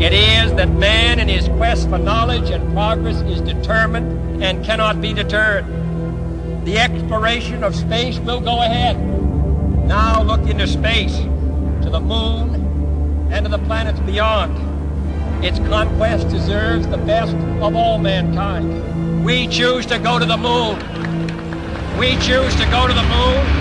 It 0.00 0.14
is 0.14 0.54
that 0.54 0.70
man 0.70 1.20
in 1.20 1.28
his 1.28 1.46
quest 1.48 1.90
for 1.90 1.98
knowledge 1.98 2.48
and 2.48 2.72
progress 2.72 3.20
is 3.20 3.42
determined 3.42 4.42
and 4.42 4.64
cannot 4.64 5.02
be 5.02 5.12
deterred. 5.12 5.66
The 6.64 6.78
exploration 6.78 7.62
of 7.62 7.76
space 7.76 8.18
will 8.18 8.40
go 8.40 8.62
ahead. 8.62 8.98
Now 9.86 10.22
look 10.22 10.48
into 10.48 10.66
space, 10.66 11.16
to 11.82 11.90
the 11.90 12.00
moon, 12.00 13.28
and 13.30 13.44
to 13.44 13.50
the 13.50 13.58
planets 13.58 14.00
beyond. 14.00 14.56
Its 15.44 15.58
conquest 15.58 16.30
deserves 16.30 16.86
the 16.86 16.96
best 16.96 17.34
of 17.60 17.76
all 17.76 17.98
mankind. 17.98 19.22
We 19.22 19.48
choose 19.48 19.84
to 19.86 19.98
go 19.98 20.18
to 20.18 20.24
the 20.24 20.38
moon. 20.38 20.78
We 21.98 22.12
choose 22.20 22.56
to 22.56 22.64
go 22.70 22.88
to 22.88 22.94
the 22.94 23.02
moon. 23.02 23.59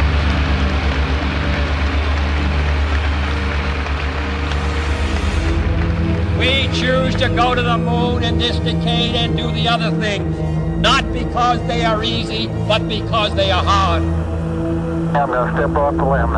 We 6.40 6.70
choose 6.74 7.16
to 7.16 7.28
go 7.28 7.54
to 7.54 7.62
the 7.62 7.78
moon 7.78 8.24
in 8.24 8.38
this 8.38 8.58
decade 8.60 9.14
and 9.16 9.36
do 9.36 9.52
the 9.52 9.68
other 9.68 9.92
things. 10.00 10.34
Not 10.80 11.12
because 11.12 11.62
they 11.68 11.84
are 11.84 12.02
easy, 12.02 12.48
but 12.66 12.88
because 12.88 13.36
they 13.36 13.52
are 13.52 13.62
hard. 13.62 14.04
I'm 14.04 15.28
going 15.28 15.50
to 15.50 15.58
step 15.58 15.76
off 15.76 15.98
the 15.98 16.06
limb. 16.06 16.32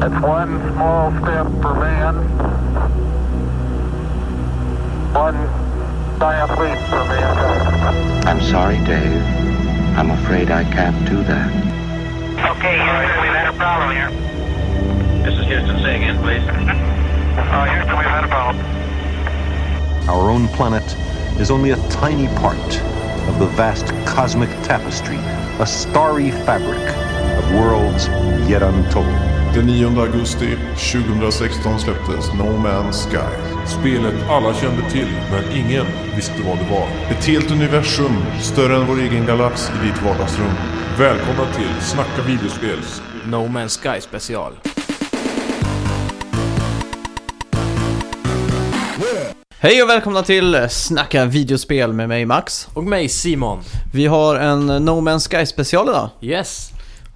That's 0.00 0.22
one 0.22 0.60
small 0.74 1.10
step 1.22 1.46
for 1.62 1.74
man, 1.80 2.14
one 5.14 5.36
giant 6.18 6.50
leap 6.60 6.78
for 6.90 7.04
mankind. 7.08 8.28
I'm 8.28 8.40
sorry, 8.42 8.76
Dave. 8.84 9.22
I'm 9.96 10.10
afraid 10.10 10.50
I 10.50 10.64
can't 10.64 11.08
do 11.08 11.22
that. 11.24 11.50
Okay, 12.56 12.76
Houston, 12.76 13.22
we've 13.22 13.32
had 13.32 13.48
a 13.48 13.56
problem 13.56 13.96
here. 13.96 14.29
Houston. 15.50 15.82
Say 15.82 15.96
again, 15.96 16.16
please. 16.22 16.42
Oh, 17.52 17.64
Houston, 17.64 17.98
we've 17.98 18.06
had 18.06 18.24
a 18.24 18.28
problem. 18.28 18.64
Our 20.08 20.30
own 20.30 20.46
planet 20.48 20.96
is 21.40 21.50
only 21.50 21.70
a 21.72 21.76
tiny 21.88 22.28
part 22.38 22.80
of 23.28 23.38
the 23.40 23.46
vast 23.56 23.86
cosmic 24.06 24.50
tapestry, 24.62 25.18
a 25.58 25.66
starry 25.66 26.30
fabric 26.30 26.86
of 27.38 27.52
worlds 27.52 28.08
yet 28.48 28.62
untold. 28.62 29.06
Den 29.54 29.66
9 29.66 29.98
augusti 29.98 30.56
2016 30.92 31.80
släpptes 31.80 32.32
No 32.34 32.56
Man's 32.56 33.10
Sky. 33.10 33.66
Spelet 33.66 34.14
alla 34.28 34.54
kände 34.54 34.90
till, 34.90 35.08
men 35.30 35.52
ingen 35.52 35.86
visste 36.16 36.42
vad 36.42 36.58
det 36.58 36.70
var. 36.70 36.88
Ett 37.10 37.24
helt 37.24 37.50
universum 37.50 38.16
större 38.40 38.76
än 38.76 38.86
vår 38.86 39.00
egen 39.00 39.26
galax 39.26 39.70
i 39.70 39.86
ditt 39.86 40.02
vardagsrum. 40.02 40.54
Välkomna 40.98 41.52
till 41.52 41.80
Snacka 41.80 42.22
videospels 42.26 43.02
No 43.26 43.48
Man's 43.48 43.78
Sky 43.82 44.00
special. 44.00 44.52
Hej 49.62 49.82
och 49.82 49.88
välkomna 49.88 50.22
till 50.22 50.66
Snacka 50.70 51.24
videospel 51.24 51.92
med 51.92 52.08
mig 52.08 52.26
Max. 52.26 52.68
Och 52.74 52.84
mig 52.84 53.08
Simon. 53.08 53.60
Vi 53.92 54.06
har 54.06 54.36
en 54.36 54.66
No 54.66 54.90
Man's 55.00 55.28
Sky 55.38 55.46
special 55.46 55.88
idag. 55.88 56.08
Yes. 56.20 56.70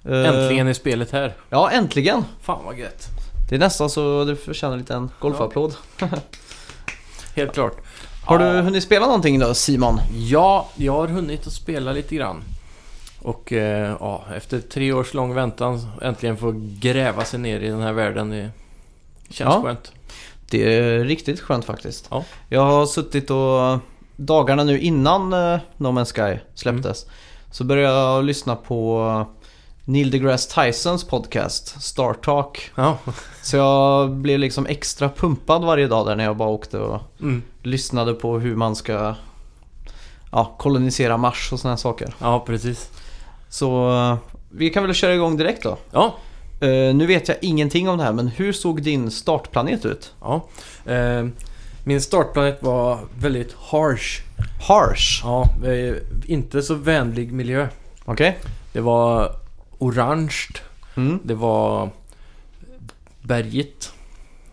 Eh, 0.05 0.25
Äntligen 0.25 0.67
är 0.67 0.73
spelet 0.73 1.11
här. 1.11 1.33
Ja, 1.49 1.71
äntligen. 1.71 2.23
Fan 2.41 2.65
vad 2.65 2.77
gött. 2.79 3.07
Det 3.49 3.55
är 3.55 3.59
nästan 3.59 3.89
så 3.89 4.23
det 4.23 4.35
förtjänar 4.35 4.73
en 4.73 4.79
liten 4.79 5.09
golfapplåd. 5.19 5.75
Helt 7.35 7.53
klart. 7.53 7.77
Har 8.25 8.39
Ja. 8.39 8.53
du 8.53 8.61
hunnit 8.61 8.83
spela 8.83 9.05
någonting 9.05 9.39
då 9.39 9.53
Simon? 9.53 9.99
Ja, 10.13 10.69
jag 10.75 10.93
har 10.93 11.07
hunnit 11.07 11.47
att 11.47 11.53
spela 11.53 11.91
lite 11.91 12.15
grann. 12.15 12.43
Och 13.21 13.53
eh, 13.53 13.95
ja, 13.99 14.23
efter 14.35 14.59
tre 14.59 14.93
års 14.93 15.13
lång 15.13 15.33
väntan 15.33 15.87
äntligen 16.01 16.37
få 16.37 16.53
gräva 16.79 17.25
sig 17.25 17.39
ner 17.39 17.59
i 17.59 17.67
den 17.67 17.81
här 17.81 17.93
världen. 17.93 18.29
Det 18.29 18.49
känns 19.29 19.53
Ja. 19.55 19.61
skönt. 19.63 19.91
Det 20.49 20.77
är 20.79 20.99
riktigt 21.03 21.39
skönt 21.39 21.65
faktiskt. 21.65 22.07
Ja. 22.11 22.23
Jag 22.49 22.65
har 22.65 22.85
suttit 22.85 23.29
och 23.29 23.79
dagarna 24.15 24.63
nu 24.63 24.79
innan 24.79 25.33
eh, 25.33 25.59
No 25.77 25.87
Man's 25.87 26.13
Sky 26.35 26.39
släpptes 26.55 27.03
Mm. 27.03 27.13
så 27.51 27.63
började 27.63 27.97
jag 27.97 28.23
lyssna 28.25 28.55
på 28.55 29.25
Neil 29.85 30.11
deGrasse 30.11 30.63
Tysons 30.65 31.03
podcast 31.03 31.81
Star 31.83 32.13
Talk. 32.13 32.71
Ja. 32.75 32.97
Så 33.43 33.57
jag 33.57 34.09
blev 34.11 34.39
liksom 34.39 34.65
extra 34.65 35.09
pumpad 35.09 35.63
varje 35.63 35.87
dag 35.87 36.05
där 36.07 36.15
när 36.15 36.23
jag 36.23 36.37
bara 36.37 36.49
åkte 36.49 36.79
och 36.79 37.01
Mm. 37.21 37.43
lyssnade 37.63 38.13
på 38.13 38.39
hur 38.39 38.55
man 38.55 38.75
ska 38.75 39.15
ja, 40.31 40.55
kolonisera 40.59 41.17
Mars 41.17 41.49
och 41.53 41.59
sådana 41.59 41.77
saker. 41.77 42.15
ja, 42.19 42.39
precis. 42.39 42.89
Så 43.49 43.89
eh, 43.91 44.17
vi 44.49 44.69
kan 44.69 44.83
väl 44.83 44.93
köra 44.93 45.13
igång 45.13 45.37
direkt 45.37 45.63
då. 45.63 45.77
Ja, 45.91 46.15
Eh, 46.59 46.95
nu 46.95 47.05
vet 47.05 47.27
jag 47.27 47.37
ingenting 47.41 47.89
om 47.89 47.97
det 47.97 48.03
här 48.03 48.13
men 48.13 48.27
hur 48.27 48.53
såg 48.53 48.81
din 48.81 49.11
startplanet 49.11 49.85
ut? 49.85 50.13
ja. 50.21 50.47
Eh, 50.85 51.25
min 51.87 52.01
startplanet 52.01 52.63
var 52.63 52.99
väldigt 53.19 53.53
harsh. 53.53 54.21
Harsh. 54.67 55.21
Ja, 55.23 55.49
eh, 55.65 55.95
inte 56.25 56.61
så 56.61 56.75
vänlig 56.75 57.31
miljö. 57.31 57.67
Okej? 58.05 58.37
Det 58.73 58.81
var 58.81 59.35
orange. 59.77 60.35
Mm. 60.95 61.19
Det 61.23 61.33
var 61.33 61.89
berget. 63.21 63.93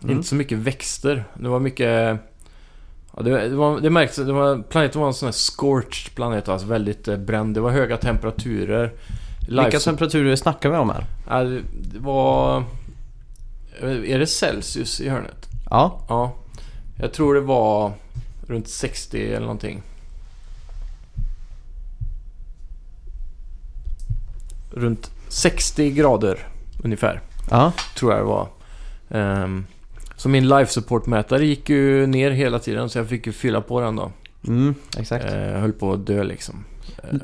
Mm. 0.03 0.15
Inte 0.15 0.27
så 0.27 0.35
mycket 0.35 0.57
växter. 0.57 1.25
Det 1.33 1.49
var 1.49 1.59
mycket... 1.59 2.19
Ja, 3.15 3.23
det, 3.23 3.49
det, 3.49 3.55
var, 3.55 3.79
det 3.79 3.89
märks, 3.89 4.15
det 4.15 4.33
var, 4.33 4.61
planeten 4.61 5.01
var 5.01 5.07
en 5.07 5.13
sån 5.13 5.27
här 5.27 5.33
scorched 5.33 6.15
planet, 6.15 6.49
alltså 6.49 6.67
väldigt 6.67 7.05
bränd. 7.19 7.55
Det 7.55 7.61
var 7.61 7.71
höga 7.71 7.97
temperaturer. 7.97 8.91
Vilka 9.47 9.79
temperaturer 9.79 10.35
snackar 10.35 10.69
vi 10.69 10.77
om 10.77 10.89
här? 10.89 11.05
ja, 11.29 11.43
det, 11.43 11.99
var... 11.99 12.63
Är 13.81 14.19
det 14.19 14.27
Celsius 14.27 15.01
i 15.01 15.09
hörnet? 15.09 15.49
Ja. 15.69 16.05
Ja. 16.09 16.35
Jag 16.99 17.13
tror 17.13 17.33
det 17.33 17.41
var 17.41 17.91
runt 18.47 18.67
60 18.67 19.27
eller 19.27 19.39
någonting. 19.39 19.81
Runt 24.71 25.11
60 25.27 25.91
grader 25.91 26.47
ungefär. 26.83 27.21
Ja. 27.49 27.73
tror 27.95 28.11
jag 28.11 28.21
det 28.21 28.25
var. 28.25 28.47
Ehm, 29.09 29.65
så 30.15 30.29
min 30.29 30.47
life 30.47 30.71
support-mätare 30.71 31.45
gick 31.45 31.69
ju 31.69 32.07
ner 32.07 32.31
hela 32.31 32.59
tiden 32.59 32.89
så 32.89 32.97
jag 32.97 33.09
fick 33.09 33.27
ju 33.27 33.33
fylla 33.33 33.61
på 33.61 33.81
den 33.81 33.95
då. 33.95 34.11
Mm, 34.47 34.75
exakt. 34.97 35.25
Uh, 35.25 35.31
höll 35.31 35.73
på 35.73 35.93
att 35.93 36.07
dö 36.07 36.23
liksom. 36.23 36.65
Eh, 37.03 37.19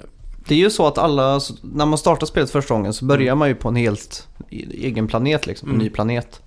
Det 0.50 0.56
är 0.56 0.60
ju 0.60 0.70
så 0.70 0.88
att 0.88 0.98
alla, 0.98 1.40
när 1.62 1.86
man 1.86 1.98
startar 1.98 2.26
spelet 2.28 2.50
första 2.52 2.74
gången 2.74 2.94
så 2.94 3.06
börjar 3.06 3.36
man 3.36 3.48
ju 3.48 3.56
på 3.56 3.68
en 3.70 3.76
helt 3.76 4.28
e- 4.50 4.66
egen 4.74 5.08
planet 5.08 5.48
liksom, 5.48 5.70
en 5.70 5.76
Mm. 5.76 5.84
ny 5.86 5.90
planet. 5.90 6.42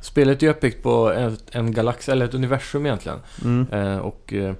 spelet 0.00 0.42
är 0.42 0.46
ju 0.46 0.50
uppbyggt 0.52 0.82
på 0.82 1.12
en, 1.12 1.36
en 1.52 1.72
galax, 1.72 2.08
eller 2.08 2.24
ett 2.26 2.34
universum 2.34 2.86
egentligen. 2.86 3.18
Mm. 3.44 3.66
Eh, 3.72 3.98
och 3.98 4.32
eh, 4.32 4.54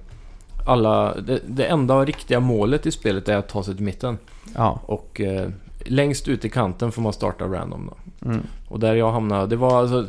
alla, 0.65 1.15
det, 1.15 1.39
det 1.47 1.65
enda 1.65 2.05
riktiga 2.05 2.39
målet 2.39 2.85
i 2.85 2.91
spelet 2.91 3.29
är 3.29 3.37
att 3.37 3.49
ta 3.49 3.63
sig 3.63 3.75
till 3.75 3.85
mitten. 3.85 4.17
Ja. 4.55 4.79
Och 4.85 5.21
eh, 5.21 5.49
längst 5.85 6.27
ut 6.27 6.45
i 6.45 6.49
kanten 6.49 6.91
får 6.91 7.01
man 7.01 7.13
starta 7.13 7.45
random 7.45 7.89
då. 7.89 8.27
Mm. 8.29 8.41
Och 8.69 8.79
där 8.79 8.95
jag 8.95 9.11
hamnade, 9.11 9.47
det 9.47 9.55
var 9.55 9.79
alltså... 9.79 10.07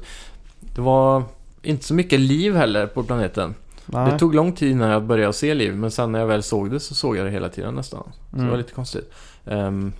Det 0.75 0.81
var 0.81 1.23
inte 1.63 1.85
så 1.85 1.95
mycket 1.95 2.21
liv 2.21 2.55
heller 2.57 2.87
på 2.87 3.03
planeten. 3.03 3.55
Nej. 3.87 4.13
Det 4.13 4.19
tog 4.19 4.35
lång 4.35 4.53
tid 4.53 4.71
innan 4.71 4.89
jag 4.91 5.03
började 5.05 5.33
se 5.33 5.55
liv, 5.55 5.77
men 5.77 5.91
sen 5.91 6.13
när 6.13 6.19
jag 6.19 6.27
väl 6.27 6.43
såg 6.43 6.71
det 6.71 6.81
så 6.81 6.95
såg 6.95 7.17
jag 7.17 7.27
det 7.27 7.31
hela 7.31 7.49
tiden 7.49 7.75
nästan. 7.75 8.03
Så 8.31 8.35
Mm. 8.37 8.45
det 8.45 8.51
var 8.51 8.59
lite 8.59 8.73
konstigt. 8.73 9.13
Ehm, 9.47 9.93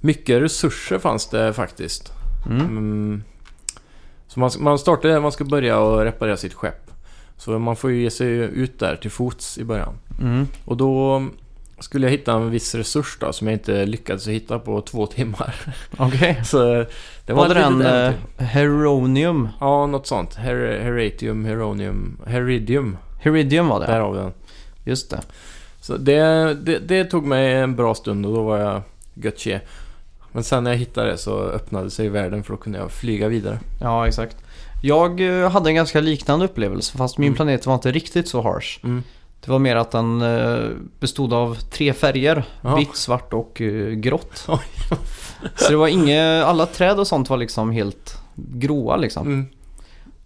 mycket 0.00 0.42
resurser 0.42 0.98
fanns 0.98 1.26
det 1.28 1.52
faktiskt. 1.52 2.12
Mm. 2.46 2.60
Mm. 2.66 3.22
Så 4.28 4.40
man, 4.40 4.50
man 4.58 4.78
startar 4.78 5.08
där 5.08 5.20
man 5.20 5.32
ska 5.32 5.44
börja 5.44 5.78
och 5.78 6.00
reparera 6.00 6.36
sitt 6.36 6.54
skepp. 6.54 6.90
Så 7.36 7.58
man 7.58 7.76
får 7.76 7.90
ju 7.90 8.02
ge 8.02 8.10
sig 8.10 8.28
ut 8.36 8.78
där 8.78 8.96
till 8.96 9.10
fots 9.10 9.58
i 9.58 9.64
början. 9.64 9.94
Mm. 10.20 10.46
Och 10.64 10.76
då 10.76 11.24
skulle 11.78 12.06
jag 12.06 12.10
hitta 12.10 12.32
en 12.32 12.50
viss 12.50 12.74
resurs 12.74 13.16
då 13.20 13.32
som 13.32 13.46
jag 13.46 13.54
inte 13.54 13.86
lyckades 13.86 14.28
hitta 14.28 14.58
på 14.58 14.80
två 14.80 15.06
timmar. 15.06 15.54
Okej. 15.96 16.40
Så 16.44 16.58
det 17.26 17.32
Var 17.32 17.34
var 17.34 17.54
det 17.54 17.60
den 17.60 17.82
eh. 17.82 18.12
Heronium? 18.46 19.48
Ja, 19.60 19.86
något 19.86 20.06
sånt. 20.06 20.34
Her 20.34 20.80
heratium, 20.82 21.44
heronium, 21.44 22.16
heridium. 22.26 22.96
Heridium 23.20 23.68
var 23.68 23.80
det. 23.80 23.86
Där 23.86 24.00
har 24.00 24.12
vi 24.12 24.18
den. 24.18 24.32
Just 24.84 25.10
det. 25.10 25.20
Så 25.80 25.96
det, 25.96 26.54
det, 26.54 26.78
det 26.78 27.04
tog 27.04 27.24
mig 27.24 27.54
en 27.54 27.76
bra 27.76 27.94
stund 27.94 28.26
och 28.26 28.34
då 28.34 28.42
var 28.42 28.58
jag 28.58 28.82
gött 29.14 29.38
tje. 29.38 29.60
Men 30.32 30.44
sen 30.44 30.64
när 30.64 30.70
jag 30.70 30.78
hittade 30.78 31.10
det 31.10 31.18
så 31.18 31.38
öppnade 31.38 31.90
sig 31.90 32.08
världen 32.08 32.44
för 32.44 32.52
då 32.52 32.56
kunde 32.56 32.78
jag 32.78 32.90
flyga 32.92 33.28
vidare. 33.28 33.58
Ja, 33.80 34.06
exakt. 34.08 34.36
Jag 34.82 35.20
eh, 35.42 35.50
hade 35.50 35.70
en 35.70 35.74
ganska 35.74 36.00
liknande 36.00 36.44
upplevelse 36.44 36.98
fast 36.98 37.18
min 37.18 37.26
Mm. 37.26 37.36
planet 37.36 37.66
var 37.66 37.74
inte 37.74 37.92
riktigt 37.92 38.28
så 38.28 38.42
harsh. 38.42 38.78
Mm. 38.84 39.02
Det 39.46 39.52
var 39.52 39.58
mer 39.58 39.76
att 39.76 39.90
den 39.90 40.22
eh, 40.22 40.68
bestod 41.00 41.32
av 41.32 41.54
tre 41.54 41.92
färger. 41.92 42.44
Ja. 42.62 42.76
Vitt, 42.76 42.96
svart 42.96 43.32
och 43.32 43.60
eh, 43.60 43.90
grått. 43.90 44.36
Så 45.56 45.70
det 45.70 45.76
var 45.76 45.88
inget, 45.88 46.44
alla 46.44 46.66
träd 46.66 46.98
och 46.98 47.06
sånt 47.06 47.30
var 47.30 47.36
liksom 47.36 47.70
helt 47.70 48.18
gråa 48.34 48.96
liksom. 48.96 49.26
Mm. 49.26 49.46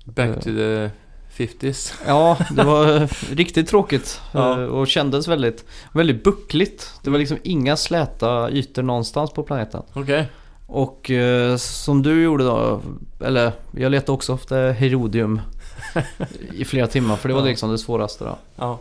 Back 0.04 0.34
to 0.34 0.50
the 0.50 0.90
50s. 1.36 1.94
Ja, 2.06 2.36
det 2.50 2.64
var 2.64 2.96
eh, 2.96 3.08
riktigt 3.30 3.68
tråkigt 3.68 4.20
Ja. 4.32 4.60
eh, 4.62 4.66
och 4.66 4.86
kändes 4.86 5.28
väldigt, 5.28 5.64
väldigt 5.92 6.24
buckligt. 6.24 6.90
Det 7.02 7.10
var 7.10 7.18
liksom 7.18 7.38
inga 7.42 7.76
släta 7.76 8.50
ytor 8.50 8.82
någonstans 8.82 9.30
på 9.30 9.42
planeten. 9.42 9.82
Okej. 9.92 10.26
Och 10.66 11.10
eh, 11.10 11.56
som 11.56 12.02
du 12.02 12.22
gjorde 12.22 12.44
då, 12.44 12.80
eller 13.24 13.52
jag 13.76 13.90
letade 13.90 14.12
också 14.12 14.34
efter 14.34 14.72
Herodium 14.72 15.40
i 16.52 16.64
flera 16.64 16.86
timmar 16.86 17.16
för 17.16 17.28
det 17.28 17.34
var 17.34 17.42
liksom 17.42 17.70
det 17.70 17.78
svåraste 17.78 18.24
då. 18.24 18.38
Ja. 18.56 18.78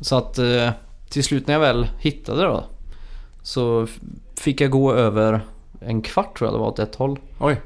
Så 0.00 0.16
att 0.16 0.38
eh, 0.38 0.70
till 1.08 1.24
slut 1.24 1.46
när 1.46 1.54
jag 1.54 1.60
väl 1.60 1.86
hittade 1.98 2.40
det 2.42 2.46
då 2.48 2.64
så 3.42 3.86
fick 4.40 4.60
jag 4.60 4.70
gå 4.70 4.92
över 4.94 5.40
en 5.80 6.02
kvart 6.02 6.38
tror 6.38 6.48
jag 6.48 6.54
det 6.54 6.58
var 6.58 6.66
åt 6.68 6.78
ett 6.78 6.94
håll. 6.94 7.18
Oj. 7.38 7.60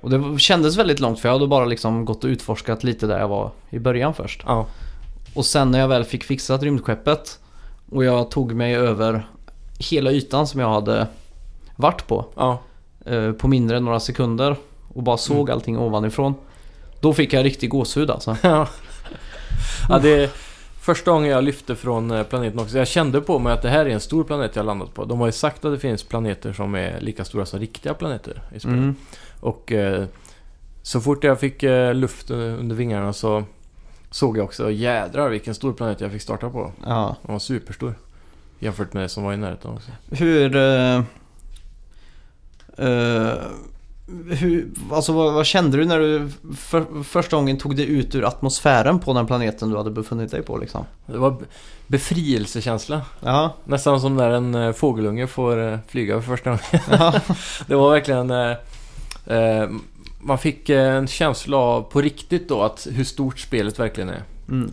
Och 0.00 0.10
det 0.10 0.38
kändes 0.38 0.76
väldigt 0.76 1.00
långt 1.00 1.20
för 1.20 1.28
jag 1.28 1.34
hade 1.34 1.46
bara 1.46 1.64
liksom 1.64 2.04
gått 2.04 2.24
och 2.24 2.28
utforskat 2.28 2.84
lite 2.84 3.06
där 3.06 3.18
jag 3.18 3.28
var 3.28 3.50
i 3.70 3.78
början 3.78 4.14
först. 4.14 4.42
Ja. 4.46 4.66
Och 5.34 5.46
sen 5.46 5.70
när 5.70 5.78
jag 5.78 5.88
väl 5.88 6.04
fick 6.04 6.24
fixat 6.24 6.62
rymdskeppet 6.62 7.38
och 7.90 8.04
jag 8.04 8.30
tog 8.30 8.52
mig 8.54 8.74
över 8.76 9.26
hela 9.78 10.10
ytan 10.10 10.46
som 10.46 10.60
jag 10.60 10.68
hade 10.70 11.06
varit 11.76 12.06
på 12.06 12.24
Ja. 12.36 12.58
eh, 13.06 13.32
på 13.32 13.48
mindre 13.48 13.76
än 13.76 13.84
några 13.84 14.00
sekunder 14.00 14.56
och 14.94 15.02
bara 15.02 15.16
såg 15.16 15.36
Mm. 15.48 15.52
allting 15.54 15.78
ovanifrån. 15.78 16.34
Då 17.00 17.12
fick 17.12 17.32
jag 17.32 17.44
riktig 17.44 17.70
gåshud 17.70 18.10
alltså. 18.10 18.36
ja. 18.42 18.68
ja, 19.88 19.98
det 19.98 20.30
första 20.94 21.10
gången 21.10 21.30
jag 21.30 21.44
lyfte 21.44 21.76
från 21.76 22.10
eh, 22.10 22.22
planeten 22.22 22.58
också. 22.58 22.78
Jag 22.78 22.88
kände 22.88 23.20
på 23.20 23.38
mig 23.38 23.52
att 23.52 23.62
det 23.62 23.68
här 23.68 23.86
är 23.86 23.90
en 23.90 24.00
stor 24.00 24.24
planet 24.24 24.56
jag 24.56 24.66
landat 24.66 24.94
på. 24.94 25.04
De 25.04 25.20
har 25.20 25.26
ju 25.26 25.32
sagt 25.32 25.64
att 25.64 25.72
det 25.72 25.78
finns 25.78 26.02
planeter 26.02 26.52
som 26.52 26.74
är 26.74 27.00
lika 27.00 27.24
stora 27.24 27.46
som 27.46 27.60
riktiga 27.60 27.94
planeter 27.94 28.42
i 28.54 28.60
spelet. 28.60 28.78
Mm. 28.78 28.94
Och 29.40 29.72
eh, 29.72 30.04
så 30.82 31.00
fort 31.00 31.24
jag 31.24 31.40
fick 31.40 31.62
eh, 31.62 31.94
luft 31.94 32.30
under 32.30 32.76
vingarna 32.76 33.12
så 33.12 33.44
såg 34.10 34.38
jag 34.38 34.44
också 34.44 34.70
jädrar 34.70 35.28
vilken 35.28 35.54
stor 35.54 35.72
planet 35.72 36.00
jag 36.00 36.12
fick 36.12 36.22
starta 36.22 36.50
på. 36.50 36.72
Ja. 36.86 37.16
Den 37.22 37.32
var 37.32 37.38
superstor. 37.38 37.94
Jämfört 38.58 38.92
med 38.92 39.02
det 39.02 39.08
som 39.08 39.24
var 39.24 39.32
i 39.32 39.36
närheten 39.36 39.70
också. 39.70 39.90
Hur... 40.10 40.56
Eh, 40.56 41.02
eh, 42.76 43.32
hur 44.30 44.68
alltså 44.92 45.12
vad, 45.12 45.32
vad 45.34 45.46
kände 45.46 45.76
du 45.76 45.84
när 45.84 45.98
du 45.98 46.30
för, 46.56 47.02
första 47.04 47.36
gången 47.36 47.58
tog 47.58 47.76
dig 47.76 47.86
ut 47.86 48.14
ur 48.14 48.24
atmosfären 48.24 48.98
på 48.98 49.12
den 49.12 49.26
planeten 49.26 49.70
du 49.70 49.76
hade 49.76 49.90
befunnit 49.90 50.30
dig 50.30 50.42
på 50.42 50.56
liksom? 50.56 50.84
Det 51.06 51.18
var 51.18 51.36
befrielsekänsla. 51.86 53.02
Ja, 53.20 53.54
Nästan 53.64 54.00
som 54.00 54.16
när 54.16 54.30
en 54.30 54.54
eh, 54.54 54.72
fågelunge 54.72 55.26
får 55.26 55.72
eh, 55.72 55.78
flyga 55.88 56.20
för 56.20 56.36
första 56.36 56.50
gången. 56.50 56.62
ja, 56.90 57.14
Det 57.66 57.74
var 57.74 57.90
verkligen... 57.90 58.30
Eh, 58.30 58.56
eh, 59.26 59.68
man 60.22 60.38
fick 60.38 60.68
en 60.68 61.06
känsla 61.06 61.56
av 61.56 61.82
på 61.82 62.00
riktigt 62.00 62.48
då 62.48 62.62
att 62.62 62.86
hur 62.90 63.04
stort 63.04 63.38
spelet 63.38 63.78
verkligen 63.78 64.08
är. 64.08 64.22
mm, 64.48 64.70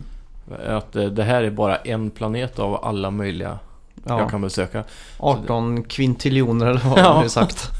Att 0.66 0.92
det 0.92 1.22
här 1.24 1.42
är 1.42 1.50
bara 1.50 1.76
en 1.76 2.10
planet 2.10 2.58
av 2.58 2.84
alla 2.84 3.10
möjliga 3.10 3.58
jag 4.04 4.20
ja. 4.20 4.28
kan 4.28 4.40
besöka. 4.40 4.84
18 5.18 5.82
kvintiljoner 5.82 6.66
eller 6.66 6.80
vad 6.80 6.98
Ja. 6.98 7.14
man 7.14 7.22
nu 7.22 7.28
sagt. 7.28 7.70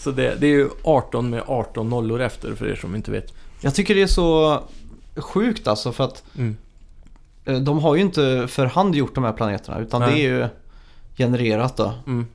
Så 0.00 0.10
det, 0.10 0.34
det 0.40 0.46
är 0.46 0.50
ju 0.50 0.68
18 0.84 1.30
med 1.30 1.42
18 1.46 1.88
nollor 1.88 2.20
efter 2.20 2.54
för 2.54 2.66
er 2.68 2.74
som 2.76 2.94
inte 2.94 3.10
vet. 3.10 3.34
Jag 3.60 3.74
tycker 3.74 3.94
det 3.94 4.02
är 4.02 4.06
så 4.06 4.58
sjukt 5.16 5.68
alltså 5.68 5.92
för 5.92 6.04
att 6.04 6.22
Mm. 6.38 6.56
eh, 7.44 7.58
de 7.58 7.78
har 7.78 7.94
ju 7.94 8.00
inte 8.00 8.46
för 8.48 8.66
hand 8.66 8.94
gjort 8.94 9.14
de 9.14 9.24
här 9.24 9.32
planeterna 9.32 9.78
utan 9.78 10.00
Nej. 10.00 10.10
det 10.14 10.16
är 10.20 10.22
ju 10.22 10.48
genererat 11.16 11.76
då. 11.76 11.92
Mm. 12.06 12.26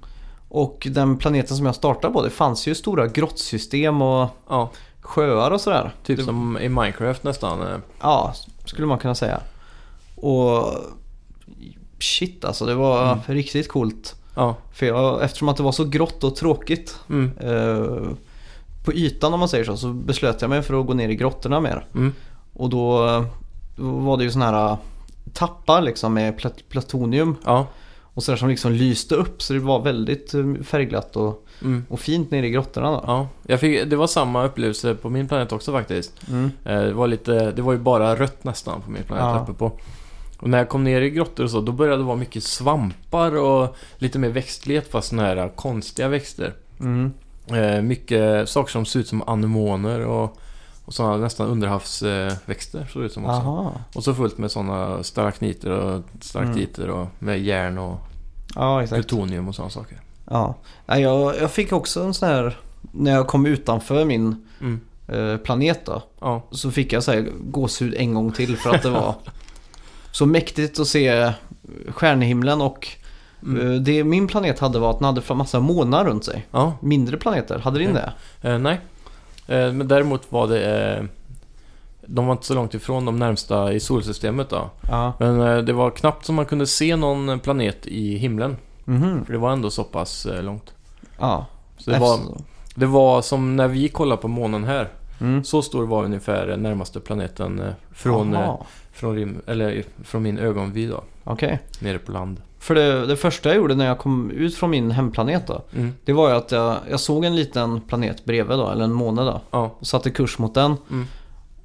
Och 0.50 0.88
den 0.92 1.18
planeten 1.18 1.58
som 1.58 1.66
jag 1.66 1.76
startade 1.76 2.14
på 2.14 2.24
det 2.24 2.30
fanns 2.30 2.68
ju 2.68 2.76
stora 2.76 3.08
grottsystem 3.08 4.02
och 4.02 4.30
Ja, 4.50 4.72
sjöar 5.02 5.52
och 5.52 5.62
sådär. 5.62 5.92
typ 6.06 6.18
det, 6.18 6.24
som 6.26 6.58
i 6.58 6.70
Minecraft 6.70 7.24
nästan. 7.24 7.62
eh. 7.62 7.78
Ja, 8.02 8.34
skulle 8.66 8.88
man 8.88 9.00
kunna 9.00 9.16
säga. 9.16 9.42
Och 10.16 10.74
shit 12.00 12.46
alltså, 12.46 12.66
det 12.66 12.76
var 12.76 13.12
Mm. 13.12 13.20
riktigt 13.28 13.68
coolt. 13.70 14.16
Ja. 14.36 14.56
För 14.74 14.86
jag, 14.86 15.24
eftersom 15.24 15.50
att 15.50 15.58
det 15.58 15.64
var 15.64 15.72
så 15.72 15.84
grått 15.86 16.24
och 16.24 16.36
tråkigt 16.36 17.00
Mm. 17.10 17.32
eh, 17.40 18.10
på 18.86 18.94
ytan 18.94 19.34
om 19.34 19.40
man 19.40 19.50
säger 19.50 19.64
så, 19.66 19.78
så 19.78 19.88
beslöt 19.88 20.42
jag 20.42 20.50
mig 20.50 20.62
för 20.62 20.80
att 20.80 20.88
gå 20.88 20.94
ner 20.94 21.10
i 21.10 21.16
grottorna 21.16 21.60
mer. 21.60 21.86
Mm. 21.96 22.14
Och 22.54 22.70
då, 22.70 23.00
då 23.76 23.84
var 23.84 24.18
det 24.18 24.24
ju 24.24 24.32
sådana 24.32 24.60
här 24.60 24.78
tappar 25.34 25.82
liksom 25.82 26.14
med 26.14 26.38
plat- 26.40 26.64
platonium 26.70 27.36
Ja. 27.46 27.68
och 28.02 28.24
sådär 28.24 28.38
som 28.38 28.50
liksom 28.50 28.72
lyste 28.72 29.16
upp 29.16 29.42
så 29.42 29.54
det 29.54 29.60
var 29.60 29.80
väldigt 29.82 30.34
eh, 30.34 30.54
färgglatt 30.64 31.16
och, 31.16 31.42
Mm. 31.62 31.86
och 31.90 32.00
fint 32.00 32.32
nere 32.32 32.48
i 32.48 32.50
grottorna 32.50 32.92
då. 32.92 33.04
Ja, 33.08 33.28
jag 33.48 33.60
fick, 33.60 33.90
det 33.90 33.96
var 33.96 34.08
samma 34.08 34.46
upplevelse 34.46 34.96
på 34.96 35.10
min 35.10 35.28
planet 35.28 35.52
också 35.52 35.72
faktiskt. 35.72 36.14
Mm. 36.30 36.52
Eh, 36.66 36.80
Det 36.82 36.94
var, 36.94 37.08
lite, 37.08 37.52
det 37.52 37.62
var 37.62 37.74
ju 37.74 37.80
bara 37.80 38.16
rött 38.16 38.44
nästan 38.44 38.82
på 38.82 38.92
min 38.92 39.04
planet 39.04 39.24
Ja. 39.24 39.40
uppe 39.44 39.54
på. 39.54 39.72
Och 40.40 40.50
när 40.50 40.58
jag 40.58 40.70
kom 40.70 40.84
ner 40.84 41.02
i 41.02 41.10
grottor 41.10 41.44
och 41.44 41.52
så, 41.52 41.62
då 41.62 41.72
började 41.72 41.98
det 41.98 42.04
vara 42.04 42.16
mycket 42.18 42.44
svampar 42.44 43.36
och 43.36 43.76
lite 43.98 44.20
mer 44.20 44.30
växtlighet 44.30 44.92
fast 44.92 45.08
sådana 45.10 45.28
här 45.28 45.50
konstiga 45.56 46.08
växter. 46.08 46.54
Mm. 46.80 47.14
Eh, 47.48 47.82
mycket 47.82 48.50
saker 48.50 48.72
som 48.72 48.86
ser 48.86 49.00
ut 49.00 49.08
som 49.08 49.22
anemoner 49.30 50.00
och, 50.06 50.38
och 50.86 50.94
sådana 50.94 51.18
nästan 51.18 51.48
underhavsväxter 51.48 52.88
såg 52.94 53.02
det 53.02 53.06
ut 53.06 53.14
som 53.14 53.26
också. 53.26 53.36
Aha. 53.38 53.74
Och 53.96 54.04
så 54.04 54.14
fullt 54.14 54.38
med 54.38 54.52
sådana 54.52 55.04
stalakniter 55.04 55.70
och 55.72 56.02
stalaktiter 56.22 56.90
och 56.90 57.08
med 57.20 57.40
järn 57.42 57.78
och 57.78 57.98
Ja, 58.56 58.84
exakt. 58.84 58.96
plutonium 59.08 59.48
och 59.48 59.56
sådana 59.56 59.70
saker. 59.70 60.02
Ja, 60.30 60.56
jag, 60.86 61.36
jag 61.42 61.52
fick 61.52 61.72
också 61.74 62.04
en 62.04 62.14
sån 62.14 62.30
här, 62.30 62.58
när 62.92 63.12
jag 63.12 63.28
kom 63.28 63.46
utanför 63.46 64.06
min 64.06 64.46
Mm. 64.62 64.80
eh, 65.08 65.38
planet 65.38 65.86
då, 65.86 66.04
Ja, 66.22 66.44
så 66.52 66.72
fick 66.72 66.94
jag 66.94 67.04
så 67.04 67.12
här 67.12 67.28
gåshud 67.50 67.94
en 67.98 68.14
gång 68.14 68.32
till 68.32 68.58
för 68.58 68.76
att 68.76 68.84
det 68.84 68.90
var 68.90 69.16
så 70.16 70.26
mäktigt 70.26 70.80
att 70.80 70.88
se 70.88 71.34
stjärnhimlen 71.90 72.62
och 72.62 72.88
Mm. 73.44 73.72
eh, 73.72 73.82
det 73.82 74.04
min 74.04 74.28
planet 74.28 74.60
hade 74.60 74.80
var 74.80 74.90
att 74.90 75.00
den 75.00 75.06
hade 75.06 75.34
massa 75.36 75.60
månar 75.60 76.06
runt 76.06 76.26
sig. 76.26 76.46
ja 76.52 76.74
Mindre 76.82 77.18
planeter, 77.18 77.60
hade 77.60 77.80
din 77.80 77.94
det? 77.94 78.14
Eh, 78.42 78.58
nej. 78.58 78.80
Eh, 79.48 79.72
men 79.72 79.88
däremot 79.88 80.32
var 80.32 80.48
det... 80.48 80.96
Eh, 80.98 81.04
de 82.08 82.26
var 82.26 82.32
inte 82.34 82.46
så 82.46 82.54
långt 82.54 82.74
ifrån 82.74 83.06
de 83.06 83.20
närmsta 83.20 83.74
i 83.74 83.80
solsystemet 83.80 84.50
då. 84.50 84.70
Ja. 84.90 85.14
Men 85.20 85.42
eh, 85.42 85.58
det 85.58 85.74
var 85.74 85.92
knappt 85.92 86.26
som 86.26 86.36
man 86.36 86.46
kunde 86.46 86.68
se 86.68 86.96
någon 86.96 87.40
planet 87.40 87.88
i 87.88 88.18
himlen. 88.18 88.58
Mhm. 88.86 89.26
För 89.26 89.34
det 89.34 89.40
var 89.40 89.52
ändå 89.52 89.70
så 89.70 89.84
pass 89.84 90.26
eh, 90.26 90.44
långt. 90.44 90.74
Ja. 91.20 91.46
Så 91.78 91.92
det 91.92 92.00
var, 92.00 92.20
det 92.76 92.86
var 92.86 93.22
som 93.22 93.56
när 93.56 93.68
vi 93.68 93.90
kollade 93.90 94.22
på 94.22 94.28
månen 94.28 94.64
här. 94.64 94.90
Mm. 95.22 95.44
Så 95.44 95.62
stor 95.62 95.86
var 95.86 96.04
ungefär 96.04 96.58
närmaste 96.58 97.00
planeten 97.00 97.62
från. 97.92 98.38
Från, 98.96 99.16
rim, 99.16 99.42
eller, 99.48 99.84
från 100.04 100.24
min 100.24 100.38
ögonvy 100.38 100.88
då. 100.88 101.04
Okej. 101.24 101.60
Nere 101.80 102.00
på 102.00 102.12
land. 102.12 102.42
För 102.60 102.76
det, 102.76 103.06
det 103.06 103.16
första 103.18 103.50
jag 103.50 103.56
gjorde 103.58 103.76
när 103.76 103.86
jag 103.86 103.98
kom 104.00 104.32
ut 104.32 104.56
från 104.56 104.70
min 104.70 104.92
hemplanet 104.92 105.48
då, 105.48 105.62
Mm. 105.76 105.94
det 106.06 106.14
var 106.14 106.30
ju 106.30 106.36
att 106.36 106.52
jag, 106.52 106.78
jag 106.90 107.00
såg 107.00 107.26
en 107.26 107.36
liten 107.36 107.82
planet 107.82 108.26
bredvid 108.26 108.58
då, 108.58 108.70
eller 108.70 108.84
en 108.84 108.94
måne 108.94 109.22
då. 109.22 109.42
Ja. 109.52 109.76
Och 109.80 109.88
satte 109.88 110.10
kurs 110.12 110.38
mot 110.40 110.54
den. 110.54 110.76
Mm. 110.92 111.08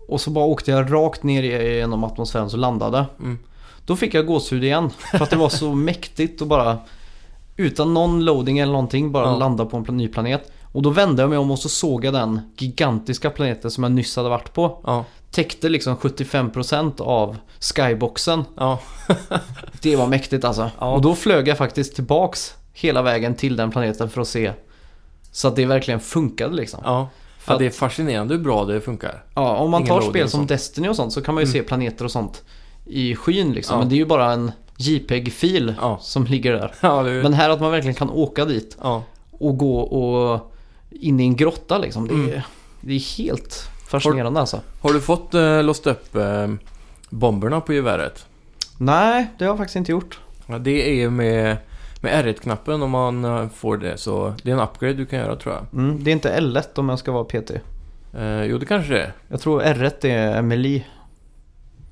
Och 0.09 0.21
så 0.21 0.31
bara 0.31 0.45
åkte 0.45 0.71
jag 0.71 0.93
rakt 0.93 1.23
ner 1.23 1.43
genom 1.43 2.05
atmosfären 2.05 2.51
så 2.51 2.57
landade. 2.57 3.07
Mm. 3.21 3.39
Då 3.87 3.97
fick 3.97 4.15
jag 4.15 4.27
gåshud 4.27 4.65
igen. 4.65 4.91
För 4.91 5.23
att 5.23 5.31
det 5.31 5.37
var 5.37 5.49
så 5.49 5.75
mäktigt 5.75 6.41
och 6.41 6.47
bara 6.47 6.79
utan 7.57 7.95
någon 7.95 8.25
loading 8.25 8.59
eller 8.59 8.73
någonting 8.73 9.13
bara 9.13 9.27
Ja. 9.27 9.37
landa 9.39 9.65
på 9.67 9.85
en 9.89 9.97
ny 9.97 10.09
planet. 10.09 10.53
Och 10.73 10.83
då 10.83 10.91
vände 10.91 11.23
jag 11.23 11.29
mig 11.29 11.39
om 11.39 11.51
och 11.51 11.59
så 11.59 11.69
såg 11.69 12.05
jag 12.05 12.15
den 12.15 12.41
gigantiska 12.57 13.31
planeten 13.31 13.71
som 13.71 13.83
jag 13.85 13.93
nyss 13.93 14.17
hade 14.17 14.29
varit 14.29 14.53
på. 14.53 14.81
Ja. 14.87 15.05
Täckte 15.31 15.69
liksom 15.69 15.97
75% 15.97 17.01
av 17.03 17.37
skyboxen. 17.61 18.45
Ja. 18.57 18.79
Det 19.83 19.97
var 19.97 20.07
mäktigt 20.07 20.45
alltså. 20.45 20.71
Ja. 20.81 20.93
Och 20.95 21.01
då 21.03 21.15
flög 21.15 21.49
jag 21.49 21.59
faktiskt 21.59 21.95
tillbaks 21.95 22.55
hela 22.73 23.03
vägen 23.03 23.35
till 23.35 23.57
den 23.57 23.71
planeten 23.71 24.11
för 24.11 24.21
att 24.21 24.29
se. 24.29 24.53
Så 25.33 25.49
att 25.49 25.57
det 25.57 25.67
verkligen 25.67 26.01
funkade 26.01 26.55
liksom. 26.55 26.81
Ja. 26.85 27.09
För 27.39 27.53
ja, 27.53 27.59
det 27.59 27.67
är 27.67 27.71
fascinerande 27.71 28.35
hur 28.35 28.43
bra 28.43 28.65
det 28.65 28.81
funkar. 28.81 29.25
Ja, 29.35 29.57
om 29.57 29.71
man 29.71 29.81
Ingen 29.83 29.89
tar 30.01 30.01
spel 30.11 30.29
som. 30.29 30.47
Destiny 30.47 30.89
och 30.89 30.97
sånt 30.97 31.13
så 31.13 31.23
kan 31.23 31.35
man 31.35 31.43
ju 31.45 31.45
Mm. 31.45 31.53
se 31.53 31.63
planeter 31.63 32.05
och 32.05 32.11
sånt 32.11 32.43
i 32.87 33.15
skyn 33.17 33.53
liksom. 33.53 33.75
Ja. 33.75 33.79
Men 33.79 33.89
det 33.89 33.95
är 33.95 33.97
ju 33.97 34.07
bara 34.07 34.33
en 34.33 34.53
JPEG-fil 34.77 35.75
Ja. 35.81 35.99
som 36.03 36.25
ligger 36.25 36.53
där. 36.53 36.75
Ja, 36.81 37.03
det, 37.03 37.23
Men 37.23 37.33
här 37.33 37.51
att 37.51 37.61
man 37.61 37.71
verkligen 37.71 37.95
kan 37.95 38.11
åka 38.11 38.45
dit 38.45 38.77
och 39.31 39.59
gå 39.59 39.79
och 39.81 40.53
in 40.91 41.21
i 41.21 41.23
en 41.25 41.37
grotta 41.37 41.79
liksom. 41.79 42.09
Det 42.09 42.15
är, 42.15 42.19
Mm. 42.29 42.41
det 42.81 42.93
är 42.95 43.17
helt 43.19 43.69
fascinerande 43.89 44.41
alltså. 44.41 44.61
Har 44.81 44.93
du 44.93 45.01
fått 45.01 45.35
eh, 45.35 45.63
låst 45.63 45.87
upp 45.87 46.17
eh, 46.17 46.49
bomberna 47.11 47.61
på 47.61 47.73
geväret? 47.73 48.27
Nej, 48.79 49.27
det 49.39 49.45
har 49.45 49.51
jag 49.51 49.59
faktiskt 49.59 49.77
inte 49.77 49.93
gjort. 49.93 50.19
Ja, 50.47 50.59
det 50.59 50.91
är 50.91 50.95
ju 50.95 51.11
med, 51.11 51.57
med 52.01 52.25
R1-knappen 52.27 52.83
om 52.83 52.91
man 52.91 53.25
eh, 53.25 53.49
får 53.49 53.77
det. 53.77 53.97
Så 53.99 54.35
det 54.43 54.51
är 54.51 54.55
en 54.55 54.61
upgrade 54.61 54.95
du 54.95 55.07
kan 55.07 55.19
göra 55.19 55.37
tror 55.37 55.55
jag. 55.55 55.81
Mm, 55.81 56.05
det 56.05 56.11
är 56.11 56.13
inte 56.13 56.41
L1 56.41 56.79
om 56.79 56.89
jag 56.89 56.99
ska 56.99 57.13
vara 57.13 57.25
PT. 57.25 57.51
Eh, 58.15 58.43
jo, 58.45 58.59
det 58.59 58.67
kanske 58.67 58.93
det 58.93 59.03
är. 59.03 59.13
Jag 59.29 59.41
tror 59.41 59.63
R1 59.63 60.07
är 60.07 60.43
melee. 60.43 60.85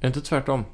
Är 0.00 0.07
inte 0.07 0.21
tvärtom? 0.21 0.64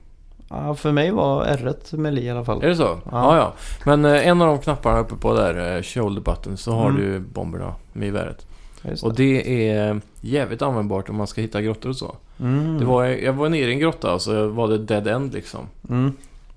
Ja, 0.56 0.74
för 0.74 0.92
mig 0.92 1.10
var 1.10 1.44
R1 1.44 1.96
melee 1.96 2.24
i 2.24 2.30
alla 2.30 2.44
fall. 2.44 2.62
Är 2.62 2.68
det 2.68 2.76
så? 2.76 2.98
Ja, 3.10 3.36
ja. 3.36 3.54
Men 3.84 4.04
eh, 4.04 4.28
en 4.28 4.42
av 4.42 4.48
de 4.48 4.58
knapparna 4.58 4.98
uppe 4.98 5.14
på 5.16 5.34
där, 5.34 5.76
eh, 5.76 5.82
shoulder 5.82 6.20
button, 6.22 6.56
så 6.56 6.72
har 6.72 6.90
Mm. 6.90 7.00
du 7.02 7.18
bomberna 7.20 7.74
med 7.92 8.06
geväret. 8.06 8.46
Ja, 8.82 8.90
just 8.90 9.04
Och 9.04 9.14
det 9.14 9.68
är 9.70 10.00
jävligt 10.20 10.62
användbart 10.62 11.08
om 11.08 11.16
man 11.16 11.26
ska 11.26 11.40
hitta 11.40 11.62
grottor 11.62 11.88
och 11.90 11.96
så. 11.96 12.16
Mm. 12.40 12.78
Det 12.78 12.84
var, 12.84 13.04
jag 13.04 13.32
var 13.32 13.48
nere 13.48 13.70
i 13.70 13.72
en 13.72 13.78
grotta 13.78 14.14
och 14.14 14.22
så 14.22 14.48
var 14.48 14.68
det 14.68 14.78
dead 14.78 15.06
end 15.08 15.32
liksom. 15.34 15.60
Mm. 15.88 16.12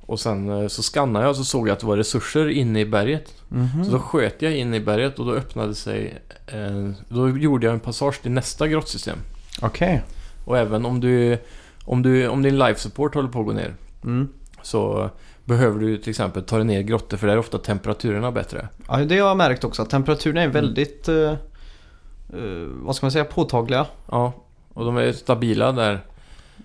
Och 0.06 0.20
sen 0.20 0.50
eh, 0.62 0.68
så 0.68 0.84
skannade 0.84 1.26
jag 1.26 1.30
och 1.30 1.36
så 1.36 1.44
såg 1.44 1.68
jag 1.68 1.74
att 1.74 1.80
det 1.80 1.86
var 1.88 1.98
resurser 1.98 2.50
inne 2.50 2.80
i 2.80 2.86
berget. 2.86 3.34
Mhm. 3.50 3.86
Så 3.86 3.92
då 3.92 4.00
sköt 4.00 4.42
jag 4.42 4.56
in 4.58 4.74
i 4.74 4.80
berget 4.80 5.20
och 5.20 5.26
då 5.26 5.32
öppnade 5.34 5.76
sig... 5.76 6.18
Eh, 6.48 6.90
då 7.10 7.30
gjorde 7.30 7.66
jag 7.66 7.74
en 7.74 7.80
passage 7.80 8.22
till 8.22 8.32
nästa 8.32 8.68
grottsystem. 8.68 9.18
Okej. 9.62 10.02
Och 10.46 10.58
även 10.58 10.86
om 10.86 11.00
du... 11.00 11.38
Om, 11.86 12.02
du, 12.02 12.28
om 12.28 12.42
din 12.42 12.58
life 12.60 12.80
support 12.80 13.16
håller 13.16 13.30
på 13.30 13.40
att 13.40 13.46
gå 13.46 13.52
ner 13.52 13.74
Mm. 14.08 14.28
så 14.62 15.10
behöver 15.46 15.80
du 15.80 15.98
till 15.98 16.10
exempel 16.10 16.44
ta 16.44 16.56
dig 16.56 16.66
ner 16.66 16.80
i 16.80 16.84
grottor 16.84 17.18
för 17.18 17.28
där 17.28 17.34
är 17.34 17.40
ofta 17.40 17.58
temperaturerna 17.58 18.32
bättre. 18.32 18.68
Ja, 18.88 18.98
det 18.98 19.20
har 19.20 19.28
jag 19.28 19.38
märkt 19.38 19.64
också. 19.64 19.82
Att 19.82 19.90
temperaturen 19.90 20.38
är 20.38 20.48
väldigt, 20.48 21.08
eh, 21.08 21.16
eh, 21.16 22.68
vad 22.82 22.96
ska 22.96 23.06
man 23.06 23.12
säga, 23.12 23.26
påtagliga. 23.26 23.86
Ja, 24.12 24.34
och 24.74 24.86
de 24.86 24.98
är 24.98 25.12
stabila 25.12 25.72
där. 25.72 26.02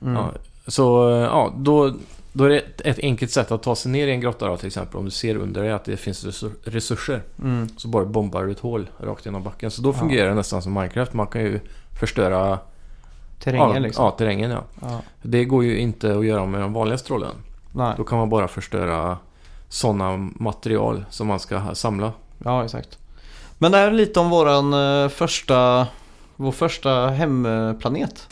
Mm. 0.03 0.15
Ja, 0.15 0.33
så 0.67 1.11
eh, 1.11 1.17
ja, 1.17 1.55
då, 1.57 1.95
då 2.33 2.45
är 2.45 2.49
det 2.49 2.59
ett, 2.59 2.81
ett 2.81 2.99
enkelt 2.99 3.31
sätt 3.31 3.53
att 3.53 3.63
ta 3.63 3.77
sig 3.77 3.93
ner 3.93 4.07
i 4.07 4.11
en 4.11 4.21
grotta 4.21 4.47
då, 4.47 4.57
till 4.57 4.67
exempel. 4.67 4.97
Om 4.99 5.05
du 5.05 5.11
ser 5.11 5.37
under 5.37 5.63
dig 5.63 5.73
att 5.73 5.85
det 5.85 5.97
finns 5.97 6.25
resur- 6.25 6.55
resurser. 6.65 7.23
Mm. 7.43 7.69
Så 7.77 7.89
bara 7.89 8.05
bombar 8.05 8.45
du 8.45 8.53
ett 8.53 8.61
hål 8.61 8.91
rakt 8.99 9.27
genom 9.27 9.43
backen. 9.43 9.71
Så 9.71 9.83
då 9.83 9.93
fungerar 9.93 10.29
det 10.29 10.35
nästan 10.35 10.63
som 10.63 10.75
Minecraft. 10.75 11.13
Man 11.13 11.27
kan 11.27 11.43
ju 11.43 11.61
förstöra 12.01 12.59
Terrängen 13.43 13.75
ja, 13.75 13.79
liksom. 13.79 14.05
Ja, 14.05 14.11
terrängen 14.11 14.51
ja. 14.51 14.65
Ja. 14.81 15.01
Det 15.23 15.45
går 15.45 15.65
ju 15.65 15.79
inte 15.79 16.19
att 16.19 16.27
göra 16.27 16.47
med 16.47 16.61
de 16.61 16.73
vanliga 16.73 16.99
strålen. 16.99 17.35
Nej. 17.73 17.95
Då 17.97 18.05
kan 18.05 18.19
man 18.19 18.29
bara 18.29 18.49
förstöra 18.49 19.19
sådana 19.69 20.17
material 20.35 21.05
som 21.11 21.27
man 21.27 21.41
ska 21.41 21.75
samla. 21.75 22.13
Ja, 22.45 22.65
exakt. 22.65 22.99
Men 23.59 23.73
det 23.73 23.79
här 23.79 23.87
är 23.87 23.93
lite 23.93 24.21
om 24.21 24.31
våran 24.31 24.73
eh, 24.75 25.09
första, 25.09 25.87
vår 26.37 26.53
första 26.53 27.07
hemplanet. 27.07 28.29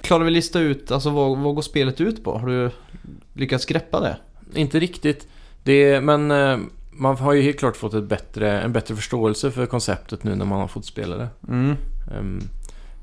Klarar 0.00 0.24
vi 0.24 0.30
lista 0.30 0.60
ut, 0.60 0.90
alltså 0.90 1.10
vad, 1.10 1.38
vad 1.38 1.54
går 1.54 1.62
spelet 1.62 2.00
ut 2.00 2.24
på? 2.24 2.38
Har 2.38 2.46
du 2.46 2.70
lyckats 3.32 3.66
greppa 3.66 4.00
det? 4.00 4.16
Inte 4.54 4.78
riktigt. 4.78 5.28
Det, 5.62 6.00
men 6.00 6.30
eh, 6.30 6.58
man 6.96 7.16
har 7.16 7.32
ju 7.32 7.42
helt 7.42 7.58
klart 7.58 7.76
fått 7.76 7.94
ett 7.94 8.04
bättre, 8.08 8.60
en 8.60 8.72
bättre 8.72 8.96
förståelse 8.96 9.50
för 9.50 9.66
konceptet 9.66 10.24
nu 10.24 10.34
när 10.34 10.44
man 10.44 10.60
har 10.60 10.68
fått 10.68 10.84
spela 10.86 11.16
det. 11.16 11.28
Mm. 11.48 11.76
Ehm, 12.18 12.40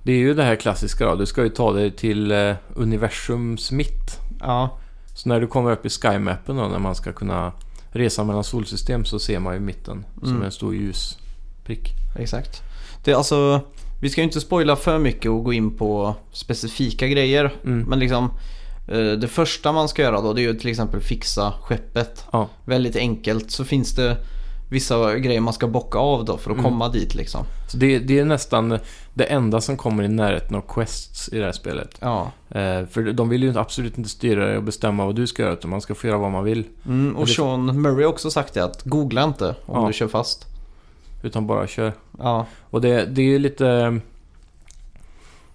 det 0.03 0.12
är 0.12 0.17
ju 0.17 0.33
det 0.33 0.43
här 0.43 0.55
klassiska 0.55 1.05
då. 1.05 1.15
Du 1.15 1.25
ska 1.25 1.43
ju 1.43 1.50
ta 1.50 1.74
dig 1.74 1.91
till 1.91 2.31
eh, 2.31 2.55
universums 2.75 3.71
mitt. 3.71 4.19
Ja, 4.39 4.77
Så 5.15 5.29
när 5.29 5.39
du 5.41 5.48
kommer 5.48 5.71
upp 5.71 5.86
i 5.86 5.89
skymappen 5.89 6.55
då, 6.55 6.67
när 6.67 6.79
man 6.79 6.95
ska 6.95 7.12
kunna 7.12 7.51
resa 7.91 8.24
mellan 8.24 8.43
solsystem 8.43 9.05
så 9.05 9.19
ser 9.19 9.39
man 9.39 9.53
ju 9.53 9.60
mitten 9.60 10.05
som 10.19 10.29
Mm. 10.31 10.43
en 10.43 10.51
stor 10.51 10.75
ljusprick. 10.75 11.89
exakt. 12.19 12.62
Det 13.03 13.12
är 13.12 13.15
alltså, 13.15 13.62
vi 14.01 14.10
ska 14.10 14.21
ju 14.21 14.25
inte 14.25 14.41
spoila 14.41 14.75
för 14.75 15.00
mycket 15.00 15.31
och 15.31 15.43
gå 15.43 15.53
in 15.53 15.77
på 15.77 16.15
specifika 16.31 17.07
grejer. 17.07 17.53
Mm. 17.65 17.79
Men 17.89 18.00
liksom, 18.00 18.29
det 18.98 19.27
första 19.27 19.71
man 19.71 19.88
ska 19.89 20.01
göra 20.01 20.21
då 20.21 20.33
det 20.33 20.41
är 20.41 20.43
ju 20.43 20.53
till 20.53 20.69
exempel 20.69 21.01
fixa 21.01 21.53
skeppet. 21.62 22.25
Ja. 22.31 22.50
Väldigt 22.65 22.95
enkelt. 22.95 23.51
Så 23.51 23.65
finns 23.65 23.95
det 23.95 24.17
vissa 24.71 25.15
grejer 25.17 25.41
man 25.41 25.53
ska 25.53 25.67
bocka 25.67 25.98
av 26.00 26.25
då 26.25 26.38
för 26.38 26.51
att 26.51 26.57
Mm. 26.57 26.63
komma 26.71 26.89
dit 26.89 27.15
liksom. 27.15 27.45
Så 27.71 27.77
det, 27.77 28.00
det 28.00 28.19
är 28.19 28.25
nästan 28.25 28.79
det 29.13 29.24
enda 29.24 29.62
som 29.62 29.77
kommer 29.77 30.03
i 30.03 30.07
närheten 30.07 30.55
av 30.55 30.62
quests 30.67 31.29
i 31.33 31.38
det 31.39 31.45
här 31.45 31.51
spelet. 31.51 31.98
Ja. 32.00 32.31
Eh, 32.50 32.86
för 32.86 33.13
de 33.13 33.29
vill 33.29 33.43
ju 33.43 33.60
absolut 33.60 33.98
inte 33.98 34.10
styra 34.10 34.45
dig 34.45 34.57
och 34.57 34.63
bestämma 34.63 35.05
vad 35.05 35.15
du 35.15 35.27
ska 35.27 35.41
göra 35.43 35.53
utan 35.53 35.69
man 35.71 35.81
ska 35.81 35.95
få 35.95 36.07
göra 36.07 36.17
vad 36.17 36.31
man 36.31 36.43
vill. 36.43 36.63
Mm, 36.86 37.15
och 37.15 37.25
det- 37.25 37.31
Sean 37.31 37.81
Murray 37.81 38.03
har 38.03 38.10
också 38.12 38.31
sagt 38.31 38.53
det 38.53 38.63
att 38.63 38.83
googla 38.83 39.24
inte 39.24 39.55
om 39.65 39.81
Ja. 39.81 39.88
du 39.88 39.93
kör 39.93 40.07
fast. 40.07 40.45
Utan 41.24 41.48
bara 41.48 41.67
kör. 41.67 41.93
Ja, 42.19 42.45
Och 42.69 42.81
det, 42.81 43.05
det 43.05 43.21
är 43.21 43.25
ju 43.25 43.39
lite... 43.39 44.00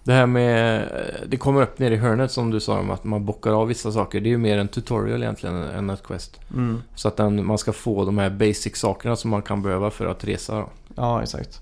Det 0.07 0.13
här 0.13 0.27
med... 0.27 0.89
Det 1.29 1.37
kommer 1.37 1.63
upp 1.63 1.79
ner 1.79 1.91
i 1.91 1.97
hörnet 1.97 2.31
som 2.33 2.51
du 2.51 2.61
sa 2.61 2.79
om 2.79 2.91
att 2.91 3.05
man 3.05 3.25
bockar 3.25 3.53
av 3.53 3.67
vissa 3.69 3.93
saker. 3.93 4.21
Det 4.21 4.29
är 4.29 4.31
ju 4.31 4.39
mer 4.39 4.59
en 4.59 4.69
tutorial 4.69 5.23
egentligen 5.23 5.57
än 5.63 5.91
ett 5.91 6.03
quest. 6.03 6.41
mm, 6.55 6.83
Så 6.95 7.09
att 7.09 7.17
den, 7.17 7.47
man 7.47 7.59
ska 7.59 7.73
få 7.73 8.05
de 8.05 8.19
här 8.19 8.31
basic-sakerna 8.31 9.17
som 9.17 9.31
man 9.31 9.43
kan 9.43 9.63
behöva 9.63 9.91
för 9.91 10.07
att 10.07 10.25
resa. 10.25 10.55
Då. 10.55 10.69
ja 10.97 11.23
exakt. 11.23 11.61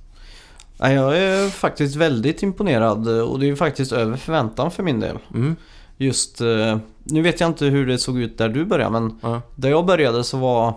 Jag 0.79 1.19
är 1.19 1.49
faktiskt 1.49 1.97
väldigt 1.97 2.43
imponerad 2.43 3.09
och 3.09 3.39
det 3.41 3.47
är 3.47 3.49
ju 3.49 3.57
faktiskt 3.57 3.93
över 3.93 4.17
förväntan 4.17 4.71
för 4.71 4.83
min 4.83 5.01
del. 5.01 5.19
Mm. 5.35 5.57
Just, 5.97 6.41
eh, 6.41 6.79
nu 7.05 7.23
vet 7.23 7.41
jag 7.41 7.51
inte 7.51 7.65
hur 7.67 7.87
det 7.87 7.99
såg 7.99 8.19
ut 8.19 8.39
där 8.39 8.49
du 8.49 8.65
började 8.65 8.91
men 8.91 9.19
Ja. 9.23 9.43
där 9.57 9.71
jag 9.71 9.87
började 9.87 10.25
så 10.25 10.39
var, 10.39 10.69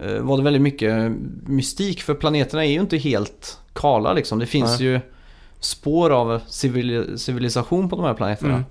eh, 0.00 0.20
var 0.20 0.36
det 0.36 0.42
väldigt 0.42 0.62
mycket 0.62 1.12
mystik 1.46 2.02
för 2.02 2.14
planeterna 2.14 2.64
är 2.64 2.70
ju 2.70 2.80
inte 2.80 2.96
helt 2.96 3.60
kala 3.72 4.12
liksom. 4.12 4.38
Det 4.38 4.46
finns 4.46 4.80
ju 4.80 5.00
spår 5.60 6.10
av 6.10 6.40
civil, 6.46 7.18
civilisation 7.18 7.88
på 7.88 7.96
de 7.96 8.04
här 8.04 8.14
planeterna. 8.14 8.52
Mm. 8.54 8.64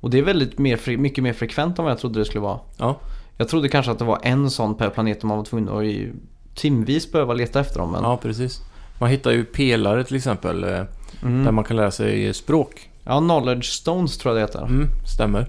Och 0.00 0.10
det 0.10 0.18
är 0.18 0.22
väldigt 0.22 0.58
mer, 0.58 0.96
mycket 0.96 1.24
mer 1.24 1.32
frekvent 1.32 1.78
än 1.78 1.84
vad 1.84 1.92
jag 1.92 1.98
trodde 1.98 2.18
det 2.18 2.24
skulle 2.24 2.42
vara. 2.42 2.58
Ja. 2.76 2.96
Jag 3.36 3.48
trodde 3.48 3.68
kanske 3.68 3.92
att 3.92 3.98
det 3.98 4.04
var 4.04 4.18
en 4.22 4.50
sån 4.50 4.74
per 4.74 4.90
planet 4.90 5.18
och 5.18 5.24
man 5.24 5.36
var 5.36 5.44
tvungen 5.44 5.68
att 5.68 5.84
i 5.84 6.12
timvis 6.54 7.12
behöva 7.12 7.34
leta 7.34 7.60
efter 7.60 7.78
dem. 7.80 7.92
Men, 7.92 8.02
ja, 8.02 8.16
precis. 8.16 8.60
Man 9.00 9.10
hittar 9.10 9.30
ju 9.30 9.44
pelare 9.44 10.04
till 10.04 10.16
exempel. 10.16 10.64
eh, 10.64 10.80
mm. 11.22 11.44
Där 11.44 11.52
man 11.52 11.64
kan 11.64 11.76
lära 11.76 11.90
sig 11.90 12.34
språk. 12.34 12.90
ja, 13.04 13.18
knowledge 13.18 13.64
stones 13.64 14.18
tror 14.18 14.38
jag 14.38 14.48
det 14.48 14.52
heter. 14.52 14.66
Mm, 14.66 14.88
stämmer. 15.14 15.46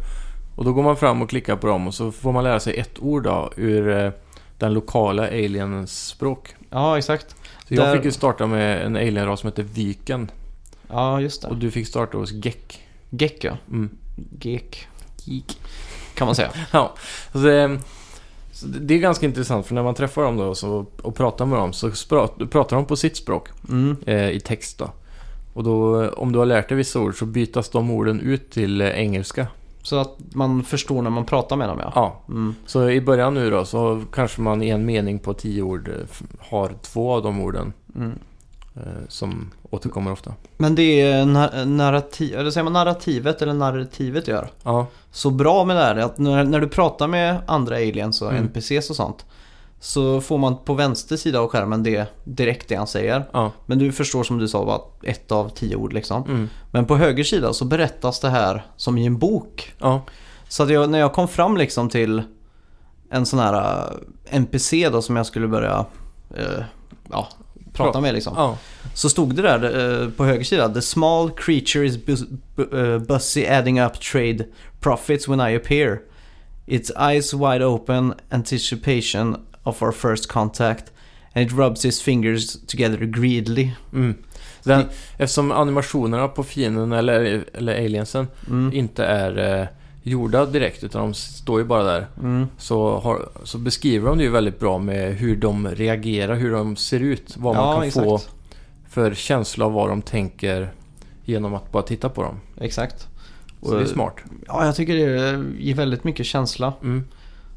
Och 0.56 0.65
då 0.65 0.74
går 0.74 0.84
man 0.84 0.98
fram 0.98 1.22
och 1.22 1.30
klickar 1.30 1.56
på 1.56 1.68
dem 1.68 1.88
och 1.88 1.94
så 1.94 2.12
får 2.12 2.32
man 2.32 2.44
lära 2.44 2.60
sig 2.60 2.77
ett 2.77 3.00
ord 3.00 3.24
då, 3.24 3.51
ur 3.56 3.89
eh, 4.06 4.12
den 4.58 4.74
lokala 4.74 5.27
aliens 5.27 6.08
språk. 6.08 6.56
Ja, 6.70 6.98
exakt. 6.98 7.36
Så 7.68 7.74
jag 7.74 7.86
Där- 7.86 7.96
fick 7.96 8.06
ju 8.06 8.12
starta 8.12 8.48
med 8.48 8.86
en 8.86 8.96
alienras 8.96 9.39
som 9.39 9.48
heter 9.48 9.63
Viken. 9.63 10.32
Ja, 10.89 11.22
just 11.22 11.42
det. 11.42 11.48
Och 11.48 11.58
du 11.58 11.72
fick 11.72 11.88
starta 11.88 12.18
hos 12.18 12.32
Gek. 12.32 12.80
Gek 13.10 13.44
ja. 13.44 13.58
Mm. 13.72 13.89
Gek. 14.39 14.88
Kan 16.13 16.25
man 16.27 16.36
säga. 16.36 16.51
Ja, 16.72 16.94
så 17.32 17.38
det, 17.38 17.80
så 18.51 18.68
det 18.68 18.94
är 18.94 19.00
ganska 19.00 19.25
intressant 19.25 19.65
för 19.65 19.75
när 19.75 19.84
man 19.84 19.96
träffar 19.96 20.22
dem 20.22 20.38
då 20.38 20.56
så, 20.56 20.86
och 21.01 21.15
pratar 21.15 21.46
med 21.46 21.60
dem 21.60 21.74
så 21.74 21.92
pratar 22.51 22.75
de 22.75 22.86
på 22.86 22.96
sitt 22.96 23.18
språk 23.18 23.50
Mm. 23.70 23.96
eh, 24.06 24.30
i 24.30 24.39
text 24.39 24.77
då. 24.77 24.89
Och 25.54 25.63
då, 25.63 26.10
om 26.10 26.32
du 26.32 26.39
har 26.39 26.46
lärt 26.46 26.70
dig 26.70 26.77
vissa 26.77 27.00
ord 27.00 27.20
så 27.20 27.25
bytas 27.25 27.70
de 27.70 27.92
orden 27.92 28.20
ut 28.20 28.51
till 28.51 28.82
eh, 28.82 28.88
engelska. 28.89 29.48
Så 29.82 29.96
att 29.96 30.15
man 30.34 30.63
förstår 30.63 31.01
när 31.01 31.10
man 31.10 31.25
pratar 31.25 31.56
med 31.56 31.70
dem 31.70 31.80
ja. 31.82 31.92
Ja, 31.96 32.22
Mm. 32.30 32.56
så 32.65 32.89
i 32.89 33.01
början 33.01 33.34
nu 33.34 33.50
då 33.50 33.65
så 33.65 34.01
kanske 34.13 34.42
man 34.42 34.62
i 34.63 34.70
en 34.70 34.86
mening 34.86 35.20
på 35.20 35.34
tio 35.34 35.62
ord 35.62 35.88
eh, 35.88 35.94
har 36.39 36.72
två 36.82 37.13
av 37.13 37.24
de 37.24 37.42
orden 37.42 37.74
Mm. 37.96 38.20
Eh, 38.75 38.82
som 39.10 39.51
återkommer 39.70 40.12
ofta. 40.12 40.34
Men 40.58 40.75
det 40.75 41.01
är 41.01 41.24
na- 41.25 41.65
narrativ, 41.65 42.36
eller 42.39 42.51
säger 42.51 42.63
man 42.63 42.74
narrativet 42.74 43.41
eller 43.41 43.53
narrativet 43.53 44.27
gör. 44.27 44.48
Ja, 44.63 44.88
Så 45.12 45.29
bra 45.29 45.65
med 45.65 45.75
det 45.75 45.82
här 45.84 45.96
är 45.96 46.00
att 46.03 46.17
när, 46.17 46.44
när 46.44 46.60
du 46.60 46.67
pratar 46.67 47.08
med 47.08 47.38
andra 47.48 47.75
aliens 47.75 48.22
och 48.22 48.32
Mm. 48.32 48.44
NPCs 48.44 48.89
och 48.89 48.96
sånt. 48.96 49.25
Så 49.79 50.22
får 50.22 50.38
man 50.38 50.58
på 50.58 50.74
vänster 50.74 51.17
sida 51.17 51.39
av 51.39 51.48
skärmen 51.48 51.84
det 51.84 52.08
direkt 52.24 52.67
det 52.70 52.75
han 52.75 52.88
säger. 52.88 53.25
ja, 53.34 53.51
Men 53.65 53.79
du 53.79 53.91
förstår 53.91 54.24
som 54.24 54.38
du 54.38 54.48
sa 54.48 54.65
bara 54.65 54.82
ett 55.12 55.32
av 55.32 55.50
tio 55.50 55.75
ord 55.75 55.94
liksom. 55.94 56.24
mm, 56.24 56.50
Men 56.72 56.86
på 56.86 56.96
höger 56.98 57.24
sida 57.24 57.53
så 57.53 57.65
berättas 57.65 58.20
det 58.20 58.29
här 58.29 58.65
som 58.75 58.98
i 58.98 59.05
en 59.05 59.17
bok. 59.17 59.74
ja, 59.79 60.01
Så 60.48 60.63
att 60.63 60.70
jag, 60.70 60.89
när 60.89 61.00
jag 61.00 61.13
kom 61.13 61.27
fram 61.27 61.58
liksom 61.58 61.89
till 61.89 62.24
en 63.10 63.25
sån 63.25 63.39
här 63.39 63.53
äh, 63.53 63.91
NPC 64.29 64.89
då 64.89 65.01
som 65.01 65.15
jag 65.15 65.25
skulle 65.25 65.48
börja 65.48 65.86
eh, 66.36 66.63
ja, 67.12 67.27
prata 67.75 68.01
med 68.01 68.13
liksom. 68.13 68.34
ja, 68.38 68.58
Så 68.94 69.10
stod 69.10 69.36
det 69.36 69.41
där 69.41 70.01
eh, 70.03 70.10
på 70.10 70.25
höger 70.25 70.44
sida. 70.44 70.70
The 70.70 70.82
small 70.82 71.32
creature 71.32 71.86
is 71.86 71.98
bus- 72.05 72.25
bu- 72.55 72.94
eh, 72.96 73.00
busy 73.01 73.46
adding 73.46 73.82
up 73.82 74.00
trade 74.01 74.46
profits 74.79 75.27
when 75.27 75.39
I 75.51 75.55
appear. 75.55 76.00
Its 76.67 76.91
eyes 77.12 77.34
wide 77.34 77.65
open 77.65 78.13
anticipation 78.29 79.38
of 79.63 79.82
our 79.84 79.91
first 79.91 80.27
contact. 80.27 80.84
And 81.34 81.46
it 81.48 81.51
rubs 81.58 81.86
its 81.86 82.01
fingers 82.01 82.58
together 82.67 82.98
greedily. 82.98 83.72
mm. 83.94 84.15
Den, 84.63 84.84
eftersom 85.17 85.51
animationerna 85.51 86.27
på 86.27 86.44
fienden 86.44 86.91
eller, 86.91 87.44
eller 87.53 87.74
aliensen 87.86 88.27
Mm. 88.48 88.74
inte 88.74 89.05
är 89.05 89.60
eh, 89.62 89.67
gjorda 90.08 90.46
direkt 90.46 90.84
utan 90.84 91.02
de 91.02 91.14
står 91.14 91.60
ju 91.60 91.66
bara 91.66 91.84
där. 91.84 92.08
Mm. 92.20 92.48
Så, 92.58 92.98
har, 93.00 93.30
så 93.44 93.58
beskriver 93.58 94.10
de 94.10 94.18
det 94.18 94.24
ju 94.24 94.30
väldigt 94.30 94.60
bra 94.60 94.78
med 94.78 95.16
hur 95.16 95.36
de 95.36 95.68
reagerar, 95.68 96.36
hur 96.36 96.52
de 96.52 96.76
ser 96.76 97.00
ut. 97.00 97.38
Vad 97.38 97.56
man 97.56 97.66
Ja, 97.68 97.74
kan 97.74 97.84
exakt. 97.84 98.06
få 98.06 98.20
för 98.90 99.14
känsla 99.14 99.66
av 99.66 99.74
vad 99.74 99.90
de 99.90 100.02
tänker 100.02 100.74
genom 101.26 101.54
att 101.54 101.72
bara 101.72 101.84
titta 101.84 102.10
på 102.10 102.24
dem. 102.24 102.40
Exakt. 102.62 103.08
Så 103.62 103.76
det 103.76 103.82
är 103.82 103.86
smart. 103.86 104.16
Ja, 104.48 104.66
jag 104.66 104.76
tycker 104.76 104.96
det 104.96 105.44
ger 105.60 105.76
väldigt 105.76 106.04
mycket 106.04 106.26
känsla. 106.26 106.74
Mm. 106.82 107.04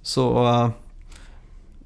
Så 0.03 0.45
eh, 0.47 0.69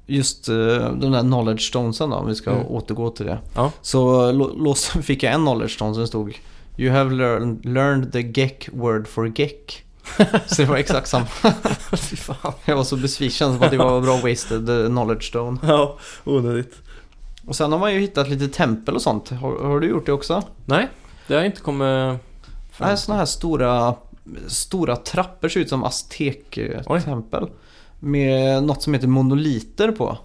just 0.05 0.49
uh, 0.49 0.55
de 0.93 1.11
där 1.11 1.21
knowledge 1.21 1.61
stonesen 1.61 2.09
då, 2.09 2.15
om 2.15 2.27
vi 2.27 2.35
ska 2.35 2.51
Mm. 2.51 2.65
återgå 2.67 3.09
till 3.09 3.25
det. 3.25 3.39
Ja. 3.55 3.71
Så 3.81 4.33
fick 5.01 5.23
jag 5.23 5.33
en 5.33 5.41
knowledge 5.41 5.71
stone 5.75 5.93
som 5.93 6.07
stod 6.07 6.33
You 6.77 6.91
have 6.91 7.11
learned, 7.13 7.65
learned 7.65 8.11
the 8.11 8.21
geck 8.41 8.69
word 8.73 9.07
for 9.07 9.39
geck. 9.39 9.82
så 10.47 10.61
det 10.61 10.65
var 10.65 10.75
exakt 10.77 11.07
samma. 11.07 11.25
Fy 11.97 12.15
fan. 12.15 12.53
Jag 12.65 12.75
var 12.75 12.83
så 12.83 12.97
besviken 12.97 13.57
för 13.57 13.65
att 13.65 13.71
det 13.71 13.77
var 13.77 14.01
bra 14.01 14.17
wasted 14.17 14.65
knowledge 14.87 15.23
stone. 15.27 15.57
Ja, 15.67 15.97
onödigt. 16.23 16.73
Och 17.47 17.55
sen 17.55 17.71
har 17.71 17.79
man 17.79 17.93
ju 17.93 17.99
hittat 17.99 18.29
lite 18.29 18.47
tempel 18.47 18.95
och 18.95 19.01
sånt. 19.01 19.29
Har, 19.29 19.63
har 19.67 19.79
du 19.79 19.87
gjort 19.89 20.05
det 20.05 20.11
också? 20.13 20.43
Nej, 20.65 20.87
det 21.27 21.35
har 21.35 21.43
inte 21.43 21.61
kommit... 21.61 22.19
Här 22.79 22.91
är 22.91 22.95
sådana 22.95 23.19
här 23.19 23.25
stora 23.25 23.95
stora 24.47 24.95
trappor, 24.95 25.49
ser 25.49 25.59
ut 25.59 25.69
som 25.69 25.83
aztektempel. 25.83 27.49
Med 27.99 28.63
något 28.63 28.81
som 28.83 28.93
heter 28.93 29.07
monoliter 29.07 29.91
på. 29.91 30.17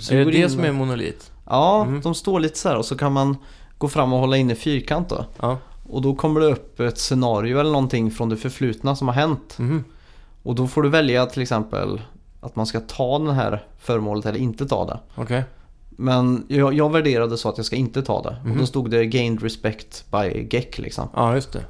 Så 0.00 0.14
är 0.14 0.18
det 0.18 0.24
det 0.24 0.38
in- 0.38 0.50
som 0.50 0.64
är 0.64 0.72
monolit? 0.72 1.30
Ja, 1.46 1.82
Mm. 1.82 2.00
de 2.00 2.14
står 2.14 2.40
lite 2.40 2.58
så 2.58 2.68
här 2.68 2.76
och 2.76 2.84
så 2.84 2.96
kan 2.96 3.12
man 3.12 3.36
gå 3.78 3.88
fram 3.88 4.12
och 4.12 4.18
hålla 4.20 4.36
inne 4.36 4.54
fyrkant 4.54 5.08
då. 5.08 5.24
Ja. 5.40 5.58
Och 5.88 6.02
då 6.02 6.14
kommer 6.14 6.40
det 6.40 6.46
upp 6.46 6.80
ett 6.80 6.98
scenario 6.98 7.58
eller 7.60 7.70
någonting 7.70 8.10
från 8.10 8.28
det 8.28 8.36
förflutna 8.36 8.96
som 8.96 9.08
har 9.08 9.14
hänt. 9.14 9.58
Mhm. 9.58 9.84
Och 10.42 10.54
då 10.54 10.66
får 10.66 10.82
du 10.82 10.88
välja 10.88 11.26
till 11.26 11.42
exempel 11.42 12.00
att 12.40 12.56
man 12.56 12.66
ska 12.66 12.80
ta 12.80 13.18
den 13.18 13.30
här 13.34 13.64
föremålet 13.78 14.26
eller 14.26 14.38
inte 14.38 14.66
ta 14.66 14.84
det. 14.86 14.98
Okej. 15.14 15.42
Men 15.90 16.44
jag, 16.48 16.74
jag 16.74 16.92
värderade 16.92 17.36
så 17.38 17.48
att 17.48 17.56
jag 17.56 17.66
ska 17.66 17.76
inte 17.76 18.02
ta 18.02 18.22
det. 18.22 18.36
Och 18.42 18.46
Mhm. 18.48 18.58
då 18.58 18.66
stod 18.66 18.90
det 18.90 19.06
gained 19.06 19.42
respect 19.42 20.04
by 20.10 20.48
Geck 20.50 20.78
liksom. 20.78 21.08
Ja, 21.14 21.34
just 21.34 21.52
det. 21.52 21.64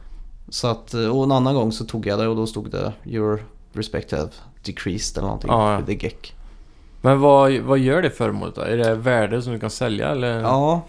Så 0.48 0.66
att, 0.68 0.94
och 0.94 1.24
en 1.24 1.32
annan 1.32 1.54
gång 1.54 1.72
så 1.72 1.84
tog 1.84 2.06
jag 2.06 2.18
det 2.18 2.28
och 2.28 2.36
då 2.36 2.46
stod 2.46 2.70
det 2.70 2.92
your 3.04 3.42
respect 3.72 4.12
have 4.12 4.28
decreased 4.64 5.18
eller 5.18 5.26
någonting. 5.26 5.50
Ja, 5.50 5.72
ja. 5.72 5.86
the 5.86 5.92
Geck. 5.92 6.34
Men 7.00 7.20
vad, 7.20 7.52
vad 7.58 7.78
gör 7.78 8.02
det 8.02 8.10
föremålet 8.10 8.54
då? 8.54 8.60
Är 8.60 8.76
det 8.76 8.94
värde 8.94 9.42
som 9.42 9.52
du 9.52 9.58
kan 9.58 9.70
sälja 9.70 10.08
eller? 10.08 10.40
Ja, 10.40 10.82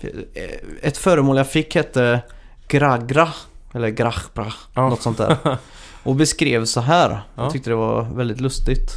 ett 0.82 0.98
föremål 0.98 1.38
jag 1.38 1.50
fick 1.52 1.76
hette 1.76 2.22
Gragra. 2.70 3.30
Eller 3.74 3.90
Grachbra. 3.90 4.54
Ja. 4.74 4.90
Något 4.90 5.02
sånt 5.02 5.18
där. 5.18 5.58
Och 6.04 6.16
beskrevs 6.16 6.72
så 6.72 6.82
här. 6.82 7.10
Ja. 7.10 7.44
Jag 7.44 7.52
tyckte 7.52 7.70
det 7.70 7.76
var 7.76 8.02
väldigt 8.04 8.42
lustigt. 8.42 8.92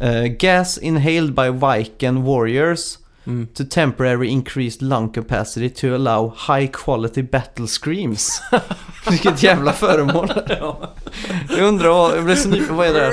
Eh, 0.00 0.22
gas 0.24 0.78
inhaled 0.78 1.34
by 1.34 1.48
Viken 1.50 2.24
warriors 2.24 2.98
Mm. 3.26 3.46
to 3.54 3.64
temporary 3.70 4.26
increased 4.28 4.82
lung 4.82 5.08
capacity 5.08 5.70
to 5.70 5.94
allow 5.94 6.34
high 6.48 6.70
quality 6.72 7.22
battle 7.22 7.66
screams. 7.66 8.42
Vilket 9.10 9.42
jävla 9.42 9.72
föremål. 9.72 10.32
Jag 11.48 11.58
undrar, 11.60 11.88
vad- 11.88 12.16
jag 12.16 12.24
blev 12.24 12.36
så 12.36 12.48
nyfiken, 12.48 12.76
vad 12.76 12.86
är 12.86 12.92
det? 12.94 13.12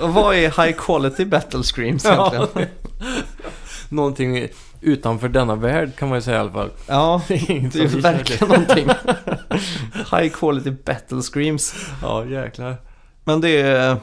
Och 0.00 0.14
vad 0.14 0.34
är 0.34 0.64
high 0.64 0.76
quality 0.78 1.24
battle 1.24 1.62
screams 1.62 2.04
egentligen? 2.04 2.48
Ja. 2.54 2.60
Någonting 3.88 4.48
utanför 4.80 5.28
denna 5.28 5.54
värld 5.54 5.96
kan 5.96 6.08
man 6.08 6.18
ju 6.18 6.22
säga 6.22 6.36
i 6.36 6.40
alla 6.40 6.52
fall. 6.52 6.70
Ja, 6.86 7.22
det 7.28 7.34
är 7.34 8.00
verkligen 8.00 8.48
någonting. 8.48 8.88
High 10.12 10.28
quality 10.32 10.70
battle 10.70 11.22
screams. 11.22 11.74
Ja, 12.02 12.24
jäklar. 12.24 12.76
Men 13.24 13.40
det 13.40 13.60
är... 13.60 13.96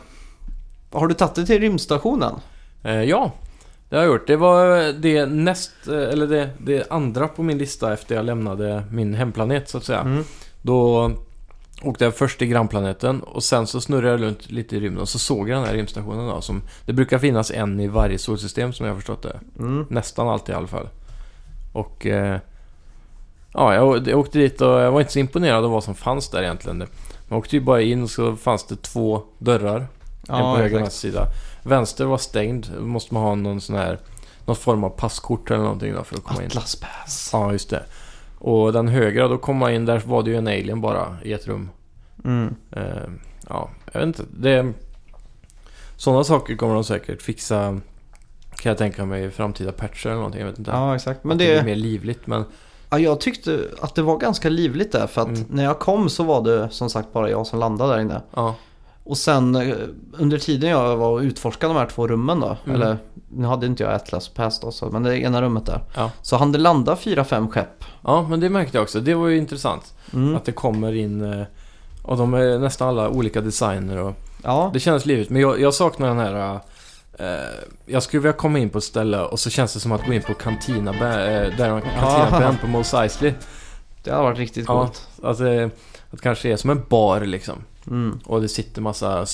Har 0.91 1.07
du 1.07 1.13
tagit 1.13 1.35
det 1.35 1.45
till 1.45 1.59
rymdstationen? 1.59 2.33
Eh, 2.83 3.03
ja, 3.03 3.31
det 3.89 3.95
har 3.95 4.03
jag 4.03 4.11
gjort. 4.11 4.27
Det 4.27 4.35
var 4.35 4.93
det 4.93 5.25
näst, 5.25 5.71
eh, 5.87 5.93
eller 5.93 6.27
det, 6.27 6.49
det 6.57 6.91
andra 6.91 7.27
på 7.27 7.43
min 7.43 7.57
lista 7.57 7.93
efter 7.93 8.15
jag 8.15 8.25
lämnade 8.25 8.83
min 8.91 9.13
hemplanet 9.13 9.69
så 9.69 9.77
att 9.77 9.83
säga. 9.83 9.99
Mm. 9.99 10.23
Då 10.61 11.11
åkte 11.81 12.03
jag 12.03 12.15
först 12.15 12.39
till 12.39 12.47
grannplaneten 12.47 13.23
och 13.23 13.43
sen 13.43 13.67
så 13.67 13.81
snurrade 13.81 14.09
jag 14.09 14.21
runt 14.21 14.51
lite 14.51 14.75
i 14.75 14.79
rymden 14.79 15.01
och 15.01 15.09
så 15.09 15.19
såg 15.19 15.49
jag 15.49 15.57
den 15.57 15.65
här 15.67 15.73
rymdstationen 15.73 16.27
då. 16.27 16.41
Som, 16.41 16.61
det 16.85 16.93
brukar 16.93 17.19
finnas 17.19 17.51
en 17.51 17.79
i 17.79 17.87
varje 17.87 18.17
solsystem 18.17 18.73
som 18.73 18.85
jag 18.85 18.93
har 18.93 18.99
förstått 18.99 19.23
det. 19.23 19.39
Mm. 19.59 19.85
Nästan 19.89 20.27
alltid 20.27 20.53
i 20.53 20.57
alla 20.57 20.67
fall. 20.67 20.89
Och 21.73 22.05
eh, 22.05 22.39
ja, 23.53 23.73
jag, 23.73 24.07
jag 24.07 24.19
åkte 24.19 24.39
dit 24.39 24.61
och 24.61 24.67
jag 24.67 24.91
var 24.91 24.99
inte 24.99 25.13
så 25.13 25.19
imponerad 25.19 25.65
av 25.65 25.71
vad 25.71 25.83
som 25.83 25.95
fanns 25.95 26.29
där 26.29 26.43
egentligen. 26.43 26.87
Man 27.27 27.39
åkte 27.39 27.55
ju 27.55 27.61
bara 27.61 27.81
in 27.81 28.03
och 28.03 28.09
så 28.09 28.35
fanns 28.35 28.63
det 28.63 28.81
två 28.81 29.21
dörrar. 29.37 29.87
en 30.29 30.39
på 30.39 30.57
höger 30.57 30.75
och 30.75 30.81
vänster 30.81 30.99
sida. 30.99 31.27
Vänster 31.63 32.05
var 32.05 32.17
stängd. 32.17 32.67
Då 32.77 32.85
måste 32.85 33.13
man 33.13 33.23
ha 33.23 33.35
någon 33.35 33.61
sån 33.61 33.75
här 33.75 33.99
någon 34.45 34.55
form 34.55 34.83
av 34.83 34.89
passkort 34.89 35.51
eller 35.51 35.63
någonting 35.63 35.93
då 35.93 36.03
för 36.03 36.15
att 36.15 36.23
komma 36.23 36.41
in. 36.41 36.47
Atlas 36.47 36.75
Pass. 36.75 37.29
Ja, 37.33 37.51
just 37.51 37.69
det. 37.69 37.83
Och 38.39 38.73
den 38.73 38.87
högra, 38.87 39.27
då 39.27 39.37
kom 39.37 39.57
man 39.57 39.73
in, 39.73 39.85
där 39.85 39.99
var 40.05 40.23
det 40.23 40.29
ju 40.29 40.35
en 40.37 40.47
alien 40.47 40.81
bara 40.81 41.17
i 41.23 41.33
ett 41.33 41.47
rum. 41.47 41.69
Mm. 42.25 42.55
Eh, 42.71 42.83
ja, 43.49 43.69
jag 43.91 43.99
vet 43.99 44.07
inte. 44.07 44.23
Det, 44.39 44.73
sådana 45.95 46.23
saker 46.23 46.55
kommer 46.55 46.73
de 46.73 46.83
säkert 46.83 47.21
fixa, 47.21 47.79
kan 48.55 48.69
jag 48.69 48.77
tänka 48.77 49.05
mig, 49.05 49.25
i 49.25 49.29
framtida 49.31 49.71
patcher 49.71 50.07
eller 50.07 50.15
någonting. 50.17 50.41
Jag 50.41 50.47
vet 50.47 50.59
inte. 50.59 50.71
Ja, 50.71 50.95
exakt. 50.95 51.23
Men 51.23 51.37
det 51.37 51.55
det... 51.55 51.63
mer 51.63 51.75
livligt, 51.75 52.27
men 52.27 52.43
Ja, 52.89 52.99
jag 52.99 53.19
tyckte 53.19 53.59
att 53.81 53.95
det 53.95 54.01
var 54.01 54.17
ganska 54.17 54.49
livligt 54.49 54.91
där 54.91 55.07
för 55.07 55.21
att 55.21 55.27
Mm. 55.27 55.45
när 55.49 55.63
jag 55.63 55.79
kom 55.79 56.09
så 56.09 56.23
var 56.23 56.41
det 56.43 56.69
som 56.69 56.89
sagt 56.89 57.13
bara 57.13 57.29
jag 57.29 57.47
som 57.47 57.59
landade 57.59 57.93
där 57.93 57.99
inne. 57.99 58.21
ja. 58.35 58.55
Och 59.07 59.17
sen 59.17 59.55
eh, 59.55 59.75
under 60.17 60.37
tiden 60.37 60.69
jag 60.69 60.97
var 60.97 61.09
och 61.09 61.19
utforskade 61.19 61.73
de 61.73 61.79
här 61.79 61.85
två 61.87 62.07
rummen 62.07 62.39
då, 62.39 62.57
Mm. 62.65 62.81
eller 62.81 62.97
nu 63.29 63.47
hade 63.47 63.65
inte 63.65 63.83
jag 63.83 63.93
Atlas 63.93 64.27
Pass 64.29 64.59
då, 64.59 64.71
så, 64.71 64.85
men 64.89 65.03
det 65.03 65.19
ena 65.19 65.41
rummet 65.41 65.65
där. 65.65 65.81
Ja. 65.95 66.11
Så 66.21 66.35
han 66.37 66.51
det 66.51 66.57
landa 66.59 66.95
fyra, 66.95 67.23
fem 67.23 67.47
skepp. 67.49 67.83
ja, 68.03 68.25
men 68.29 68.39
det 68.39 68.49
märkte 68.49 68.77
jag 68.77 68.83
också. 68.83 68.99
Det 68.99 69.13
var 69.13 69.27
ju 69.27 69.37
intressant. 69.37 69.93
Mm. 70.13 70.35
Att 70.35 70.45
det 70.45 70.51
kommer 70.51 70.93
in, 70.95 71.33
eh, 71.33 71.45
och 72.03 72.17
de 72.17 72.33
är 72.33 72.59
nästan 72.59 72.87
alla 72.87 73.09
olika 73.09 73.41
designer 73.41 73.97
och 73.97 74.13
Ja, 74.43 74.69
Det 74.73 74.79
känns 74.79 75.05
livligt, 75.05 75.29
men 75.29 75.41
jag, 75.41 75.59
jag 75.61 75.73
saknar 75.73 76.07
den 76.07 76.17
här... 76.19 76.59
eh, 77.19 77.27
jag 77.85 78.03
skulle 78.03 78.21
vilja 78.21 78.33
komma 78.33 78.59
in 78.59 78.69
på 78.69 78.77
ett 78.77 78.83
ställe 78.83 79.21
och 79.21 79.39
så 79.39 79.49
känns 79.49 79.73
det 79.73 79.79
som 79.79 79.91
att 79.91 80.05
gå 80.05 80.13
in 80.13 80.21
på 80.21 80.33
Cantina, 80.33 80.91
eh, 80.91 81.57
där 81.57 81.81
Cantina 81.81 82.27
Ja. 82.31 82.39
Band 82.39 82.61
på 82.61 82.67
Mos 82.67 82.93
Eisley. 82.93 83.33
det 84.03 84.11
har 84.11 84.23
varit 84.23 84.37
riktigt 84.37 84.65
Ja, 84.67 84.79
coolt. 84.85 85.07
att, 85.23 85.37
det, 85.37 85.63
att 85.65 85.71
det 86.11 86.17
kanske 86.21 86.49
är 86.49 86.57
som 86.57 86.69
en 86.69 86.81
bar 86.89 87.21
liksom. 87.21 87.55
Mm. 87.87 88.19
Och 88.25 88.41
det 88.41 88.47
sitter 88.49 88.81
massa 88.81 89.19
eh, 89.21 89.25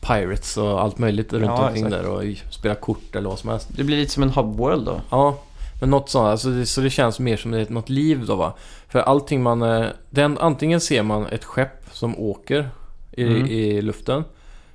pirates 0.00 0.56
och 0.56 0.80
allt 0.82 0.98
möjligt 0.98 1.32
runt 1.32 1.44
Ja, 1.44 1.66
omkring 1.66 1.86
exakt. 1.86 2.02
där 2.04 2.10
och 2.10 2.22
spelar 2.52 2.74
kort 2.74 3.16
eller 3.16 3.28
vad 3.28 3.38
som 3.38 3.50
helst. 3.50 3.68
Det 3.76 3.84
blir 3.84 3.96
lite 3.96 4.12
som 4.12 4.22
en 4.22 4.30
hub 4.30 4.56
world 4.56 4.84
då. 4.86 5.00
Ja, 5.10 5.38
men 5.80 5.90
något 5.90 6.10
sånt. 6.10 6.26
Alltså 6.26 6.48
det, 6.50 6.66
så 6.66 6.80
det 6.80 6.90
känns 6.90 7.18
mer 7.18 7.36
som 7.36 7.50
det 7.50 7.70
något 7.70 7.88
liv 7.88 8.26
då 8.26 8.36
va. 8.36 8.52
För 8.88 8.98
allting 8.98 9.42
man... 9.42 9.62
eh, 9.62 9.86
Den, 10.10 10.38
antingen 10.38 10.80
ser 10.80 11.02
man 11.02 11.26
ett 11.26 11.44
skepp 11.44 11.84
som 11.92 12.18
åker 12.18 12.68
i, 13.12 13.22
Mm. 13.24 13.46
i 13.46 13.82
luften. 13.82 14.24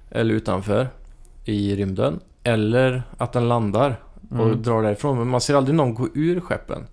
Eller 0.09 0.33
utanför 0.33 0.87
i 1.45 1.75
rymden. 1.75 2.19
Eller 2.43 3.03
att 3.17 3.33
den 3.33 3.47
landar 3.47 3.99
och 4.29 4.45
Mm. 4.45 4.61
drar 4.63 4.83
därifrån. 4.83 5.17
Men 5.17 5.27
man 5.27 5.41
ser 5.41 5.55
aldrig 5.55 5.75
någon 5.75 5.93
gå 5.93 6.07
ur 6.13 6.39
skeppen. 6.39 6.85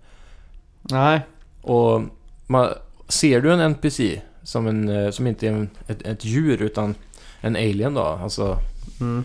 Nej, 0.83 1.21
Och 1.63 2.03
man, 2.47 2.69
ser 3.09 3.41
du 3.41 3.53
en 3.53 3.61
NPC 3.61 4.21
som, 4.49 4.67
en, 4.67 4.89
eh, 4.89 5.11
som 5.11 5.27
inte 5.27 5.47
är 5.47 5.53
en, 5.53 5.71
ett, 5.87 6.03
ett 6.03 6.25
djur 6.25 6.63
utan 6.63 6.95
en 7.41 7.57
alien 7.57 7.95
då. 7.95 8.03
Alltså, 8.03 8.57
mm. 9.01 9.25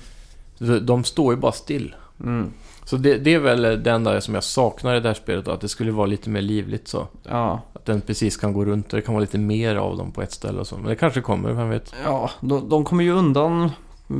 de, 0.57 0.79
de 0.79 1.03
står 1.03 1.33
ju 1.33 1.39
bara 1.39 1.51
still. 1.51 1.95
Mm. 2.19 2.53
Så 2.85 2.97
det, 2.97 3.17
det 3.17 3.33
är 3.33 3.39
väl 3.39 3.83
det 3.83 3.91
enda 3.91 4.21
som 4.21 4.33
jag 4.33 4.43
saknar 4.43 4.95
i 4.95 4.99
det 4.99 5.09
här 5.09 5.13
spelet 5.13 5.45
då, 5.45 5.51
att 5.51 5.61
det 5.61 5.69
skulle 5.69 5.91
vara 5.91 6.05
lite 6.05 6.29
mer 6.29 6.41
livligt 6.41 6.87
så. 6.87 7.07
ja. 7.23 7.61
Att 7.73 7.85
den 7.85 8.01
precis 8.01 8.37
kan 8.37 8.53
gå 8.53 8.65
runt 8.65 8.93
och 8.93 8.97
det 8.97 9.01
kan 9.01 9.13
vara 9.13 9.21
lite 9.21 9.37
mer 9.37 9.75
av 9.75 9.97
dem 9.97 10.11
på 10.11 10.21
ett 10.21 10.31
ställe 10.31 10.59
och 10.59 10.67
så. 10.67 10.77
Men 10.77 10.85
det 10.85 10.95
kanske 10.95 11.21
kommer, 11.21 11.51
vem 11.51 11.69
vet? 11.69 11.95
Ja, 12.05 12.29
de, 12.39 12.69
de 12.69 12.83
kommer 12.83 13.03
ju 13.03 13.11
undan, 13.11 13.71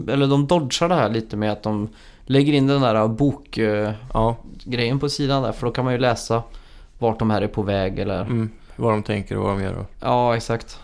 eller 0.08 0.28
de 0.28 0.48
dodgar 0.48 0.89
det 0.89 0.96
här 0.96 1.10
lite 1.10 1.38
med 1.38 1.52
att 1.52 1.63
de 1.63 1.89
lägger 2.26 2.54
in 2.54 2.68
den 2.68 2.82
där 2.82 3.08
bokgrejen 3.08 3.96
Ja, 4.13 5.00
på 5.00 5.10
sidan 5.10 5.44
där. 5.44 5.52
För 5.52 5.68
då 5.68 5.74
kan 5.74 5.86
man 5.86 5.94
ju 5.94 6.00
läsa 6.00 6.44
vart 7.00 7.20
de 7.20 7.30
här 7.30 7.42
är 7.42 7.48
på 7.48 7.62
väg 7.62 8.00
eller... 8.00 8.22
mm, 8.22 8.50
vad 8.76 8.94
de 8.94 9.04
tänker 9.04 9.38
och 9.38 9.44
vad 9.44 9.58
de 9.58 9.63
gör. 9.63 9.74
Och. 9.74 9.86
Ja, 10.00 10.36
exakt. 10.36 10.80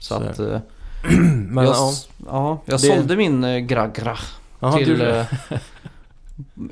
Så, 0.00 0.14
Så. 0.14 0.22
att... 0.24 0.38
eh, 0.38 0.60
Men 1.48 1.64
jag, 1.64 1.74
ja, 1.74 1.92
ja, 2.26 2.62
jag 2.64 2.74
Det- 2.74 2.78
sålde 2.86 3.16
min 3.16 3.44
eh, 3.44 3.58
Gragra 3.58 4.16
Jaha, 4.60 4.76
till... 4.78 5.00
eh, 5.00 5.24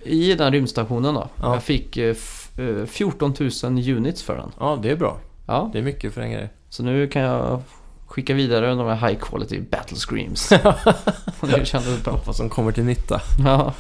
I 0.03 0.35
den 0.35 0.53
rymdstationen 0.53 1.14
då. 1.14 1.29
Ja. 1.43 1.53
Jag 1.55 1.62
fick 1.62 1.97
eh, 1.97 2.11
f- 2.11 2.51
eh, 2.59 2.87
14 2.87 3.35
000 3.38 3.51
units 3.97 4.23
för 4.23 4.37
den. 4.37 4.51
ja, 4.61 4.79
det 4.83 4.91
är 4.91 4.97
bra. 4.97 5.19
Ja, 5.47 5.71
Det 5.73 5.79
är 5.79 5.83
mycket 5.83 6.14
för 6.14 6.21
en 6.21 6.31
grej. 6.33 6.49
så 6.69 6.83
nu 6.83 7.07
kan 7.09 7.23
jag 7.23 7.62
skicka 8.07 8.35
vidare 8.35 8.75
de 8.75 8.87
här 8.87 9.09
high 9.09 9.19
quality 9.21 9.61
battle 9.61 9.97
screams. 9.97 10.49
det 11.41 11.67
kändes 11.67 12.05
bra. 12.05 12.21
Vad 12.27 12.37
som 12.37 12.49
kommer 12.49 12.73
till 12.73 12.85
nytta. 12.85 13.21
Ja, 13.45 13.73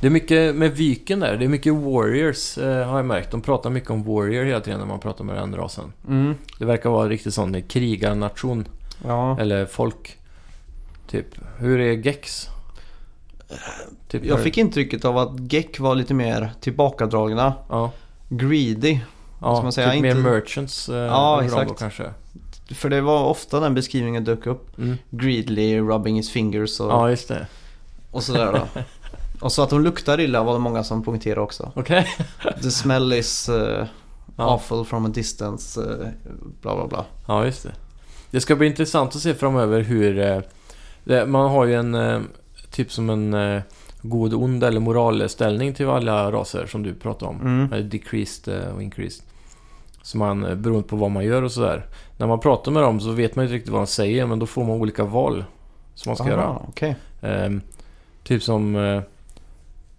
Det 0.00 0.06
är 0.06 0.10
mycket 0.10 0.54
med 0.54 0.70
Viken 0.76 1.20
där. 1.20 1.36
Det 1.36 1.44
är 1.44 1.48
mycket 1.48 1.74
Warriors 1.74 2.58
eh, 2.58 2.86
har 2.88 2.96
jag 2.96 3.06
märkt. 3.06 3.30
De 3.30 3.40
pratar 3.40 3.70
mycket 3.70 3.90
om 3.90 4.02
Warrior 4.04 4.44
hela 4.44 4.60
tiden 4.60 4.78
när 4.80 4.86
man 4.86 5.00
pratar 5.00 5.24
med 5.24 5.36
den 5.36 5.56
rasen. 5.56 5.92
mm. 6.08 6.34
Det 6.58 6.64
verkar 6.64 6.90
vara 6.90 7.08
riktigt 7.08 7.34
sån 7.34 7.62
krigarnation. 7.62 8.64
Ja. 9.04 9.40
Eller 9.40 9.66
folk. 9.66 10.18
Typ. 11.06 11.26
Hur 11.58 11.80
är 11.80 11.92
Gex? 11.92 12.48
Typ 14.08 14.24
Jag 14.24 14.40
fick 14.42 14.58
intrycket 14.58 15.04
av 15.04 15.18
att 15.18 15.52
Geck 15.52 15.80
var 15.80 15.94
lite 15.94 16.14
mer 16.14 16.52
tillbakadragna, 16.60 17.54
Ja. 17.68 17.90
greedy. 18.28 18.98
Ja, 19.40 19.62
man 19.62 19.72
säga, 19.72 19.90
typ 19.92 20.02
mer 20.02 20.10
inte- 20.16 20.22
merchants. 20.30 20.88
Eh, 20.88 20.96
Ja, 20.96 21.44
exakt. 21.44 21.68
Då, 21.68 21.74
kanske. 21.74 22.04
För 22.70 22.88
det 22.88 23.00
var 23.00 23.24
ofta 23.24 23.60
den 23.60 23.74
beskrivningen 23.74 24.24
dök 24.24 24.46
upp. 24.46 24.78
Mm. 24.78 24.96
Greedly, 25.10 25.80
rubbing 25.80 26.16
his 26.16 26.30
fingers 26.30 26.80
och, 26.80 26.90
Ja, 26.90 27.10
just 27.10 27.28
det. 27.28 27.46
och 28.10 28.22
sådär 28.22 28.52
då. 28.52 28.80
och 29.40 29.52
så 29.52 29.62
att 29.62 29.70
de 29.70 29.82
luktar 29.82 30.20
illa 30.20 30.42
var 30.42 30.52
det 30.52 30.58
många 30.58 30.84
som 30.84 31.02
poängterade 31.02 31.40
också. 31.40 31.72
Okej. 31.74 32.06
The 32.62 32.70
smell 32.70 33.12
is 33.12 33.48
uh, 33.48 33.86
Ja. 34.36 34.44
awful 34.54 34.84
from 34.84 35.06
a 35.06 35.08
distance, 35.08 35.80
uh, 35.80 36.06
bla 36.60 36.74
bla 36.76 36.86
bla. 36.86 37.04
Ja, 37.26 37.44
just 37.44 37.62
det. 37.62 37.72
Det 38.32 38.40
ska 38.40 38.56
bli 38.56 38.66
intressant 38.66 39.16
att 39.16 39.22
se 39.22 39.34
framöver 39.34 39.80
hur... 39.80 40.18
Eh, 40.18 40.40
det, 41.04 41.26
man 41.26 41.50
har 41.50 41.64
ju 41.64 41.74
en... 41.74 41.94
Eh, 41.94 42.20
typ 42.70 42.92
som 42.92 43.10
en 43.10 43.34
eh, 43.34 43.62
god, 44.02 44.34
ond 44.34 44.64
eller 44.64 44.80
moralställning 44.80 45.74
till 45.74 45.88
alla 45.88 46.32
raser 46.32 46.66
som 46.66 46.82
du 46.82 46.94
pratar 46.94 47.26
om. 47.26 47.40
Mm. 47.40 47.88
Decreased 47.88 48.54
eh, 48.54 48.74
och 48.74 48.82
increased. 48.82 49.24
Så 50.02 50.18
man, 50.18 50.44
eh, 50.44 50.54
beroende 50.54 50.88
på 50.88 50.96
vad 50.96 51.10
man 51.10 51.24
gör 51.24 51.42
och 51.42 51.52
sådär. 51.52 51.86
När 52.16 52.26
man 52.26 52.40
pratar 52.40 52.72
med 52.72 52.82
dem 52.82 53.00
så 53.00 53.10
vet 53.10 53.36
man 53.36 53.44
inte 53.44 53.54
riktigt 53.54 53.72
vad 53.72 53.80
de 53.80 53.86
säger 53.86 54.26
men 54.26 54.38
då 54.38 54.46
får 54.46 54.64
man 54.64 54.80
olika 54.80 55.04
val 55.04 55.44
som 55.94 56.10
man 56.10 56.16
ska 56.16 56.28
göra. 56.28 56.44
Aha, 56.44 56.66
okej. 56.68 56.96
Ehm, 57.22 57.60
typ 58.24 58.42
som 58.42 58.76
eh, 58.76 59.02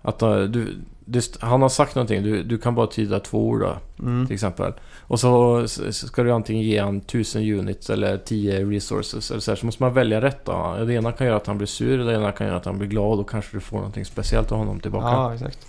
att 0.02 0.22
eh, 0.22 0.40
du, 0.40 0.76
det, 1.06 1.38
han 1.42 1.62
har 1.62 1.70
sagt 1.70 1.96
någonting, 1.96 2.24
du, 2.24 2.44
du 2.44 2.58
kan 2.58 2.76
bara 2.76 2.88
tyda 2.88 3.20
två 3.20 3.48
ord 3.48 3.60
då, 3.60 3.78
Mm. 4.00 4.28
till 4.28 4.34
exempel. 4.34 4.74
Och 5.02 5.20
så 5.20 5.68
ska 5.92 6.24
du 6.24 6.32
antingen 6.32 6.64
ge 6.64 6.80
han 6.80 6.98
1000 6.98 7.42
units 7.60 7.90
eller 7.90 8.18
10 8.18 8.66
resources. 8.66 9.32
Eller 9.32 9.42
så, 9.42 9.52
här, 9.52 9.56
så 9.56 9.66
måste 9.66 9.84
man 9.84 9.94
välja 9.94 10.22
rätt 10.22 10.46
då. 10.46 10.76
Det 10.88 10.94
ena 10.94 11.12
kan 11.12 11.28
göra 11.28 11.38
att 11.38 11.48
han 11.48 11.58
blir 11.58 11.68
sur, 11.68 11.98
det 11.98 12.14
ena 12.14 12.32
kan 12.32 12.48
göra 12.48 12.58
att 12.58 12.66
han 12.66 12.78
blir 12.78 12.88
glad 12.88 13.20
och 13.20 13.30
kanske 13.30 13.58
du 13.58 13.62
får 13.62 13.78
någonting 13.78 14.06
speciellt 14.06 14.52
av 14.52 14.58
honom 14.58 14.80
tillbaka. 14.80 15.08
Ja, 15.08 15.34
exakt. 15.34 15.60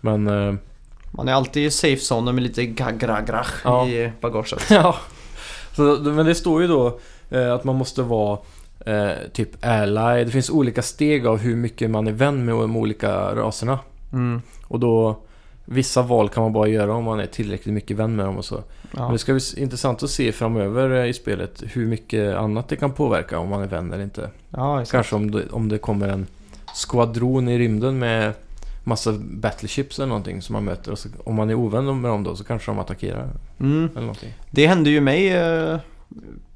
Men 0.00 0.26
eh, 0.26 0.54
Man 1.10 1.28
är 1.28 1.32
alltid 1.32 1.66
i 1.66 1.70
safe 1.70 2.14
zone 2.14 2.32
med 2.32 2.42
lite 2.42 2.66
gagragrach 2.66 3.52
Ja. 3.64 3.86
i 3.88 4.12
bagaget. 4.20 4.62
Ja, 4.70 4.96
så, 5.76 5.82
men 6.02 6.26
det 6.26 6.34
står 6.34 6.62
ju 6.62 6.68
då 6.68 6.98
eh, 7.30 7.52
att 7.54 7.64
man 7.64 7.76
måste 7.76 8.02
vara 8.02 8.38
eh, 8.86 9.10
typ 9.32 9.64
ally. 9.64 10.24
Det 10.24 10.30
finns 10.30 10.50
olika 10.50 10.82
steg 10.82 11.26
av 11.26 11.38
hur 11.38 11.56
mycket 11.56 11.90
man 11.90 12.06
är 12.06 12.12
vän 12.12 12.44
med 12.44 12.54
de 12.54 12.76
olika 12.76 13.34
raserna. 13.34 13.78
Mm. 14.12 14.42
Och 14.68 14.80
då, 14.80 15.16
vissa 15.64 16.02
val 16.02 16.28
kan 16.28 16.42
man 16.42 16.52
bara 16.52 16.68
göra 16.68 16.94
om 16.94 17.04
man 17.04 17.20
är 17.20 17.26
tillräckligt 17.26 17.74
mycket 17.74 17.96
vän 17.96 18.16
med 18.16 18.26
dem 18.26 18.36
och 18.36 18.44
så. 18.44 18.54
Men 18.92 19.02
Ja. 19.04 19.08
det 19.12 19.18
ska 19.18 19.32
bli 19.32 19.42
intressant 19.56 20.02
att 20.02 20.10
se 20.10 20.32
framöver 20.32 20.90
eh, 20.90 21.06
i 21.10 21.12
spelet 21.12 21.62
hur 21.66 21.86
mycket 21.86 22.36
annat 22.36 22.68
det 22.68 22.76
kan 22.76 22.92
påverka 22.92 23.38
om 23.38 23.48
man 23.48 23.62
är 23.62 23.66
vän 23.66 23.92
eller 23.92 24.04
inte. 24.04 24.30
ja. 24.50 24.84
Kanske 24.90 25.16
om 25.16 25.30
det, 25.30 25.42
om 25.50 25.68
det 25.68 25.78
kommer 25.78 26.08
en 26.08 26.26
skvadron 26.74 27.48
i 27.48 27.58
rymden 27.58 27.98
med 27.98 28.32
massa 28.84 29.12
battleships 29.20 29.98
eller 29.98 30.06
någonting 30.08 30.42
som 30.42 30.52
man 30.52 30.64
möter. 30.64 30.92
Och 30.92 30.98
så, 30.98 31.08
om 31.24 31.34
man 31.34 31.50
är 31.50 31.54
ovän 31.54 32.00
med 32.00 32.10
dem 32.10 32.22
då 32.24 32.36
så 32.36 32.44
kanske 32.44 32.70
de 32.70 32.78
attackerar 32.78 33.28
Mm. 33.60 33.88
eller 33.92 34.00
någonting. 34.00 34.32
Det 34.50 34.66
hände 34.66 34.90
ju 34.90 35.00
mig 35.00 35.28
eh, 35.32 35.78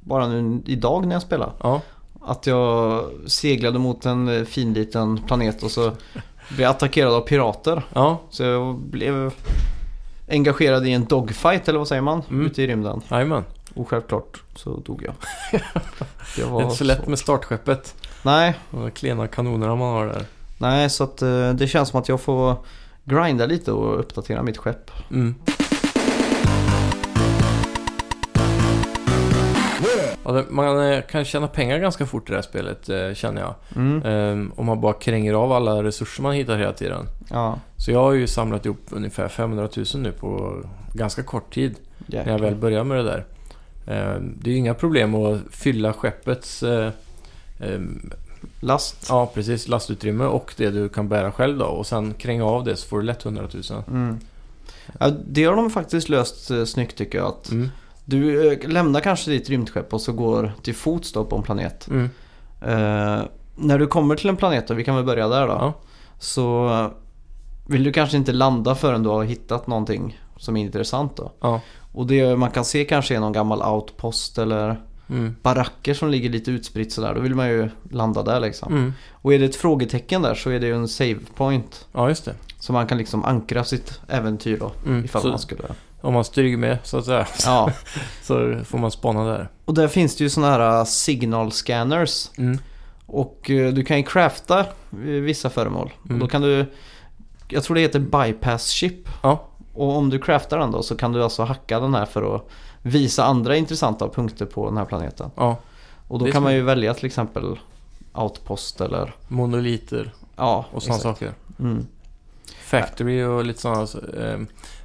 bara 0.00 0.28
nu 0.28 0.60
idag 0.66 1.06
när 1.06 1.14
jag 1.14 1.22
spelade. 1.22 1.52
Ja, 1.62 1.80
Att 2.22 2.46
jag 2.46 3.04
seglade 3.26 3.78
mot 3.78 4.06
en 4.06 4.28
eh, 4.28 4.44
fin 4.44 4.72
liten 4.72 5.20
planet 5.26 5.62
och 5.62 5.70
så 5.70 5.92
blev 6.56 6.68
attackerad 6.70 7.12
av 7.14 7.20
pirater. 7.20 7.82
ja, 7.92 8.20
Så 8.30 8.42
jag 8.42 8.76
blev 8.76 9.32
engagerad 10.28 10.86
i 10.86 10.92
en 10.92 11.04
dogfight 11.04 11.68
eller 11.68 11.78
vad 11.78 11.88
säger 11.88 12.02
man? 12.02 12.22
Mm. 12.30 12.46
Ute 12.46 12.62
i 12.62 12.66
rymden. 12.66 13.00
jajamän. 13.10 13.44
Och 13.74 13.88
självklart 13.88 14.42
så 14.56 14.76
dog 14.76 15.02
jag. 15.06 15.14
Det 15.52 15.62
Det 16.36 16.42
är 16.42 16.46
var 16.46 16.62
inte 16.62 16.76
så 16.76 16.84
lätt 16.84 17.06
med 17.06 17.18
startskeppet. 17.18 17.94
Nej, 18.22 18.54
De 18.70 18.90
klena 18.90 19.26
kanonerna 19.26 19.74
man 19.76 19.92
har 19.94 20.06
där. 20.06 20.24
nej 20.58 20.90
så 20.90 21.04
att 21.04 21.22
eh, 21.22 21.50
det 21.52 21.66
känns 21.66 21.88
som 21.88 22.00
att 22.00 22.08
jag 22.08 22.20
får 22.20 22.56
grinda 23.04 23.46
lite 23.46 23.72
och 23.72 24.00
uppdatera 24.00 24.42
mitt 24.42 24.56
skepp. 24.58 24.90
Mm. 25.10 25.34
Ja, 30.30 30.36
det, 30.36 30.44
man 30.50 30.92
eh, 30.92 31.02
kan 31.02 31.24
tjäna 31.24 31.48
pengar 31.48 31.78
ganska 31.78 32.06
fort 32.06 32.28
i 32.28 32.32
det 32.32 32.36
här 32.36 32.42
spelet, 32.42 32.88
eh, 32.88 33.14
känner 33.14 33.40
jag. 33.40 33.54
Mm. 33.76 34.02
Ehm, 34.02 34.52
om 34.56 34.66
man 34.66 34.80
bara 34.80 34.92
kränger 34.92 35.34
av 35.34 35.52
alla 35.52 35.82
resurser 35.82 36.22
man 36.22 36.32
hittar 36.34 36.58
hela 36.58 36.72
tiden. 36.72 37.06
Ja, 37.30 37.58
Så 37.76 37.90
jag 37.90 38.02
har 38.02 38.12
ju 38.12 38.26
samlat 38.26 38.64
ihop 38.66 38.80
ungefär 38.90 39.28
500 39.28 39.68
000 39.76 39.86
nu 39.94 40.12
på 40.12 40.62
ganska 40.94 41.22
kort 41.22 41.54
tid. 41.54 41.74
När 42.06 42.18
jag 42.18 42.24
väl 42.24 42.32
jäklar. 42.42 42.60
börjar 42.60 42.84
med 42.84 42.96
det 42.96 43.02
där. 43.02 43.24
Ehm, 43.86 44.34
det 44.40 44.50
är 44.50 44.52
ju 44.52 44.58
inga 44.58 44.74
problem 44.74 45.14
att 45.14 45.40
fylla 45.50 45.92
skeppets 45.92 46.62
eh, 46.62 46.90
ehm, 47.60 48.10
Last. 48.60 49.06
ja, 49.08 49.30
precis, 49.34 49.68
lastutrymme 49.68 50.24
och 50.24 50.54
det 50.56 50.70
du 50.70 50.88
kan 50.88 51.08
bära 51.08 51.32
själv 51.32 51.58
då. 51.58 51.64
Och 51.64 51.86
sen 51.86 52.14
kränga 52.14 52.44
av 52.44 52.64
det 52.64 52.76
så 52.76 52.88
får 52.88 52.96
du 52.98 53.02
lätt 53.04 53.24
100 53.24 53.42
000. 53.70 53.82
Mm. 53.88 54.18
Ja, 55.00 55.10
det 55.28 55.44
har 55.44 55.56
de 55.56 55.70
faktiskt 55.70 56.08
löst 56.08 56.50
eh, 56.50 56.64
snyggt 56.64 56.96
tycker 56.96 57.18
jag. 57.18 57.26
Att 57.26 57.50
Mm. 57.50 57.68
Du 58.10 58.52
eh, 58.52 58.68
lämnar 58.68 59.00
kanske 59.00 59.30
ditt 59.30 59.50
rymdskepp 59.50 59.94
och 59.94 60.00
så 60.00 60.12
går 60.12 60.52
till 60.62 60.74
fots 60.74 61.12
då 61.12 61.24
på 61.24 61.36
en 61.36 61.42
planet. 61.42 61.88
Mm. 61.88 62.10
Eh, 62.62 63.24
när 63.56 63.78
du 63.78 63.86
kommer 63.86 64.16
till 64.16 64.28
en 64.28 64.36
planet, 64.36 64.70
och 64.70 64.78
vi 64.78 64.84
kan 64.84 64.96
väl 64.96 65.04
börja 65.04 65.28
där 65.28 65.46
då. 65.46 65.52
Ja. 65.52 65.72
Så 66.18 66.68
eh, 66.68 66.88
vill 67.66 67.84
du 67.84 67.92
kanske 67.92 68.16
inte 68.16 68.32
landa 68.32 68.74
förrän 68.74 69.02
du 69.02 69.08
har 69.08 69.24
hittat 69.24 69.66
någonting 69.66 70.20
som 70.36 70.56
är 70.56 70.60
intressant 70.60 71.16
då. 71.16 71.32
Ja. 71.40 71.60
Och 71.92 72.06
det 72.06 72.36
man 72.36 72.50
kan 72.50 72.64
se 72.64 72.84
kanske 72.84 73.16
är 73.16 73.20
någon 73.20 73.32
gammal 73.32 73.62
outpost 73.62 74.38
eller 74.38 74.80
Mm. 75.10 75.36
baracker 75.42 75.94
som 75.94 76.08
ligger 76.08 76.30
lite 76.30 76.50
utspritt 76.50 76.92
sådär. 76.92 77.14
Då 77.14 77.20
vill 77.20 77.34
man 77.34 77.48
ju 77.48 77.70
landa 77.90 78.22
där 78.22 78.40
liksom. 78.40 78.72
Mm. 78.72 78.92
Och 79.12 79.34
är 79.34 79.38
det 79.38 79.44
ett 79.44 79.56
frågetecken 79.56 80.22
där 80.22 80.34
så 80.34 80.50
är 80.50 80.60
det 80.60 80.66
ju 80.66 80.74
en 80.74 80.88
save 80.88 81.18
point. 81.36 81.86
Ja, 81.92 82.08
just 82.08 82.24
det. 82.24 82.34
Så 82.58 82.72
man 82.72 82.86
kan 82.86 82.98
liksom 82.98 83.24
ankra 83.24 83.64
sitt 83.64 84.00
äventyr 84.08 84.58
då. 84.58 84.72
Mm. 84.86 85.04
Ifall 85.04 85.22
Så 85.22 85.28
man 85.28 85.38
skulle... 85.38 85.62
om 86.00 86.14
man 86.14 86.24
stryker 86.24 86.56
med 86.56 86.78
så 86.82 86.98
att 86.98 87.04
säga 87.04 87.26
Ja. 87.44 87.72
så 88.22 88.60
får 88.64 88.78
man 88.78 88.90
spana 88.90 89.24
där. 89.24 89.48
Och 89.64 89.74
där 89.74 89.88
finns 89.88 90.16
det 90.16 90.24
ju 90.24 90.30
sådana 90.30 90.52
här 90.52 90.78
uh, 90.78 90.84
signal 90.84 91.52
scanners. 91.52 92.30
Mm. 92.38 92.58
Och 93.06 93.50
eh, 93.50 93.72
du 93.72 93.84
kan 93.84 93.96
ju 93.96 94.02
crafta 94.02 94.60
eh, 94.60 94.66
vissa 94.98 95.50
föremål. 95.50 95.92
Mm. 96.04 96.14
Och 96.14 96.20
då 96.20 96.30
kan 96.30 96.42
du... 96.42 96.66
Jag 97.48 97.64
tror 97.64 97.74
det 97.74 97.80
heter 97.80 97.98
bypass 98.00 98.68
chip. 98.68 99.08
Ja. 99.22 99.46
Och 99.74 99.96
om 99.96 100.10
du 100.10 100.18
craftar 100.18 100.58
den 100.58 100.70
då 100.70 100.82
så 100.82 100.96
kan 100.96 101.12
du 101.12 101.22
alltså 101.22 101.42
hacka 101.42 101.80
den 101.80 101.94
här 101.94 102.06
för 102.06 102.36
att 102.36 102.48
visa 102.82 103.24
andra 103.24 103.56
intressanta 103.56 104.08
punkter 104.08 104.46
på 104.46 104.66
den 104.66 104.76
här 104.76 104.84
planeten. 104.84 105.30
Ja. 105.36 105.56
Och 106.08 106.18
då 106.18 106.26
kan 106.26 106.42
man 106.42 106.54
ju 106.54 106.62
välja 106.62 106.94
till 106.94 107.06
exempel 107.06 107.58
outpost 108.12 108.80
eller... 108.80 109.14
Monoliter 109.28 110.12
Ja, 110.36 110.64
och 110.70 110.82
sådana 110.82 111.00
saker. 111.00 111.32
Mm. 111.58 111.86
Factory 112.60 113.22
och 113.22 113.44
lite 113.44 113.60
sådana. 113.60 113.86
Eh, 114.16 114.38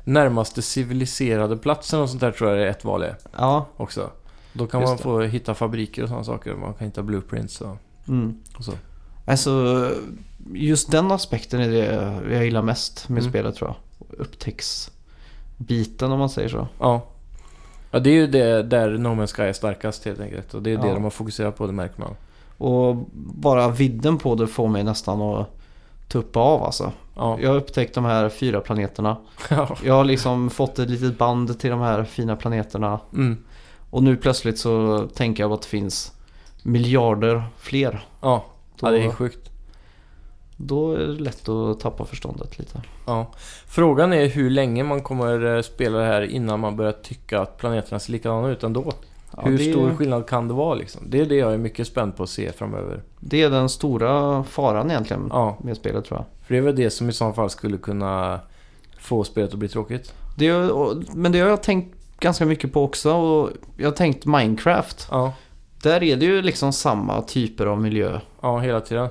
närmaste 0.05 0.61
civiliserade 0.61 1.57
platsen 1.57 1.99
och 2.01 2.09
sånt 2.09 2.21
där 2.21 2.31
tror 2.31 2.49
jag 2.49 2.59
det 2.59 2.65
är 2.65 2.69
ett 2.69 2.85
val 2.85 3.03
är 3.03 3.15
Ja, 3.37 3.65
också. 3.77 4.09
Då 4.53 4.67
kan 4.67 4.81
Just 4.81 4.89
man 4.89 4.97
det. 4.97 5.03
få 5.03 5.21
hitta 5.21 5.53
fabriker 5.53 6.03
och 6.03 6.09
sådana 6.09 6.23
saker. 6.23 6.53
Man 6.55 6.73
kan 6.73 6.87
hitta 6.87 7.03
blueprints 7.03 7.61
och, 7.61 7.77
mm. 8.07 8.37
och 8.57 8.63
så. 8.65 8.71
Alltså 9.25 9.91
just 10.53 10.91
den 10.91 11.11
aspekten 11.11 11.61
är 11.61 11.69
det 11.69 11.85
jag 12.35 12.45
gillar 12.45 12.61
mest 12.61 13.09
med 13.09 13.19
Mm. 13.19 13.31
spelet 13.31 13.55
tror 13.55 13.69
jag. 13.69 13.75
Upptäcksbiten 14.19 16.11
om 16.11 16.19
man 16.19 16.29
säger 16.29 16.49
så. 16.49 16.67
Ja. 16.79 17.01
Ja, 17.91 17.99
det 17.99 18.09
är 18.09 18.13
ju 18.13 18.27
det 18.27 18.63
där 18.63 18.89
No 18.97 19.07
Man's 19.07 19.35
Sky 19.35 19.43
är 19.43 19.53
starkast 19.53 20.05
helt 20.05 20.19
enkelt. 20.19 20.53
Och 20.53 20.63
det 20.63 20.71
är 20.73 20.77
det 20.77 20.87
Ja. 20.87 20.93
de 20.93 21.03
har 21.03 21.09
fokuserat 21.09 21.57
på, 21.57 21.67
det 21.67 21.73
märker 21.73 21.99
man. 21.99 22.15
Och 22.57 22.95
bara 23.15 23.69
vidden 23.69 24.17
på 24.17 24.35
det 24.35 24.47
får 24.47 24.67
mig 24.67 24.83
nästan 24.83 25.21
att 25.21 25.47
tuppa 26.07 26.39
av 26.39 26.63
alltså. 26.63 26.91
Ja. 27.15 27.38
Jag 27.41 27.49
har 27.49 27.58
upptäckt 27.58 27.95
de 27.95 28.06
här 28.06 28.30
fyra 28.30 28.62
planeterna. 28.62 29.17
Ja. 29.49 29.78
Jag 29.84 29.93
har 29.93 30.04
liksom 30.04 30.49
fått 30.49 30.80
ett 30.80 30.89
litet 30.89 31.17
band 31.17 31.60
till 31.60 31.69
de 31.69 31.80
här 31.80 32.04
fina 32.04 32.36
planeterna. 32.36 32.99
Mm. 33.13 33.38
Och 33.89 34.04
nu 34.04 34.17
plötsligt 34.17 34.60
så 34.60 35.08
tänker 35.13 35.43
jag 35.43 35.51
att 35.51 35.62
det 35.62 35.67
finns 35.67 36.12
miljarder 36.63 37.43
fler. 37.58 38.06
Ja. 38.21 38.45
Då, 38.80 38.88
ja, 38.88 38.91
det 38.91 39.04
är 39.04 39.12
sjukt. 39.12 39.49
då 40.58 40.93
är 40.93 40.97
det 40.99 41.08
lätt 41.08 41.49
att 41.49 41.80
tappa 41.80 42.06
förståndet 42.06 42.60
lite. 42.60 42.82
Ja. 43.06 43.32
Frågan 43.67 44.13
är 44.13 44.28
hur 44.28 44.49
länge 44.49 44.84
man 44.84 45.01
kommer 45.01 45.56
eh, 45.56 45.62
spela 45.62 45.97
det 45.97 46.06
här 46.06 46.21
innan 46.21 46.60
man 46.60 46.75
börjar 46.75 46.91
tycka 46.91 47.41
att 47.41 47.58
planeterna 47.58 47.99
ser 47.99 48.12
likadana 48.12 48.49
ut 48.49 48.63
ändå. 48.63 48.93
Ja, 49.38 49.41
hur 49.45 49.58
det, 49.58 49.71
stor 49.71 49.95
skillnad 49.95 50.28
kan 50.28 50.48
det 50.48 50.54
vara 50.54 50.76
liksom? 50.76 51.02
Det 51.10 51.19
är 51.21 51.26
det 51.26 51.36
jag 51.36 51.54
är 51.54 51.58
mycket 51.58 51.88
spänd 51.88 52.17
på 52.17 52.24
att 52.24 52.30
se 52.30 52.52
framöver. 52.52 53.02
det 53.19 53.41
är 53.41 53.50
den 53.50 53.69
stora 53.69 54.43
faran 54.43 54.91
egentligen 54.91 55.28
Ja. 55.30 55.58
med 55.63 55.78
spelet 55.78 56.06
tror 56.06 56.19
jag. 56.19 56.26
För 56.48 56.54
det 56.54 56.58
är 56.58 56.62
väl 56.62 56.76
det 56.76 56.89
som 56.89 57.10
i 57.10 57.13
så 57.13 57.34
fall 57.34 57.50
skulle 57.50 57.78
kunna 57.78 58.39
få 59.00 59.24
spelet 59.24 59.54
att 59.54 59.60
bli 59.60 59.67
tråkigt. 59.67 60.13
Det 60.38 60.48
är, 60.48 61.15
men 61.15 61.32
det 61.32 61.39
har 61.39 61.50
jag 61.50 61.63
tänkt 61.63 61.95
ganska 62.19 62.45
mycket 62.45 62.74
på 62.74 62.84
också. 62.84 63.13
Och 63.13 63.50
jag 63.78 63.88
har 63.88 63.95
tänkt 63.95 64.26
Minecraft. 64.26 65.08
Ja. 65.12 65.34
Där 65.84 66.04
är 66.04 66.15
det 66.15 66.26
ju 66.26 66.41
liksom 66.41 66.74
samma 66.74 67.21
typer 67.21 67.65
av 67.65 67.82
miljö. 67.82 68.19
Ja, 68.41 68.60
hela 68.60 68.82
tiden. 68.82 69.08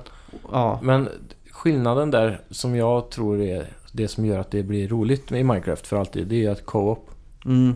Ja, 0.51 0.79
Men 0.83 1.09
skillnaden 1.51 2.11
där 2.11 2.41
som 2.49 2.75
jag 2.75 3.09
tror 3.09 3.41
är 3.41 3.65
det 3.91 4.07
som 4.07 4.25
gör 4.25 4.39
att 4.39 4.51
det 4.51 4.63
blir 4.63 4.87
roligt 4.87 5.29
med 5.29 5.45
Minecraft 5.45 5.87
för 5.87 5.97
alltid. 5.97 6.27
Det 6.27 6.45
är 6.45 6.51
att 6.51 6.65
co-op. 6.65 7.09
mm, 7.45 7.75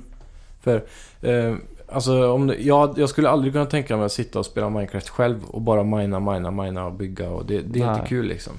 För 0.62 0.84
eh, 1.22 1.56
alltså 1.92 2.32
om 2.32 2.48
det, 2.48 2.56
jag, 2.56 3.00
jag 3.00 3.10
skulle 3.10 3.30
aldrig 3.30 3.54
kunna 3.54 3.66
tänka 3.66 3.98
mig 3.98 4.06
att 4.06 4.12
sitta 4.12 4.40
och 4.40 4.46
spela 4.46 4.70
Minecraft 4.70 5.10
själv 5.10 5.44
och 5.44 5.62
bara 5.62 5.84
mina, 5.84 6.20
mina, 6.20 6.52
mina 6.52 6.86
och 6.86 6.94
bygga. 6.94 7.30
Och 7.30 7.46
det, 7.46 7.62
det 7.62 7.80
är 7.80 7.86
Nej. 7.86 7.96
inte 7.96 8.08
kul 8.10 8.26
liksom. 8.26 8.54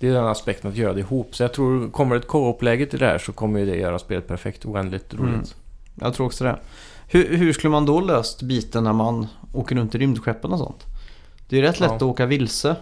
Det 0.00 0.08
är 0.08 0.12
den 0.12 0.26
aspekten 0.26 0.70
att 0.70 0.76
göra 0.76 0.92
det 0.92 1.00
ihop. 1.00 1.36
Så 1.36 1.42
jag 1.42 1.52
tror, 1.52 1.90
kommer 1.90 2.16
ett 2.16 2.26
co-op-läge 2.26 2.86
till 2.86 2.98
det 2.98 3.06
här 3.06 3.18
så 3.18 3.32
kommer 3.32 3.60
ju 3.60 3.66
det 3.66 3.76
göra 3.76 3.98
spelet 3.98 4.28
perfekt, 4.28 4.66
oändligt 4.66 5.14
roligt. 5.14 5.34
Mm. 5.34 5.44
jag 5.94 6.14
tror 6.14 6.26
också 6.26 6.44
det. 6.44 6.56
Hur, 7.08 7.36
hur 7.36 7.52
skulle 7.52 7.70
man 7.70 7.86
då 7.86 8.00
löst 8.00 8.42
biten 8.42 8.84
när 8.84 8.92
man 8.92 9.26
åker 9.52 9.76
runt 9.76 9.94
i 9.94 9.98
rymdskeppen 9.98 10.52
och 10.52 10.58
sånt? 10.58 10.84
Det 11.48 11.56
är 11.56 11.60
ju 11.60 11.66
rätt 11.66 11.80
lätt 11.80 11.90
Ja. 11.90 11.96
att 11.96 12.02
åka 12.02 12.26
vilse. 12.26 12.76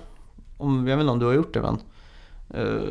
Om, 0.57 0.89
jag 0.89 0.97
vet 0.97 1.03
inte 1.03 1.13
om 1.13 1.19
du 1.19 1.27
har 1.27 1.33
gjort 1.33 1.55
det 1.55 1.63
men. 1.63 1.79
Eh, 2.57 2.83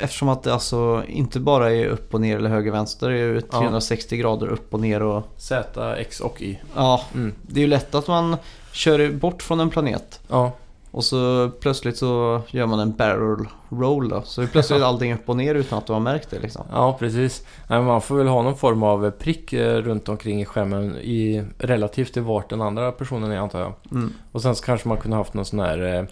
Eftersom 0.00 0.28
att 0.28 0.42
det 0.42 0.52
alltså 0.52 1.02
inte 1.08 1.40
bara 1.40 1.72
är 1.72 1.86
upp 1.86 2.14
och 2.14 2.20
ner 2.20 2.36
eller 2.36 2.50
höger 2.50 2.72
vänster. 2.72 3.08
Det 3.08 3.14
är 3.14 3.18
ju 3.18 3.40
360 3.40 4.16
grader 4.16 4.46
upp 4.46 4.74
och 4.74 4.80
ner 4.80 5.02
och... 5.02 5.22
Z, 5.36 5.94
X 5.98 6.20
och 6.20 6.42
Y. 6.42 6.58
Ja, 6.74 7.00
Mm. 7.14 7.32
det 7.42 7.60
är 7.60 7.62
ju 7.62 7.66
lätt 7.68 7.94
att 7.94 8.08
man 8.08 8.36
kör 8.72 9.12
bort 9.12 9.42
från 9.42 9.60
en 9.60 9.70
planet. 9.70 10.20
Ja, 10.28 10.52
Och 10.90 11.04
så 11.04 11.50
plötsligt 11.60 11.96
så 11.96 12.40
gör 12.50 12.66
man 12.66 12.80
en 12.80 12.92
barrel 12.96 13.46
roll 13.68 14.08
då. 14.08 14.22
Så 14.22 14.42
är 14.42 14.46
plötsligt 14.46 14.82
allting 14.82 15.14
upp 15.14 15.28
och 15.28 15.36
ner 15.36 15.54
utan 15.54 15.78
att 15.78 15.86
du 15.86 15.92
har 15.92 16.00
märkt 16.00 16.30
det 16.30 16.38
liksom. 16.38 16.64
Ja, 16.72 16.96
precis. 16.98 17.46
Nej, 17.68 17.82
man 17.82 18.00
får 18.00 18.16
väl 18.16 18.26
ha 18.28 18.42
någon 18.42 18.56
form 18.56 18.82
av 18.82 19.10
prick 19.10 19.52
eh, 19.52 19.76
runt 19.76 20.08
omkring 20.08 20.40
i 20.42 20.44
skärmen 20.44 20.96
i, 20.96 21.44
relativt 21.58 22.12
till 22.12 22.22
vart 22.22 22.50
den 22.50 22.62
andra 22.62 22.92
personen 22.92 23.30
är 23.32 23.38
antar 23.38 23.60
jag. 23.60 23.72
Mm. 23.90 24.12
Och 24.32 24.42
sen 24.42 24.56
så 24.56 24.64
kanske 24.64 24.88
man 24.88 24.98
kunde 24.98 25.16
haft 25.16 25.34
någon 25.34 25.44
sån 25.44 25.60
här 25.60 25.94
eh, 25.94 26.04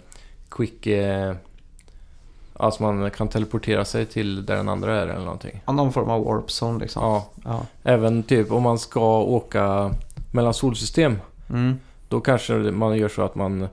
quick... 0.49 0.87
Eh, 0.87 1.33
alltså 2.57 2.83
man 2.83 3.11
kan 3.11 3.27
teleportera 3.27 3.85
sig 3.85 4.05
till 4.05 4.45
där 4.45 4.55
den 4.55 4.69
andra 4.69 4.95
är 5.01 5.07
eller 5.07 5.25
någonting. 5.25 5.61
Ja, 5.65 5.73
Någon 5.73 5.93
form 5.93 6.09
av 6.09 6.23
warp 6.23 6.45
zone 6.49 6.79
liksom. 6.79 7.03
Ja, 7.03 7.25
Ja. 7.43 7.65
även 7.83 8.23
typ 8.23 8.51
om 8.51 8.63
man 8.63 8.79
ska 8.79 9.19
åka 9.19 9.91
mellan 10.31 10.53
solsystem. 10.53 11.19
Mm. 11.49 11.79
Då 12.09 12.21
kanske 12.21 12.53
man 12.53 12.97
gör 12.97 13.09
så 13.09 13.21
att 13.21 13.35
man... 13.35 13.67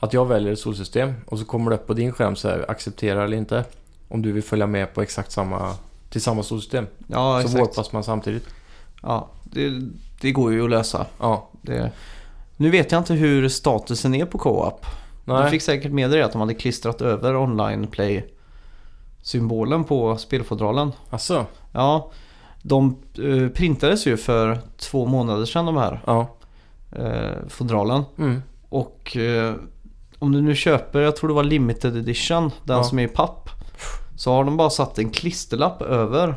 Att 0.00 0.12
jag 0.12 0.26
väljer 0.26 0.52
ett 0.52 0.58
solsystem 0.58 1.14
och 1.26 1.38
så 1.38 1.44
kommer 1.44 1.70
det 1.70 1.76
upp 1.76 1.86
på 1.86 1.94
din 1.94 2.12
skärm 2.12 2.36
så 2.36 2.48
här, 2.48 2.64
acceptera 2.70 3.24
eller 3.24 3.36
inte. 3.36 3.64
Om 4.08 4.22
du 4.22 4.32
vill 4.32 4.42
följa 4.42 4.66
med 4.66 4.94
på 4.94 5.02
exakt 5.02 5.32
samma... 5.32 5.74
Till 6.10 6.22
samma 6.22 6.42
solsystem. 6.42 6.86
Ja, 7.06 7.34
så 7.34 7.46
exakt. 7.46 7.60
warpas 7.60 7.92
man 7.92 8.04
samtidigt. 8.04 8.46
Ja, 9.02 9.28
det, 9.42 9.70
det 10.20 10.32
går 10.32 10.52
ju 10.52 10.64
att 10.64 10.70
lösa. 10.70 11.06
Ja. 11.20 11.48
Det. 11.62 11.90
Nu 12.56 12.70
vet 12.70 12.92
jag 12.92 12.98
inte 13.00 13.14
hur 13.14 13.48
statusen 13.48 14.14
är 14.14 14.24
på 14.24 14.38
co-op. 14.38 14.86
Nej. 15.24 15.44
Du 15.44 15.50
fick 15.50 15.62
säkert 15.62 15.92
med 15.92 16.10
dig 16.10 16.22
att 16.22 16.32
de 16.32 16.40
hade 16.40 16.54
klistrat 16.54 17.00
över 17.00 17.36
online 17.36 17.86
play 17.86 18.34
symbolen 19.22 19.84
på 19.84 20.16
spelfodralen. 20.16 20.92
Alltså, 21.10 21.46
Ja, 21.72 22.10
de 22.62 22.96
eh, 23.18 23.48
printades 23.48 24.06
ju 24.06 24.16
för 24.16 24.58
två 24.76 25.06
månader 25.06 25.44
sedan 25.44 25.66
de 25.66 25.76
här 25.76 26.00
ja. 26.06 26.26
eh, 26.92 27.48
fodralen. 27.48 28.02
Mm. 28.18 28.42
Och 28.68 29.16
eh, 29.16 29.54
om 30.18 30.32
du 30.32 30.40
nu 30.42 30.54
köper, 30.54 31.00
jag 31.00 31.16
tror 31.16 31.28
det 31.28 31.34
var 31.34 31.44
limited 31.44 31.96
edition, 31.96 32.50
den 32.64 32.76
Ja. 32.76 32.84
som 32.84 32.98
är 32.98 33.02
i 33.02 33.08
papp. 33.08 33.50
Så 34.16 34.32
har 34.32 34.44
de 34.44 34.56
bara 34.56 34.70
satt 34.70 34.98
en 34.98 35.10
klisterlapp 35.10 35.82
över 35.82 36.34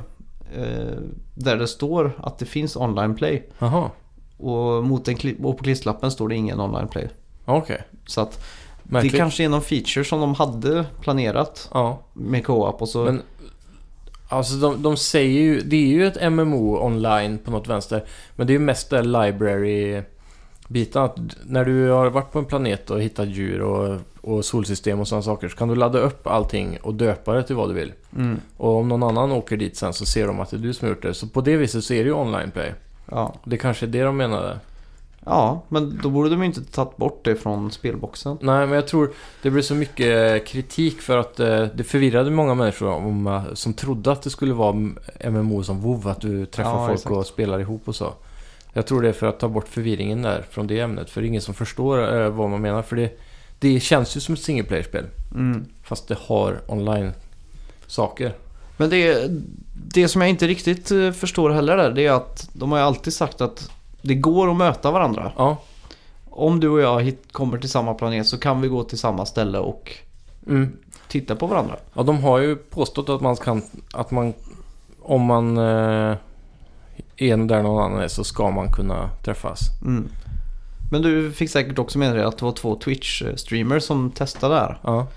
där 1.33 1.57
det 1.57 1.67
står 1.67 2.11
att 2.23 2.37
det 2.37 2.45
finns 2.45 2.75
online 2.75 3.15
play. 3.15 3.49
Jaha. 3.59 3.89
Och, 4.37 4.83
mot 4.83 5.07
en, 5.07 5.15
och 5.43 5.57
på 5.57 5.63
klisterlappen 5.63 6.11
står 6.11 6.29
det 6.29 6.35
ingen 6.35 6.59
online 6.59 6.87
play. 6.87 7.09
Okej. 7.45 7.81
Så 8.07 8.21
att 8.21 8.43
Märkligt. 8.89 9.11
det 9.11 9.17
kanske 9.17 9.43
är 9.43 9.49
någon 9.49 9.61
feature 9.61 10.03
som 10.05 10.19
de 10.19 10.35
hade 10.35 10.85
planerat 11.01 11.69
Ja. 11.73 11.99
med 12.13 12.45
co-op 12.45 12.81
och 12.81 12.89
så. 12.89 13.03
Men 13.03 13.21
alltså 14.29 14.55
de, 14.55 14.81
de 14.81 14.97
säger 14.97 15.41
ju, 15.41 15.61
det 15.61 15.75
är 15.75 15.87
ju 15.87 16.07
ett 16.07 16.31
MMO 16.33 16.85
online 16.85 17.37
på 17.37 17.51
något 17.51 17.67
vänster. 17.67 18.03
Men 18.35 18.47
det 18.47 18.51
är 18.51 18.55
ju 18.55 18.59
mest 18.65 18.89
där 18.89 19.03
library-biten. 19.03 21.01
Att 21.03 21.17
när 21.45 21.65
du 21.65 21.89
har 21.89 22.09
varit 22.09 22.31
på 22.31 22.39
en 22.39 22.45
planet 22.45 22.89
och 22.91 23.01
hittat 23.01 23.27
djur 23.27 23.61
och, 23.61 23.97
och 24.21 24.45
solsystem 24.45 24.99
och 24.99 25.07
sådana 25.07 25.23
saker 25.23 25.49
så 25.49 25.57
kan 25.57 25.67
du 25.67 25.75
ladda 25.75 25.99
upp 25.99 26.27
allting 26.27 26.77
och 26.81 26.93
döpa 26.93 27.33
det 27.33 27.43
till 27.43 27.55
vad 27.55 27.69
du 27.69 27.73
vill. 27.73 27.93
Mm, 28.17 28.41
Och 28.57 28.75
om 28.75 28.87
någon 28.87 29.03
annan 29.03 29.31
åker 29.31 29.57
dit 29.57 29.77
sen 29.77 29.93
så 29.93 30.05
ser 30.05 30.27
de 30.27 30.39
att 30.39 30.49
det 30.49 30.57
är 30.57 30.61
du 30.61 30.73
som 30.73 30.85
har 30.87 30.95
gjort 30.95 31.01
det. 31.03 31.13
Så 31.13 31.27
på 31.27 31.41
det 31.41 31.57
viset 31.57 31.83
så 31.83 31.93
är 31.93 31.97
det 32.03 32.07
ju 32.09 32.13
online 32.13 32.51
play. 32.51 32.73
ja. 33.11 33.33
Det 33.43 33.57
kanske 33.57 33.85
är 33.85 33.87
det 33.87 34.01
de 34.03 34.17
menade. 34.17 34.59
Ja, 35.25 35.61
men 35.69 35.99
då 36.03 36.09
borde 36.09 36.29
de 36.29 36.39
ju 36.39 36.45
inte 36.45 36.63
tagit 36.63 36.97
bort 36.97 37.25
det 37.25 37.35
från 37.35 37.71
spelboxen. 37.71 38.37
Nej, 38.41 38.67
men 38.67 38.75
jag 38.75 38.87
tror 38.87 39.11
det 39.41 39.49
blev 39.49 39.61
så 39.61 39.75
mycket 39.75 40.45
kritik 40.47 41.01
för 41.01 41.17
att 41.17 41.39
eh, 41.39 41.65
det 41.75 41.83
förvirrade 41.83 42.31
många 42.31 42.53
människor 42.53 42.89
om, 42.89 43.27
eh, 43.27 43.43
som 43.53 43.73
trodde 43.73 44.11
att 44.11 44.21
det 44.21 44.29
skulle 44.29 44.53
vara 44.53 44.73
MMO 45.29 45.63
som 45.63 45.81
WoW, 45.81 46.07
att 46.07 46.21
du 46.21 46.45
träffar 46.45 46.71
Ja, 46.71 46.87
folk 46.87 46.97
exakt. 46.99 47.15
och 47.15 47.25
spelar 47.25 47.59
ihop 47.59 47.81
och 47.87 47.95
så. 47.95 48.13
Jag 48.73 48.87
tror 48.87 49.01
det 49.01 49.09
är 49.09 49.13
för 49.13 49.27
att 49.27 49.39
ta 49.39 49.47
bort 49.47 49.67
förvirringen 49.67 50.21
där 50.21 50.45
från 50.49 50.67
det 50.67 50.79
ämnet, 50.79 51.09
för 51.09 51.21
det 51.21 51.25
är 51.27 51.29
ingen 51.29 51.41
som 51.41 51.53
förstår 51.53 52.21
eh, 52.21 52.29
vad 52.29 52.49
man 52.49 52.61
menar. 52.61 52.81
För 52.81 52.95
det, 52.95 53.19
det 53.59 53.79
känns 53.79 54.17
ju 54.17 54.19
som 54.21 54.33
ett 54.33 54.41
single 54.41 54.63
player-spel, 54.63 55.05
Mm. 55.33 55.65
fast 55.83 56.07
det 56.07 56.17
har 56.27 56.59
online-saker. 56.67 58.33
Men 58.77 58.89
det, 58.89 59.31
det 59.73 60.07
som 60.07 60.21
jag 60.21 60.29
inte 60.29 60.47
riktigt 60.47 60.91
eh, 60.91 61.11
förstår 61.11 61.49
heller 61.49 61.77
där, 61.77 61.91
det 61.91 62.05
är 62.05 62.11
att 62.11 62.49
de 62.53 62.71
har 62.71 62.79
ju 62.79 62.83
alltid 62.85 63.13
sagt 63.13 63.41
att 63.41 63.71
det 64.05 64.15
går 64.15 64.51
att 64.51 64.57
möta 64.57 64.91
varandra. 64.91 65.31
Ja, 65.37 65.57
Om 66.29 66.59
du 66.59 66.69
och 66.69 66.81
jag 66.81 67.01
hit, 67.01 67.23
kommer 67.31 67.57
till 67.57 67.69
samma 67.69 67.93
planet 67.93 68.27
så 68.27 68.37
kan 68.37 68.61
vi 68.61 68.67
gå 68.67 68.83
till 68.83 68.97
samma 68.97 69.25
ställe 69.25 69.59
och 69.59 69.91
mm. 70.47 70.77
titta 71.07 71.35
på 71.35 71.47
varandra. 71.47 71.75
ja 71.93 72.03
de 72.03 72.23
har 72.23 72.39
ju 72.39 72.55
påstått 72.55 73.09
att 73.09 73.21
man 73.21 73.35
kan, 73.35 73.61
att 73.93 74.11
man, 74.11 74.33
om 75.01 75.21
man 75.21 75.57
eh, 75.57 76.17
är 77.17 77.37
där 77.37 77.63
någon 77.63 77.83
annan 77.83 78.01
är 78.01 78.07
så 78.07 78.23
ska 78.23 78.51
man 78.51 78.71
kunna 78.71 79.09
träffas. 79.23 79.59
Mm. 79.81 80.09
Men 80.91 81.01
du 81.01 81.31
fick 81.31 81.49
säkert 81.49 81.79
också 81.79 81.99
med 81.99 82.15
dig 82.15 82.23
att 82.23 82.37
det 82.37 82.45
var 82.45 82.51
två 82.51 82.75
Twitch-streamers 82.75 83.79
som 83.79 84.11
testade 84.11 84.53
det 84.53 84.59
här. 84.59 84.79
Ja, 84.83 85.07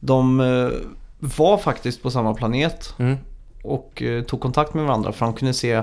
De 0.00 0.40
eh, 0.40 0.68
var 1.18 1.58
faktiskt 1.58 2.02
på 2.02 2.10
samma 2.10 2.34
planet 2.34 2.94
mm. 2.98 3.16
och 3.62 4.02
eh, 4.02 4.22
tog 4.22 4.40
kontakt 4.40 4.74
med 4.74 4.84
varandra 4.84 5.12
för 5.12 5.26
de 5.26 5.34
kunde 5.34 5.54
se 5.54 5.82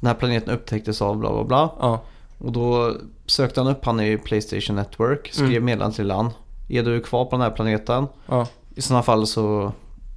den 0.00 0.06
här 0.06 0.14
planeten 0.14 0.54
upptäcktes 0.54 1.02
av 1.02 1.16
bla 1.16 1.32
bla 1.32 1.44
bla. 1.44 1.70
ja, 1.80 2.02
Och 2.38 2.52
då 2.52 2.94
sökte 3.26 3.60
han 3.60 3.70
upp 3.70 3.84
han 3.84 4.00
i 4.00 4.18
Playstation 4.18 4.76
Network, 4.76 5.28
skrev 5.32 5.48
Mm. 5.50 5.64
meddelande 5.64 5.96
till 5.96 6.10
han. 6.10 6.30
Är 6.68 6.82
du 6.82 7.00
kvar 7.00 7.24
på 7.24 7.30
den 7.30 7.40
här 7.40 7.50
planeten? 7.50 8.06
ja, 8.26 8.46
I 8.74 8.82
sådana 8.82 9.02
fall 9.02 9.26
så 9.26 9.72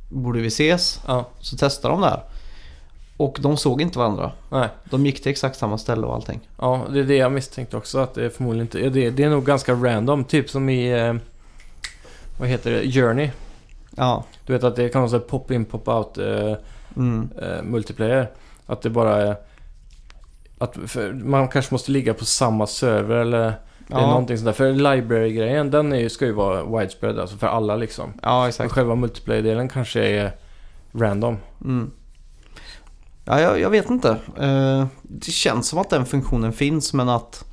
borde 0.09 0.39
vi 0.41 0.47
ses. 0.47 1.01
ja. 1.07 1.25
Så 1.39 1.57
testade 1.57 1.93
de 1.93 2.01
det 2.01 2.07
här. 2.07 2.23
Och 3.17 3.37
de 3.41 3.57
såg 3.57 3.81
inte 3.81 3.99
varandra. 3.99 4.31
Nej. 4.49 4.67
De 4.89 5.05
gick 5.05 5.21
till 5.23 5.31
exakt 5.31 5.57
samma 5.57 5.77
ställe 5.77 6.07
och 6.07 6.13
allting. 6.15 6.39
Ja, 6.59 6.81
det 6.89 6.99
är 6.99 7.03
det 7.03 7.15
jag 7.15 7.31
misstänkte 7.31 7.77
också. 7.77 7.99
Att 7.99 8.13
det 8.13 8.25
är 8.25 8.29
förmodligen 8.29 8.65
inte... 8.65 8.89
Det, 8.89 9.09
det 9.09 9.23
är 9.23 9.29
nog 9.29 9.45
ganska 9.45 9.73
random. 9.73 10.23
Typ 10.23 10.49
som 10.49 10.69
i... 10.69 10.91
Eh, 11.01 11.13
vad 12.39 12.49
heter 12.49 12.71
det? 12.71 12.91
Journey. 12.91 13.29
Ja. 13.95 14.23
Du 14.45 14.53
vet 14.53 14.63
att 14.63 14.75
det 14.75 14.89
kan 14.89 15.01
vara 15.07 15.19
pop-in, 15.19 15.65
pop-out 15.65 16.17
eh, 16.17 16.57
Mm. 16.97 17.29
eh, 17.41 17.63
multiplayer. 17.63 18.29
Att 18.65 18.81
det 18.81 18.89
bara 18.89 19.21
är... 19.21 19.35
Att 20.63 20.77
man 21.23 21.47
kanske 21.47 21.73
måste 21.73 21.91
ligga 21.91 22.13
på 22.13 22.25
samma 22.25 22.67
server 22.67 23.15
eller... 23.15 23.53
Det 23.87 23.93
är 23.93 23.99
Ja. 24.01 24.07
någonting 24.07 24.37
sånt 24.37 24.45
där. 24.45 24.53
För 24.53 24.73
library-grejen, 24.73 25.71
den 25.71 25.93
är, 25.93 25.97
ju- 25.99 26.09
ska 26.09 26.25
ju 26.25 26.31
vara 26.31 26.79
widespread. 26.79 27.19
Alltså 27.19 27.37
för 27.37 27.47
alla 27.47 27.75
liksom. 27.75 28.13
ja, 28.21 28.39
Men 28.39 28.49
exakt. 28.49 28.71
själva 28.71 28.95
multiplayer-delen 28.95 29.69
kanske 29.69 30.03
är 30.03 30.31
random. 30.93 31.37
Mm. 31.63 31.91
Ja, 33.25 33.41
jag, 33.41 33.59
jag 33.59 33.69
vet 33.69 33.89
inte. 33.89 34.09
Eh, 34.39 34.85
det 35.01 35.31
känns 35.31 35.67
som 35.67 35.79
att 35.79 35.89
den 35.89 36.05
funktionen 36.05 36.53
finns 36.53 36.93
men 36.93 37.09
att 37.09 37.45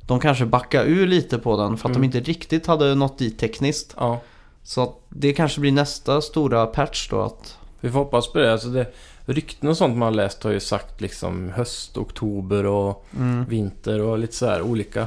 de 0.00 0.20
kanske 0.20 0.46
backar 0.46 0.84
ur 0.84 1.06
lite 1.06 1.38
på 1.38 1.56
den 1.56 1.76
för 1.76 1.88
att 1.88 1.96
Mm. 1.96 2.10
de 2.10 2.16
inte 2.16 2.30
riktigt 2.30 2.66
hade 2.66 2.94
nått 2.94 3.18
dit 3.18 3.38
tekniskt. 3.38 3.94
Ja. 3.96 4.20
Så 4.62 4.82
att 4.82 4.94
det 5.08 5.32
kanske 5.32 5.60
blir 5.60 5.72
nästa 5.72 6.20
stora 6.20 6.66
patch 6.66 7.08
då 7.10 7.20
att... 7.22 7.58
Vi 7.80 7.90
får 7.90 7.98
hoppas 7.98 8.32
på 8.32 8.38
det. 8.38 8.52
Alltså 8.52 8.68
det 8.68 8.86
rykten 9.28 9.68
och 9.68 9.76
sånt 9.76 9.96
man 9.96 10.06
har 10.06 10.14
läst 10.14 10.44
har 10.44 10.50
ju 10.50 10.60
sagt 10.60 11.00
liksom 11.00 11.50
höst, 11.56 11.96
oktober 11.96 12.66
och 12.66 13.06
Mm. 13.16 13.44
vinter 13.44 14.00
och 14.02 14.18
lite 14.18 14.34
så 14.34 14.46
här 14.46 14.62
olika. 14.62 15.06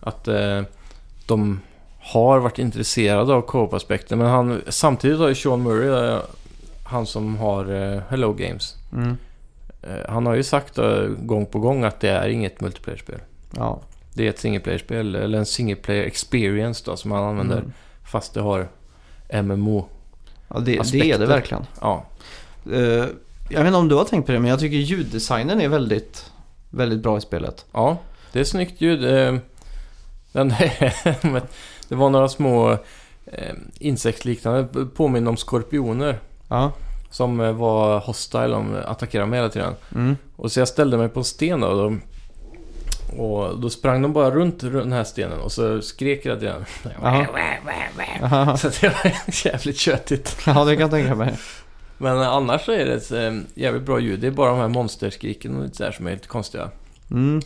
Att 0.00 0.28
eh, 0.28 0.62
de 1.26 1.60
har 2.00 2.38
varit 2.38 2.58
intresserade 2.58 3.34
av 3.34 3.42
co-op-aspekten. 3.42 4.18
Men 4.18 4.26
han, 4.26 4.62
samtidigt 4.68 5.18
har 5.18 5.28
ju 5.28 5.34
Sean 5.34 5.62
Murray, 5.62 6.08
eh, 6.12 6.18
han 6.84 7.06
som 7.06 7.36
har 7.36 7.72
eh, 7.94 8.00
Hello 8.08 8.32
Games. 8.32 8.76
Mm. 8.92 9.16
Eh, 9.82 10.10
han 10.10 10.26
har 10.26 10.34
ju 10.34 10.42
sagt 10.42 10.78
eh, 10.78 11.02
gång 11.06 11.46
på 11.46 11.58
gång 11.58 11.84
att 11.84 12.00
det 12.00 12.10
är 12.10 12.28
inget 12.28 12.60
multiplayer-spel. 12.60 13.18
Ja. 13.56 13.80
Det 14.14 14.24
är 14.26 14.30
ett 14.30 14.38
single 14.38 14.60
player-spel, 14.60 15.14
eller 15.14 15.38
en 15.38 15.46
single 15.46 15.76
player 15.76 16.04
experience 16.04 16.82
då, 16.86 16.96
som 16.96 17.10
han 17.12 17.24
använder. 17.24 17.58
Mm. 17.58 17.72
Fast 18.06 18.34
det 18.34 18.40
har 18.40 18.68
MMO. 19.42 19.86
ja 20.48 20.58
det, 20.60 20.92
det 20.92 21.10
är 21.10 21.18
det 21.18 21.26
verkligen. 21.26 21.66
Ja, 21.80 22.04
Eh, 22.72 23.04
jag 23.48 23.58
vet 23.58 23.66
inte 23.66 23.78
om 23.78 23.88
du 23.88 23.94
har 23.94 24.04
tänkt 24.04 24.26
på 24.26 24.32
det 24.32 24.38
men 24.40 24.50
jag 24.50 24.60
tycker 24.60 24.76
ljuddesignen 24.76 25.60
är 25.60 25.68
väldigt, 25.68 26.32
väldigt 26.70 27.00
bra 27.02 27.18
i 27.18 27.20
spelet. 27.20 27.64
Ja, 27.72 27.98
det 28.32 28.40
är 28.40 28.44
snyggt 28.44 28.80
ljud. 28.80 29.04
Eh, 29.04 29.34
Den 30.32 30.48
det 31.88 31.94
var 31.94 32.10
några 32.10 32.28
små 32.28 32.72
eh, 33.26 33.54
insektsliknande, 33.78 34.86
påminner 34.96 35.30
om 35.30 35.36
skorpioner. 35.36 36.18
Ja. 36.48 36.72
Som 37.10 37.40
eh, 37.40 37.52
var 37.52 38.00
hostile, 38.00 38.46
de 38.46 38.76
attackerade 38.86 39.30
mig 39.30 39.38
hela 39.38 39.48
tiden. 39.48 39.74
Mm. 39.94 40.16
Och 40.36 40.52
så 40.52 40.60
jag 40.60 40.68
ställde 40.68 40.96
mig 40.96 41.08
på 41.08 41.20
en 41.20 41.24
sten 41.24 41.60
då. 41.60 41.66
Och, 41.66 41.76
de, 41.82 42.00
och 43.20 43.58
då 43.58 43.70
sprang 43.70 44.02
de 44.02 44.12
bara 44.12 44.30
runt 44.30 44.60
den 44.60 44.92
här 44.92 45.04
stenen 45.04 45.40
och 45.40 45.52
så 45.52 45.82
skrek 45.82 46.26
jag 46.26 46.38
till 46.38 46.48
den. 46.48 46.64
Så 48.58 48.68
det 48.68 48.88
var 48.88 49.12
jävligt 49.44 49.78
köttigt. 49.78 50.36
ja, 50.46 50.64
det 50.64 50.72
kan 50.74 50.80
jag 50.80 50.90
tänka 50.90 51.14
mig. 51.14 51.34
Men 51.98 52.20
eh, 52.20 52.28
annars 52.28 52.64
så 52.64 52.72
är 52.72 52.84
det 52.84 52.94
ett 52.94 53.12
eh, 53.12 53.40
jävligt 53.54 53.82
bra 53.82 54.00
ljud. 54.00 54.20
Det 54.20 54.26
är 54.26 54.30
bara 54.30 54.50
de 54.50 54.58
här 54.58 54.68
monsterskriken 54.68 55.56
och 55.56 55.62
lite 55.62 55.76
så 55.76 55.84
här 55.84 55.92
som 55.92 56.06
är 56.06 56.10
lite 56.10 56.28
konstiga. 56.28 56.70
Mm. 57.10 57.40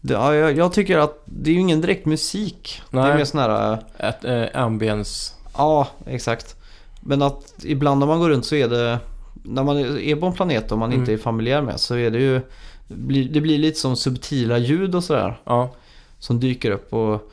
Det, 0.00 0.14
ja, 0.14 0.34
jag, 0.34 0.72
tycker 0.72 0.98
att 0.98 1.22
det 1.24 1.50
är 1.50 1.54
ju 1.54 1.60
ingen 1.60 1.80
direkt 1.80 2.06
musik. 2.06 2.82
Det 2.90 2.98
är 2.98 3.02
Nej. 3.02 3.16
mer 3.16 3.24
sån 3.24 3.40
här... 3.40 3.78
Ett, 3.98 4.24
eh, 4.24 4.62
ambience. 4.62 5.32
Ja, 5.56 5.88
exakt. 6.06 6.56
Men 7.00 7.22
att 7.22 7.54
ibland 7.64 8.00
när 8.00 8.06
man 8.06 8.18
går 8.18 8.28
runt 8.28 8.46
så 8.46 8.54
är 8.54 8.68
det... 8.68 8.98
När 9.42 9.62
man 9.64 9.78
är 9.78 10.16
på 10.16 10.26
en 10.26 10.32
planet 10.32 10.72
och 10.72 10.78
man 10.78 10.88
Mm. 10.88 11.00
inte 11.00 11.12
är 11.12 11.16
familjär 11.16 11.62
med 11.62 11.80
så 11.80 11.94
är 11.94 12.10
det 12.10 12.18
ju... 12.18 12.40
Det 12.88 12.94
blir, 12.94 13.28
det 13.28 13.40
blir 13.40 13.58
lite 13.58 13.78
som 13.78 13.96
subtila 13.96 14.58
ljud 14.58 14.94
och 14.94 15.04
sådär. 15.04 15.40
Ja, 15.44 15.74
Som 16.18 16.40
dyker 16.40 16.70
upp 16.70 16.92
och... 16.92 17.30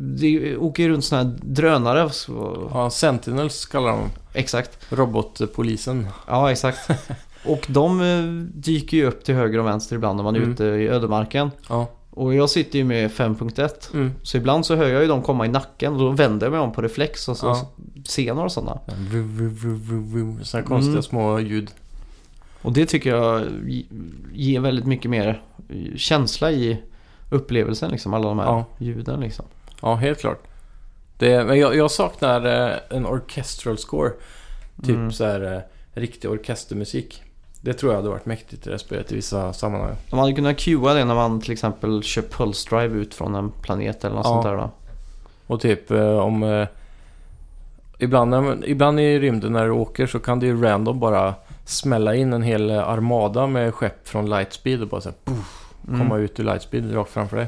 det 0.00 0.56
åker 0.56 0.82
ju 0.82 0.88
runt 0.88 1.04
sådana 1.04 1.30
här 1.30 1.38
drönare. 1.42 2.10
Så, 2.10 2.68
Ja, 2.74 2.90
Sentinels 2.90 3.66
kallar 3.66 3.88
de 3.90 4.10
Exakt. 4.34 4.78
Robotpolisen. 4.92 6.06
Ja, 6.26 6.50
exakt. 6.52 6.90
Och 7.44 7.66
de 7.68 8.00
eh, 8.00 8.24
dyker 8.60 8.96
ju 8.96 9.04
upp 9.06 9.24
till 9.24 9.34
höger 9.34 9.58
och 9.58 9.66
vänster 9.66 9.96
ibland 9.96 10.16
när 10.16 10.24
man 10.24 10.34
är 10.36 10.38
Mm. 10.40 10.52
ute 10.52 10.64
i 10.64 10.88
ödemarken. 10.88 11.50
Ja. 11.68 11.86
Och 12.10 12.34
jag 12.34 12.50
sitter 12.50 12.78
ju 12.78 12.84
med 12.84 13.10
5.1. 13.10 13.94
Mm. 13.94 14.12
Så 14.22 14.36
ibland 14.36 14.66
så 14.66 14.76
hör 14.76 14.88
jag 14.88 15.02
ju 15.02 15.08
dem 15.08 15.22
komma 15.22 15.46
i 15.46 15.48
nacken 15.48 15.92
och 15.92 15.98
då 15.98 16.08
vänder 16.10 16.46
jag 16.46 16.50
mig 16.52 16.60
om 16.60 16.72
på 16.72 16.82
reflex 16.82 17.28
och 17.28 17.36
så, 17.36 17.46
Ja. 17.46 17.68
ser 18.04 18.34
några 18.34 18.48
sådana. 18.48 18.78
Sådana 20.44 20.66
konstiga 20.66 20.92
Mm. 20.92 21.02
små 21.02 21.38
ljud. 21.40 21.70
Och 22.62 22.72
det 22.72 22.86
tycker 22.86 23.10
jag 23.10 23.42
ge- 23.66 23.84
ger 24.34 24.60
väldigt 24.60 24.86
mycket 24.86 25.10
mer 25.10 25.42
eh, 25.68 25.96
känsla 25.96 26.50
i 26.52 26.82
upplevelsen 27.30 27.90
liksom. 27.90 28.14
Alla 28.14 28.28
de 28.28 28.38
här 28.38 28.46
Ja. 28.46 28.64
ljuden 28.78 29.20
liksom. 29.20 29.44
Ja, 29.82 29.94
helt 29.94 30.20
klart. 30.20 30.42
Det, 31.18 31.44
men 31.44 31.58
jag, 31.58 31.76
jag 31.76 31.90
saknar 31.90 32.46
eh, 32.70 32.76
en 32.90 33.06
orchestral 33.06 33.78
score. 33.78 34.10
Typ 34.82 34.88
Mm. 34.96 35.12
så 35.12 35.24
här 35.24 35.54
eh, 35.54 35.60
riktig 36.00 36.30
orkestermusik. 36.30 37.22
Det 37.60 37.72
tror 37.74 37.92
jag 37.92 37.98
hade 37.98 38.08
varit 38.10 38.26
mäktigt 38.26 38.62
i 38.62 38.64
det 38.64 38.70
här 38.70 38.78
spelet 38.78 39.12
i 39.12 39.14
vissa 39.14 39.52
sammanhang. 39.52 39.94
De 40.10 40.18
hade 40.18 40.32
kunnat 40.32 40.58
cuea 40.58 40.94
det 40.94 41.04
när 41.04 41.14
man 41.14 41.40
till 41.40 41.52
exempel 41.52 42.02
kör 42.02 42.22
pulse 42.22 42.76
drive 42.76 42.94
ut 42.98 43.14
från 43.14 43.34
en 43.34 43.50
planet 43.50 44.04
eller 44.04 44.16
något 44.16 44.24
Ja. 44.26 44.30
sånt 44.30 44.44
där 44.44 44.56
då. 44.56 44.70
Och 45.46 45.60
typ 45.60 45.90
eh, 45.90 46.18
om... 46.18 46.42
Eh, 46.42 46.68
ibland, 47.98 48.30
när, 48.30 48.68
ibland 48.68 49.00
i 49.00 49.18
rymden 49.18 49.52
när 49.52 49.64
du 49.64 49.70
åker 49.70 50.06
så 50.06 50.18
kan 50.20 50.40
det 50.40 50.46
ju 50.46 50.62
random 50.62 51.00
bara 51.00 51.34
smälla 51.64 52.14
in 52.14 52.32
en 52.32 52.42
hel 52.42 52.70
eh, 52.70 52.88
armada 52.88 53.46
med 53.46 53.74
skepp 53.74 54.08
från 54.08 54.30
Lightspeed 54.30 54.82
och 54.82 54.88
bara 54.88 55.00
så 55.00 55.08
här, 55.08 55.16
puff, 55.24 55.64
Mm. 55.88 56.00
komma 56.00 56.16
ut 56.18 56.40
ur 56.40 56.44
Lightspeed 56.44 56.94
rakt 56.94 57.10
framför 57.10 57.36
dig. 57.36 57.46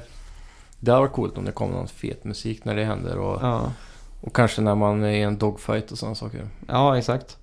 Det 0.81 0.91
hade 0.91 1.01
varit 1.01 1.13
coolt 1.13 1.39
om 1.39 1.45
det 1.45 1.53
kom 1.53 1.71
någon 1.71 1.89
fet 1.89 2.25
musik 2.25 2.65
när 2.65 2.77
det 2.77 2.85
händer 2.85 3.19
och, 3.19 3.39
Ja. 3.43 3.73
och 4.21 4.35
kanske 4.37 4.61
när 4.61 4.75
man 4.75 5.03
är 5.05 5.09
i 5.11 5.23
en 5.23 5.39
dogfight 5.39 5.93
och 5.93 5.99
sådana 5.99 6.15
saker. 6.15 6.49
ja, 6.69 6.99
exakt. 6.99 7.37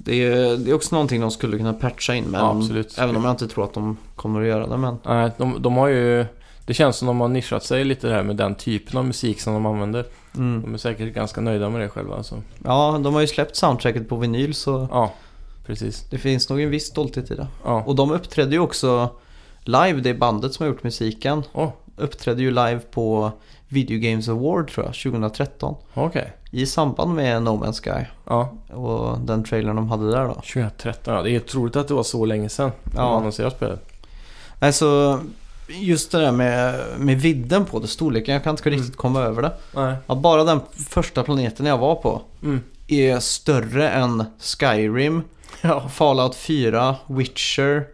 Det 0.00 0.14
är, 0.26 0.56
det 0.56 0.70
är 0.70 0.74
också 0.74 0.94
någonting 0.94 1.20
de 1.20 1.30
skulle 1.30 1.56
kunna 1.56 1.72
patcha 1.72 2.14
in 2.14 2.24
men 2.24 2.40
Ja, 2.40 2.82
även 2.98 3.16
om 3.16 3.24
jag 3.24 3.32
inte 3.32 3.48
tror 3.48 3.64
att 3.64 3.74
de 3.74 3.96
kommer 4.16 4.40
att 4.40 4.46
göra 4.46 4.66
det 4.66 4.76
men 4.76 4.98
Nej, 5.06 5.30
de, 5.36 5.62
de 5.62 5.76
har 5.76 5.88
ju... 5.88 6.26
Det 6.66 6.74
känns 6.74 6.96
som 6.96 7.06
de 7.08 7.20
har 7.20 7.28
nischat 7.28 7.64
sig 7.64 7.84
lite 7.84 8.08
här 8.08 8.22
med 8.22 8.36
den 8.36 8.54
typen 8.54 8.98
av 8.98 9.04
musik 9.04 9.40
som 9.40 9.52
de 9.54 9.66
använder. 9.66 10.04
mm. 10.36 10.62
De 10.62 10.74
är 10.74 10.78
säkert 10.78 11.14
ganska 11.14 11.40
nöjda 11.40 11.70
med 11.70 11.80
det 11.80 11.88
själva. 11.88 12.16
Alltså. 12.16 12.42
Ja, 12.64 13.00
de 13.04 13.14
har 13.14 13.20
ju 13.20 13.26
släppt 13.26 13.56
soundtracket 13.56 14.08
på 14.08 14.16
vinyl 14.16 14.54
så 14.54 14.88
Ja, 14.90 15.12
precis. 15.66 16.06
det 16.10 16.18
finns 16.18 16.48
nog 16.48 16.60
en 16.60 16.70
viss 16.70 16.86
stolthet 16.86 17.30
i 17.30 17.34
det. 17.34 17.46
Ja. 17.64 17.82
Och 17.86 17.94
de 17.96 18.10
uppträdde 18.10 18.52
ju 18.52 18.58
också 18.60 19.08
live, 19.60 20.00
det 20.00 20.10
är 20.10 20.14
bandet 20.14 20.54
som 20.54 20.64
har 20.66 20.72
gjort 20.72 20.82
musiken. 20.82 21.42
Åh, 21.52 21.68
Uppträdde 21.98 22.42
ju 22.42 22.50
live 22.50 22.80
på 22.90 23.32
Video 23.68 23.98
Games 24.00 24.28
Award 24.28 24.70
tror 24.70 24.86
jag, 24.86 24.94
2013. 24.94 25.74
okej. 25.94 26.32
I 26.50 26.66
samband 26.66 27.14
med 27.14 27.42
No 27.42 27.48
Man's 27.64 27.80
Sky 27.82 28.04
Ja, 28.26 28.52
och 28.74 29.18
den 29.18 29.44
trailern 29.44 29.76
de 29.76 29.90
hade 29.90 30.10
där 30.10 30.24
då. 30.24 30.34
2013. 30.34 31.14
Ja, 31.14 31.22
det 31.22 31.30
är 31.30 31.36
otroligt 31.40 31.76
att 31.76 31.88
det 31.88 31.94
var 31.94 32.02
så 32.02 32.24
länge 32.24 32.48
sedan 32.48 32.70
de 32.84 32.92
Ja. 32.96 33.16
annonserade 33.16 33.56
spelet. 33.56 33.88
Alltså, 34.58 35.20
just 35.68 36.12
det 36.12 36.18
där 36.18 36.32
med, 36.32 36.80
med 36.98 37.20
vidden 37.20 37.64
på 37.64 37.78
det, 37.78 37.86
storleken, 37.88 38.34
jag 38.34 38.44
kan 38.44 38.50
inte 38.50 38.68
Mm. 38.68 38.78
riktigt 38.80 38.96
komma 38.96 39.20
över 39.20 39.42
det. 39.42 39.52
Nej. 39.74 39.94
Ja, 40.06 40.14
bara 40.14 40.44
den 40.44 40.60
första 40.88 41.22
planeten 41.22 41.66
jag 41.66 41.78
var 41.78 41.94
på 41.94 42.22
Mm. 42.42 42.60
är 42.88 43.18
större 43.18 43.90
än 43.90 44.24
Skyrim, 44.40 45.22
Ja. 45.60 45.88
Fallout 45.88 46.34
4, 46.34 46.96
Witcher, 47.06 47.84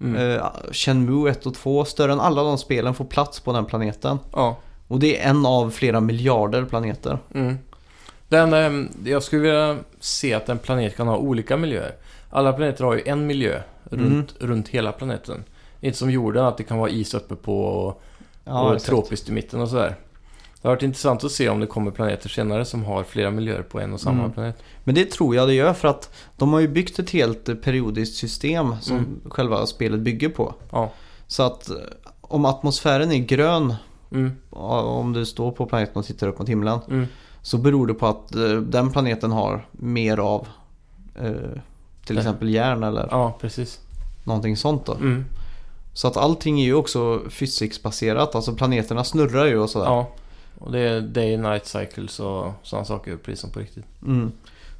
Mm. 0.00 0.36
eh, 0.36 0.46
Shenmue 0.72 1.30
1 1.30 1.46
och 1.46 1.54
2. 1.54 1.84
Större 1.84 2.12
än 2.12 2.20
alla 2.20 2.42
de 2.42 2.58
spelen 2.58 2.94
får 2.94 3.04
plats 3.04 3.40
på 3.40 3.52
den 3.52 3.64
planeten. 3.64 4.18
ja. 4.32 4.56
Och 4.88 4.98
det 4.98 5.20
är 5.20 5.30
en 5.30 5.46
av 5.46 5.70
flera 5.70 6.00
miljarder 6.00 6.64
planeter. 6.64 7.18
Mm. 7.34 7.58
Den, 8.28 8.52
ehm, 8.52 8.88
jag 9.04 9.22
skulle 9.22 9.42
vilja 9.42 9.76
se 10.00 10.34
att 10.34 10.48
en 10.48 10.58
planet 10.58 10.96
kan 10.96 11.06
ha 11.08 11.16
olika 11.16 11.56
miljöer. 11.56 11.94
Alla 12.30 12.52
planeter 12.52 12.84
har 12.84 12.94
ju 12.94 13.02
en 13.06 13.26
miljö 13.26 13.60
runt, 13.84 14.34
runt 14.38 14.68
hela 14.68 14.92
planeten. 14.92 15.44
Inte 15.80 15.98
som 15.98 16.10
jorden, 16.10 16.44
att 16.44 16.56
det 16.56 16.64
kan 16.64 16.78
vara 16.78 16.90
is 16.90 17.14
uppe 17.14 17.36
på 17.36 17.64
och, 17.64 18.02
Ja, 18.44 18.74
och 18.74 18.80
tropiskt 18.82 19.28
i 19.28 19.32
mitten 19.32 19.60
och 19.60 19.68
sådär. 19.68 19.96
Det 20.62 20.68
har 20.68 20.74
varit 20.74 20.82
intressant 20.82 21.24
att 21.24 21.32
se 21.32 21.48
om 21.48 21.60
det 21.60 21.66
kommer 21.66 21.90
planeter 21.90 22.28
senare 22.28 22.64
som 22.64 22.84
har 22.84 23.02
flera 23.04 23.30
miljöer 23.30 23.62
på 23.62 23.80
en 23.80 23.92
och 23.92 24.00
samma 24.00 24.18
Mm. 24.18 24.32
planet. 24.32 24.56
Men 24.84 24.94
det 24.94 25.10
tror 25.10 25.34
jag 25.36 25.48
det 25.48 25.54
gör 25.54 25.72
för 25.72 25.88
att 25.88 26.12
de 26.36 26.52
har 26.52 26.60
ju 26.60 26.68
byggt 26.68 26.98
ett 26.98 27.10
helt 27.10 27.48
eh, 27.48 27.54
periodiskt 27.54 28.16
system 28.16 28.74
som 28.80 28.96
Mm. 28.96 29.20
själva 29.30 29.66
spelet 29.66 30.00
bygger 30.00 30.28
på. 30.28 30.54
Ja. 30.70 30.90
Så 31.26 31.42
att 31.42 31.70
eh, 31.70 31.76
om 32.20 32.44
atmosfären 32.44 33.12
är 33.12 33.18
grön, 33.18 33.74
Mm. 34.12 34.32
om 34.50 35.12
du 35.12 35.26
står 35.26 35.52
på 35.52 35.66
planeten 35.66 35.96
och 35.96 36.04
tittar 36.06 36.28
upp 36.28 36.38
mot 36.38 36.48
himlen, 36.48 36.78
Mm. 36.88 37.06
så 37.42 37.58
beror 37.58 37.86
det 37.86 37.94
på 37.94 38.06
att 38.06 38.34
eh, 38.34 38.42
den 38.52 38.90
planeten 38.92 39.32
har 39.32 39.66
mer 39.72 40.18
av 40.18 40.46
till 42.04 42.18
exempel 42.18 42.48
järn 42.48 42.82
eller 42.82 43.08
Ja, 43.10 43.36
precis. 43.40 43.80
någonting 44.24 44.56
sånt 44.56 44.86
då. 44.86 44.94
Mm. 44.94 45.24
Så 45.92 46.08
att 46.08 46.16
allting 46.16 46.60
är 46.60 46.64
ju 46.64 46.74
också 46.74 47.20
fysiksbaserat, 47.30 48.34
alltså 48.34 48.54
planeterna 48.54 49.04
snurrar 49.04 49.46
ju 49.46 49.58
och 49.58 49.70
sådär. 49.70 49.86
Ja. 49.86 50.08
Och 50.58 50.72
det 50.72 50.78
är 50.78 51.00
day 51.00 51.36
night 51.36 51.66
cycles 51.66 52.20
och 52.20 52.52
sådana 52.62 52.84
saker, 52.84 53.16
precis 53.16 53.40
som 53.40 53.50
på 53.50 53.58
riktigt. 53.60 53.84
Mm. 54.02 54.32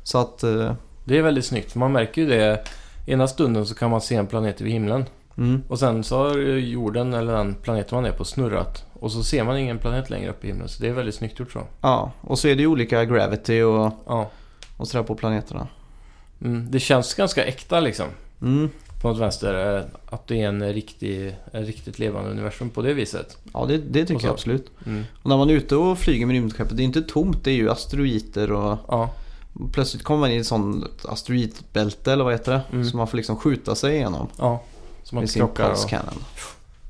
Så 0.02 0.18
att, 0.18 0.42
eh, 0.42 0.72
Det 1.04 1.18
är 1.18 1.22
väldigt 1.22 1.44
snyggt, 1.44 1.72
för 1.72 1.78
man 1.78 1.92
märker 1.92 2.22
ju 2.22 2.28
det. 2.28 2.64
Ena 3.06 3.28
stunden 3.28 3.66
så 3.66 3.74
kan 3.74 3.90
man 3.90 4.00
se 4.00 4.14
en 4.14 4.26
planet 4.26 4.60
vid 4.60 4.72
himlen. 4.72 5.04
mm. 5.36 5.62
Och 5.68 5.78
sen 5.78 6.04
så 6.04 6.18
har 6.18 6.36
jorden, 6.58 7.14
eller 7.14 7.32
den 7.36 7.54
planeten 7.54 7.96
man 7.96 8.04
är 8.04 8.12
på, 8.12 8.24
snurrat. 8.24 8.84
Och 8.92 9.12
så 9.12 9.22
ser 9.24 9.44
man 9.44 9.58
ingen 9.58 9.78
planet 9.78 10.10
längre 10.10 10.30
upp 10.30 10.44
i 10.44 10.46
himlen. 10.46 10.68
Så 10.68 10.82
det 10.82 10.88
är 10.88 10.92
väldigt 10.92 11.14
snyggt 11.14 11.38
gjort 11.38 11.52
så. 11.52 11.62
ja, 11.80 12.12
och 12.20 12.38
så 12.38 12.48
är 12.48 12.54
det 12.54 12.60
ju 12.62 12.66
olika 12.68 13.04
gravity 13.04 13.62
och, 13.62 13.92
Ja. 14.06 14.30
och 14.76 14.88
sådär 14.88 15.04
på 15.04 15.14
planeterna. 15.14 15.66
Mm. 16.44 16.66
Det 16.70 16.80
känns 16.80 17.14
ganska 17.14 17.44
äkta 17.44 17.80
liksom. 17.80 18.06
Mm. 18.42 18.70
På 19.00 19.08
något 19.08 19.18
vänster. 19.18 19.76
eh, 19.78 19.84
Att 20.10 20.26
det 20.26 20.40
är 20.42 20.48
en 20.48 20.72
riktig, 20.72 21.36
en 21.52 21.64
riktigt 21.66 21.98
levande 21.98 22.30
universum 22.30 22.70
på 22.70 22.82
det 22.82 22.94
viset. 22.94 23.38
Ja, 23.52 23.64
det, 23.68 23.76
det 23.78 24.04
tycker 24.06 24.24
jag 24.26 24.32
absolut. 24.32 24.70
Mm. 24.86 25.04
Och 25.22 25.28
när 25.28 25.36
man 25.36 25.50
är 25.50 25.54
ute 25.54 25.76
och 25.76 25.98
flyger 25.98 26.26
med 26.26 26.34
rymdskeppet, 26.34 26.76
det 26.76 26.82
är 26.82 26.84
inte 26.84 27.02
tomt, 27.02 27.44
det 27.44 27.50
är 27.50 27.54
ju 27.54 27.70
asteroider 27.70 28.52
och 28.52 28.78
Ja. 28.88 29.10
plötsligt 29.72 30.02
kommer 30.04 30.20
man 30.20 30.30
in 30.30 30.36
i 30.36 30.40
ett 30.40 30.46
sånt 30.46 30.84
asteroidbälte 31.08 32.12
eller 32.12 32.24
vad 32.24 32.32
heter 32.32 32.52
det? 32.52 32.60
Mm. 32.72 32.84
Så 32.84 32.96
man 32.96 33.06
får 33.06 33.16
liksom 33.16 33.36
skjuta 33.36 33.74
sig 33.74 33.94
igenom 33.94 34.28
Ja. 34.38 34.62
Så 35.02 35.14
man 35.14 35.22
med 35.22 35.30
sin 35.30 35.42
Och... 35.42 35.60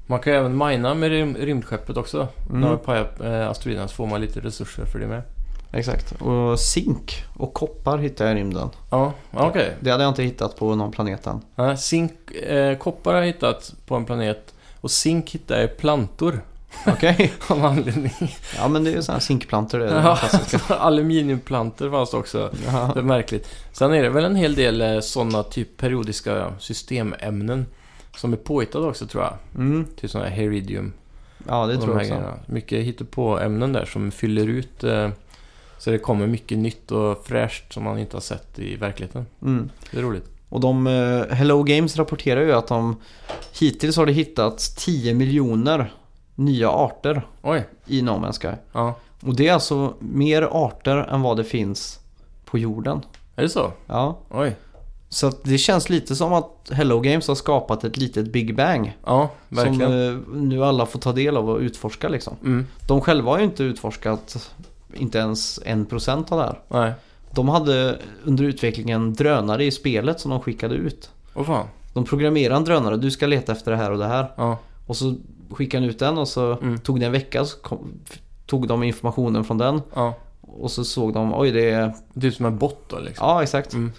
Man 0.07 0.19
kan 0.21 0.33
ju 0.33 0.39
även 0.39 0.59
mina 0.59 0.95
med 0.95 1.11
rym 1.11 1.37
rymdskeppet 1.37 1.97
också. 1.97 2.29
Mm. 2.49 2.61
När 2.61 2.69
man 2.69 2.79
pajar 2.79 3.11
eh, 3.25 3.49
asteroiderna 3.51 3.89
så 3.89 3.95
får 3.95 4.07
man 4.07 4.21
lite 4.21 4.41
resurser 4.41 4.85
för 4.85 4.99
det 4.99 5.07
med. 5.07 5.23
Exakt. 5.73 6.13
Och 6.13 6.61
zink 6.61 7.25
och 7.37 7.55
koppar 7.55 7.99
hittar 7.99 8.27
jag 8.27 8.37
i 8.37 8.41
rymden. 8.41 8.69
Ja, 8.91 9.13
okej. 9.33 9.77
Det 9.81 9.91
hade 9.91 10.03
jag 10.03 10.11
inte 10.11 10.23
hittat 10.23 10.57
på 10.57 10.75
någon 10.75 10.91
planet 10.91 11.27
än. 11.27 11.41
Ja, 11.55 11.77
zink, 11.77 12.13
eh, 12.31 12.79
koppar 12.79 13.13
har 13.13 13.21
jag 13.21 13.27
hittat 13.27 13.75
på 13.87 13.95
en 13.95 14.05
planet. 14.05 14.55
Och 14.81 14.91
zink 14.91 15.31
hittar 15.31 15.55
jag 15.57 15.65
i 15.65 15.69
plantor. 15.69 16.43
Okej. 16.87 17.33
Av 17.49 17.59
någon 17.59 17.71
anledning. 17.71 18.13
Ja 18.57 18.69
men 18.69 18.85
det 18.85 18.91
är 18.91 18.95
ju 18.95 19.03
sådana 19.03 19.17
här 19.17 19.25
zinkplantor 19.25 19.79
det 19.79 19.89
är 19.89 20.03
Ja, 20.03 20.19
aluminiumplantor 20.69 21.91
fanns 21.91 22.11
det 22.11 22.17
också. 22.17 22.51
Ja. 22.67 22.91
Det 22.95 23.01
är 23.01 23.05
märkligt. 23.05 23.49
Sen 23.73 23.95
är 23.95 24.03
det 24.03 24.09
väl 24.11 24.25
en 24.25 24.37
hel 24.37 24.55
del 24.55 25.03
sådana 25.03 25.43
typ 25.43 25.77
periodiska 25.77 26.53
systemämnen. 26.59 27.67
Som 28.17 28.33
är 28.33 28.37
påhittade 28.37 28.87
också 28.87 29.07
tror 29.07 29.25
jag. 29.25 29.35
Mm. 29.55 29.87
Typ 29.97 30.11
sådana 30.11 30.29
här 30.29 30.37
heridium. 30.37 30.93
Ja 31.49 31.67
det 31.67 31.77
tror 31.77 31.89
jag 31.89 31.97
också. 31.97 32.09
grejerna. 32.09 32.35
Mycket 32.47 32.85
hittepå-ämnen 32.85 33.73
där 33.73 33.85
som 33.85 34.11
fyller 34.11 34.47
ut. 34.47 34.85
Eh, 34.85 35.09
så 35.81 35.91
det 35.91 35.99
kommer 35.99 36.27
mycket 36.27 36.59
nytt 36.59 36.91
och 36.91 37.27
fräscht 37.27 37.73
som 37.73 37.85
man 37.85 37.99
inte 37.99 38.17
har 38.17 38.21
sett 38.21 38.59
i 38.59 38.77
verkligheten. 38.77 39.27
Mm. 39.43 39.71
Det 39.91 39.99
är 39.99 40.03
roligt. 40.03 40.25
Och 40.49 40.61
de, 40.61 40.87
eh, 40.87 41.35
Hello 41.37 41.63
Games 41.63 41.97
rapporterar 41.97 42.41
ju 42.41 42.53
att 42.53 42.67
de 42.67 42.97
hittills 43.61 43.97
har 43.97 44.07
det 44.07 44.13
hittats 44.13 44.75
10 44.75 45.15
miljoner 45.15 45.93
nya 46.35 46.71
arter 46.71 47.27
Oj, 47.43 47.69
i 47.87 48.03
No 48.03 48.11
Man's 48.11 48.41
Sky. 48.41 48.57
ja. 48.73 48.95
Och 49.23 49.37
det 49.37 49.49
är 49.49 49.53
alltså 49.53 49.95
mer 49.99 50.49
arter 50.53 50.97
än 50.97 51.23
vad 51.23 51.37
det 51.37 51.45
finns 51.45 52.01
på 52.45 52.59
jorden. 52.59 53.01
Är 53.37 53.43
det 53.43 53.49
så? 53.49 53.73
Ja. 53.87 54.19
Oj. 54.31 54.57
Så 55.09 55.33
det 55.43 55.59
känns 55.59 55.89
lite 55.89 56.17
som 56.17 56.33
att 56.33 56.71
Hello 56.73 57.01
Games 57.01 57.29
har 57.29 57.35
skapat 57.35 57.85
ett 57.85 57.97
litet 57.97 58.33
Big 58.33 58.57
Bang. 58.57 58.99
Ja, 59.07 59.31
verkligen. 59.49 59.91
Som 59.91 60.35
eh, 60.35 60.41
nu 60.41 60.65
alla 60.65 60.87
får 60.87 60.99
ta 60.99 61.13
del 61.13 61.37
av 61.37 61.51
och 61.51 61.59
utforska 61.59 62.09
liksom. 62.09 62.37
Mm. 62.43 62.67
De 62.87 63.01
själva 63.01 63.31
har 63.31 63.39
ju 63.39 63.45
inte 63.45 63.63
utforskat 63.63 64.51
inte 64.95 65.19
ens 65.19 65.61
en 65.65 65.87
procent 65.87 66.33
av 66.33 66.39
det 66.39 66.45
här. 66.45 66.61
Nej. 66.69 66.93
De 67.35 67.49
hade 67.49 67.99
under 68.25 68.45
utvecklingen 68.45 69.13
drönare 69.15 69.65
i 69.65 69.71
spelet 69.71 70.21
som 70.21 70.31
de 70.31 70.41
skickade 70.41 70.75
ut. 70.75 71.11
Åh 71.35 71.45
fan. 71.45 71.67
De 71.93 72.05
programmerade 72.05 72.57
en 72.57 72.65
drönare, 72.65 72.97
du 72.97 73.11
ska 73.11 73.27
leta 73.27 73.53
efter 73.53 73.71
det 73.71 73.77
här 73.77 73.91
och 73.91 73.99
det 73.99 74.07
här. 74.07 74.33
Ja. 74.37 74.59
Och 74.87 74.97
så 74.97 75.15
skickade 75.51 75.83
han 75.85 75.91
ut 75.91 75.99
den 75.99 76.19
och 76.19 76.29
så 76.29 76.53
Mm. 76.63 76.79
tog 76.79 77.01
det 77.01 77.07
en 77.07 77.13
vecka 77.13 77.45
så 77.45 77.59
kom, 77.59 77.93
tog 78.47 78.69
de 78.69 78.83
informationen 78.83 79.45
från 79.45 79.59
den. 79.59 79.83
Ja. 79.95 80.15
Och 80.41 80.71
så 80.71 80.85
såg 80.85 81.15
de, 81.15 81.35
oj 81.35 81.51
det 81.51 81.71
är... 81.71 81.95
Typ 82.21 82.35
som 82.35 82.47
en 82.47 82.59
bot 82.59 82.85
då 82.89 82.99
liksom. 82.99 83.27
Ja 83.29 83.43
exakt. 83.43 83.73
Mm. 83.73 83.93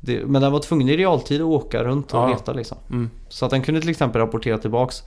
Det, 0.00 0.24
men 0.26 0.42
den 0.42 0.52
var 0.52 0.58
tvungen 0.60 0.88
i 0.88 0.96
realtid 0.96 1.40
att 1.40 1.46
åka 1.46 1.84
runt 1.84 2.14
och 2.14 2.20
Ja. 2.20 2.28
leta 2.28 2.52
liksom. 2.52 2.78
Mm. 2.90 3.10
Så 3.28 3.44
att 3.44 3.50
den 3.50 3.62
kunde 3.62 3.80
till 3.80 3.90
exempel 3.90 4.20
rapportera 4.20 4.58
tillbaks. 4.58 5.02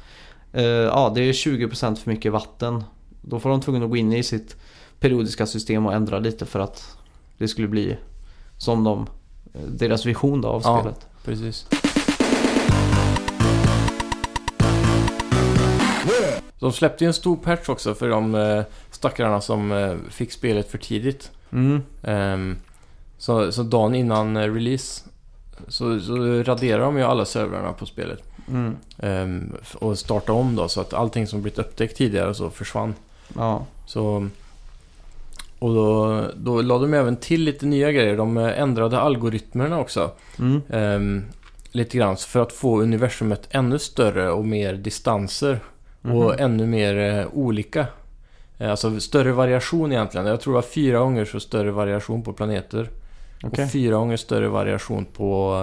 eh, 0.53 0.63
ja 0.63 1.11
det 1.15 1.21
är 1.21 1.33
20% 1.33 1.95
för 1.95 2.09
mycket 2.11 2.31
vatten 2.31 2.83
Då 3.21 3.39
får 3.39 3.49
de 3.49 3.61
tvungna 3.61 3.85
att 3.85 3.89
gå 3.91 3.97
in 3.97 4.13
i 4.13 4.23
sitt 4.23 4.55
periodiska 4.99 5.45
system 5.45 5.85
och 5.85 5.93
ändra 5.93 6.19
lite 6.19 6.45
för 6.45 6.59
att 6.59 6.97
det 7.37 7.47
skulle 7.47 7.67
bli 7.67 7.97
som 8.57 8.83
de, 8.83 9.07
deras 9.67 10.05
vision 10.05 10.41
då 10.41 10.47
av 10.47 10.61
Ja. 10.65 10.79
spelet. 10.79 11.07
Precis. 11.23 11.67
De 16.59 16.71
släppte 16.73 17.03
ju 17.03 17.07
en 17.07 17.13
stor 17.13 17.37
patch 17.37 17.69
också 17.69 17.95
för 17.95 18.09
de 18.09 18.35
eh, 18.35 18.63
stackarna 18.91 19.41
som 19.41 19.71
eh, 19.71 19.95
fick 20.09 20.31
spelet 20.31 20.71
för 20.71 20.77
tidigt. 20.77 21.31
Mm. 21.51 21.81
Ehm, 22.03 22.57
så, 23.17 23.51
så 23.51 23.63
dagen 23.63 23.95
innan 23.95 24.37
eh, 24.37 24.53
release 24.53 25.03
så, 25.67 25.99
så 25.99 26.15
raderar 26.43 26.79
de 26.79 26.97
ju 26.97 27.03
alla 27.03 27.25
servrarna 27.25 27.73
på 27.73 27.85
spelet. 27.85 28.23
Mm. 28.47 28.75
Ehm, 28.97 29.55
och 29.75 29.99
startade 29.99 30.39
om 30.39 30.55
då 30.55 30.67
så 30.67 30.81
att 30.81 30.93
allting 30.93 31.27
som 31.27 31.41
blivit 31.41 31.59
upptäckt 31.59 31.97
tidigare 31.97 32.33
så 32.33 32.49
försvann. 32.49 32.95
Ja. 33.35 33.65
Så, 33.85 34.27
och 35.59 35.73
då, 35.75 36.23
då 36.35 36.61
lade 36.61 36.85
de 36.85 36.93
även 36.93 37.15
till 37.15 37.43
lite 37.43 37.65
nya 37.65 37.91
grejer. 37.91 38.17
De 38.17 38.37
eh, 38.37 38.59
ändrade 38.61 38.99
algoritmerna 38.99 39.79
också. 39.79 40.11
Mm. 40.39 40.61
Ehm, 40.69 41.23
lite 41.71 41.97
grann 41.97 42.17
för 42.17 42.39
att 42.41 42.51
få 42.53 42.81
universumet 42.81 43.47
ännu 43.51 43.79
större 43.79 44.31
och 44.31 44.45
mer 44.45 44.73
distanser. 44.73 45.59
Mhm. 46.01 46.15
Och 46.15 46.39
ännu 46.39 46.65
mer 46.65 46.97
eh, 46.97 47.25
olika. 47.33 47.85
Eh, 48.57 48.69
Alltså 48.71 48.99
större 48.99 49.31
variation 49.31 49.91
egentligen. 49.91 50.27
Jag 50.27 50.41
tror 50.41 50.53
det 50.53 50.57
var 50.57 50.61
fyra 50.61 50.99
gånger 50.99 51.25
så 51.25 51.39
större 51.39 51.71
variation 51.71 52.21
på 52.23 52.33
planeter. 52.33 52.89
Okej. 53.43 53.65
Och 53.65 53.71
fyra 53.71 53.95
gånger 53.95 54.17
större 54.17 54.47
variation 54.47 55.05
på 55.05 55.53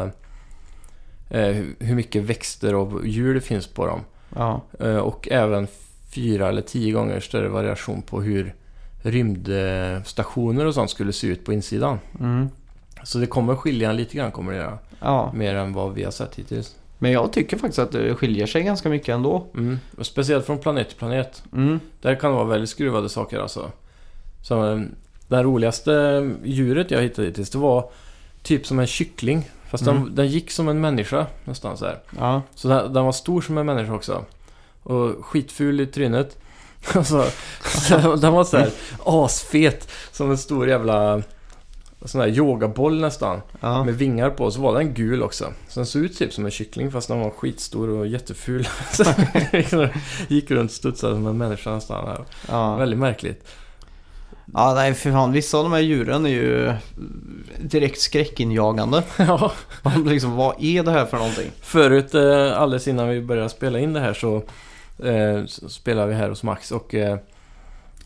eh, 1.31 1.41
hur- 1.79 1.95
mycket 1.95 2.23
växter 2.23 2.75
och 2.75 3.07
djur 3.07 3.35
det 3.35 3.41
finns 3.41 3.67
på 3.67 3.87
dem. 3.87 4.01
Ja. 4.37 4.61
Och 5.01 5.29
även 5.31 5.67
fyra 6.15 6.49
eller 6.49 6.63
tio 6.63 6.93
gånger 6.93 7.21
större 7.21 7.49
variation 7.49 8.03
på 8.03 8.23
hur 8.23 8.55
rymdstationer 9.05 10.67
och 10.67 10.75
sånt 10.75 10.91
skulle 10.91 11.13
se 11.13 11.27
ut 11.27 11.45
på 11.45 11.53
insidan. 11.53 11.99
Mm. 12.21 12.49
Så 13.03 13.19
det 13.19 13.27
kommer 13.27 13.57
skilja 13.57 13.93
lite 13.93 14.17
grann 14.17 14.33
kommer 14.33 14.53
det 14.53 14.59
göra. 14.59 14.79
ja. 15.01 15.33
Mer 15.35 15.55
än 15.55 15.73
vad 15.73 15.95
vi 15.95 16.05
har 16.05 16.11
sett 16.11 16.35
hittills. 16.35 16.75
Men 16.99 17.13
jag 17.13 17.33
tycker 17.33 17.57
faktiskt 17.59 17.79
att 17.79 17.93
det 17.93 18.15
skiljer 18.15 18.47
sig 18.47 18.63
ganska 18.63 18.89
mycket 18.89 19.09
ändå. 19.09 19.47
Mm. 19.55 19.79
Och 19.99 20.07
speciellt 20.07 20.47
från 20.47 20.59
planet 20.59 20.89
till 20.89 20.99
planet. 20.99 21.43
Mm. 21.53 21.81
Där 22.03 22.15
kan 22.15 22.31
det 22.31 22.37
vara 22.37 22.47
väldigt 22.47 22.71
skruvade 22.71 23.09
saker 23.09 23.39
alltså. 23.39 23.71
Så 24.43 24.73
eh, 24.73 24.81
det 25.29 25.43
roligaste 25.43 25.91
djuret 26.45 26.91
jag 26.91 27.03
hittade 27.03 27.29
hittills 27.29 27.51
det 27.51 27.59
var 27.59 27.91
typ 28.43 28.67
som 28.67 28.79
en 28.79 28.87
kyckling. 28.87 29.51
Fast 29.71 29.87
Mm. 29.87 30.05
den, 30.05 30.15
den 30.15 30.27
gick 30.29 30.51
som 30.51 30.69
en 30.69 30.81
människa 30.81 31.27
nästan 31.45 31.77
så 31.77 31.85
här. 31.85 31.99
Ja. 32.19 32.43
Så 32.55 32.69
den, 32.69 32.93
den 32.93 33.05
var 33.05 33.13
stor 33.13 33.41
som 33.41 33.59
en 33.59 33.67
människa 33.67 33.95
också. 33.95 34.25
Och 34.83 35.25
skitful 35.25 35.81
i 35.81 35.87
trynet. 35.87 36.39
Alltså, 36.95 37.25
så, 37.65 38.17
den 38.17 38.33
var 38.33 38.45
så 38.45 38.57
här 38.57 38.71
asfet. 39.05 39.89
Som 40.13 40.31
en 40.31 40.39
stor 40.39 40.69
jävla 40.69 41.23
sån 42.05 42.21
där 42.21 42.29
yogaboll 42.29 43.01
nästan. 43.01 43.41
Ja. 43.61 43.85
Med 43.85 43.95
vingar 43.95 44.31
på. 44.31 44.51
Så 44.51 44.61
var 44.61 44.79
den 44.79 44.95
gul 44.95 45.23
också. 45.23 45.53
Så 45.69 45.81
den 45.81 45.87
såg 45.87 46.03
ut 46.03 46.19
typ 46.19 46.33
som 46.33 46.45
en 46.45 46.51
kyckling 46.51 46.93
fast 46.93 47.09
den 47.09 47.21
var 47.21 47.31
skitstor 47.31 47.89
och 47.89 48.07
jätteful. 48.07 48.69
Så 48.93 49.05
gick 50.29 50.51
runt 50.51 50.71
och 50.71 50.77
studsade 50.77 51.15
som 51.15 51.27
en 51.27 51.39
människa 51.39 51.75
nästan. 51.75 52.09
Här. 52.09 52.25
Ja. 52.49 52.77
Väldigt 52.77 52.99
märkligt. 52.99 53.49
ja, 54.55 54.75
nej 54.75 54.95
för 54.95 55.13
fan. 55.13 55.33
Vissa 55.33 55.59
av 55.59 55.65
de 55.65 55.73
här 55.73 55.81
djuren 55.81 56.27
är 56.27 56.31
ju 56.31 56.73
direkt 57.59 58.01
skräckinjagande. 58.01 59.03
ja. 59.19 59.53
Man 59.83 60.05
liksom, 60.05 60.37
vad 60.37 60.55
är 60.59 60.83
det 60.83 60.91
här 60.91 61.07
för 61.07 61.17
någonting? 61.17 61.51
Förut, 61.61 62.15
eh, 62.15 62.61
alldeles 62.61 62.89
innan 62.89 63.09
vi 63.09 63.21
började 63.21 63.49
spela 63.49 63.79
in 63.79 63.93
det 63.93 64.01
här 64.01 64.15
så 64.15 64.43
eh, 64.99 65.45
spelade 65.47 66.09
vi 66.09 66.15
här 66.15 66.29
hos 66.29 66.43
Max 66.43 66.71
och 66.73 66.95
eh, 66.95 67.19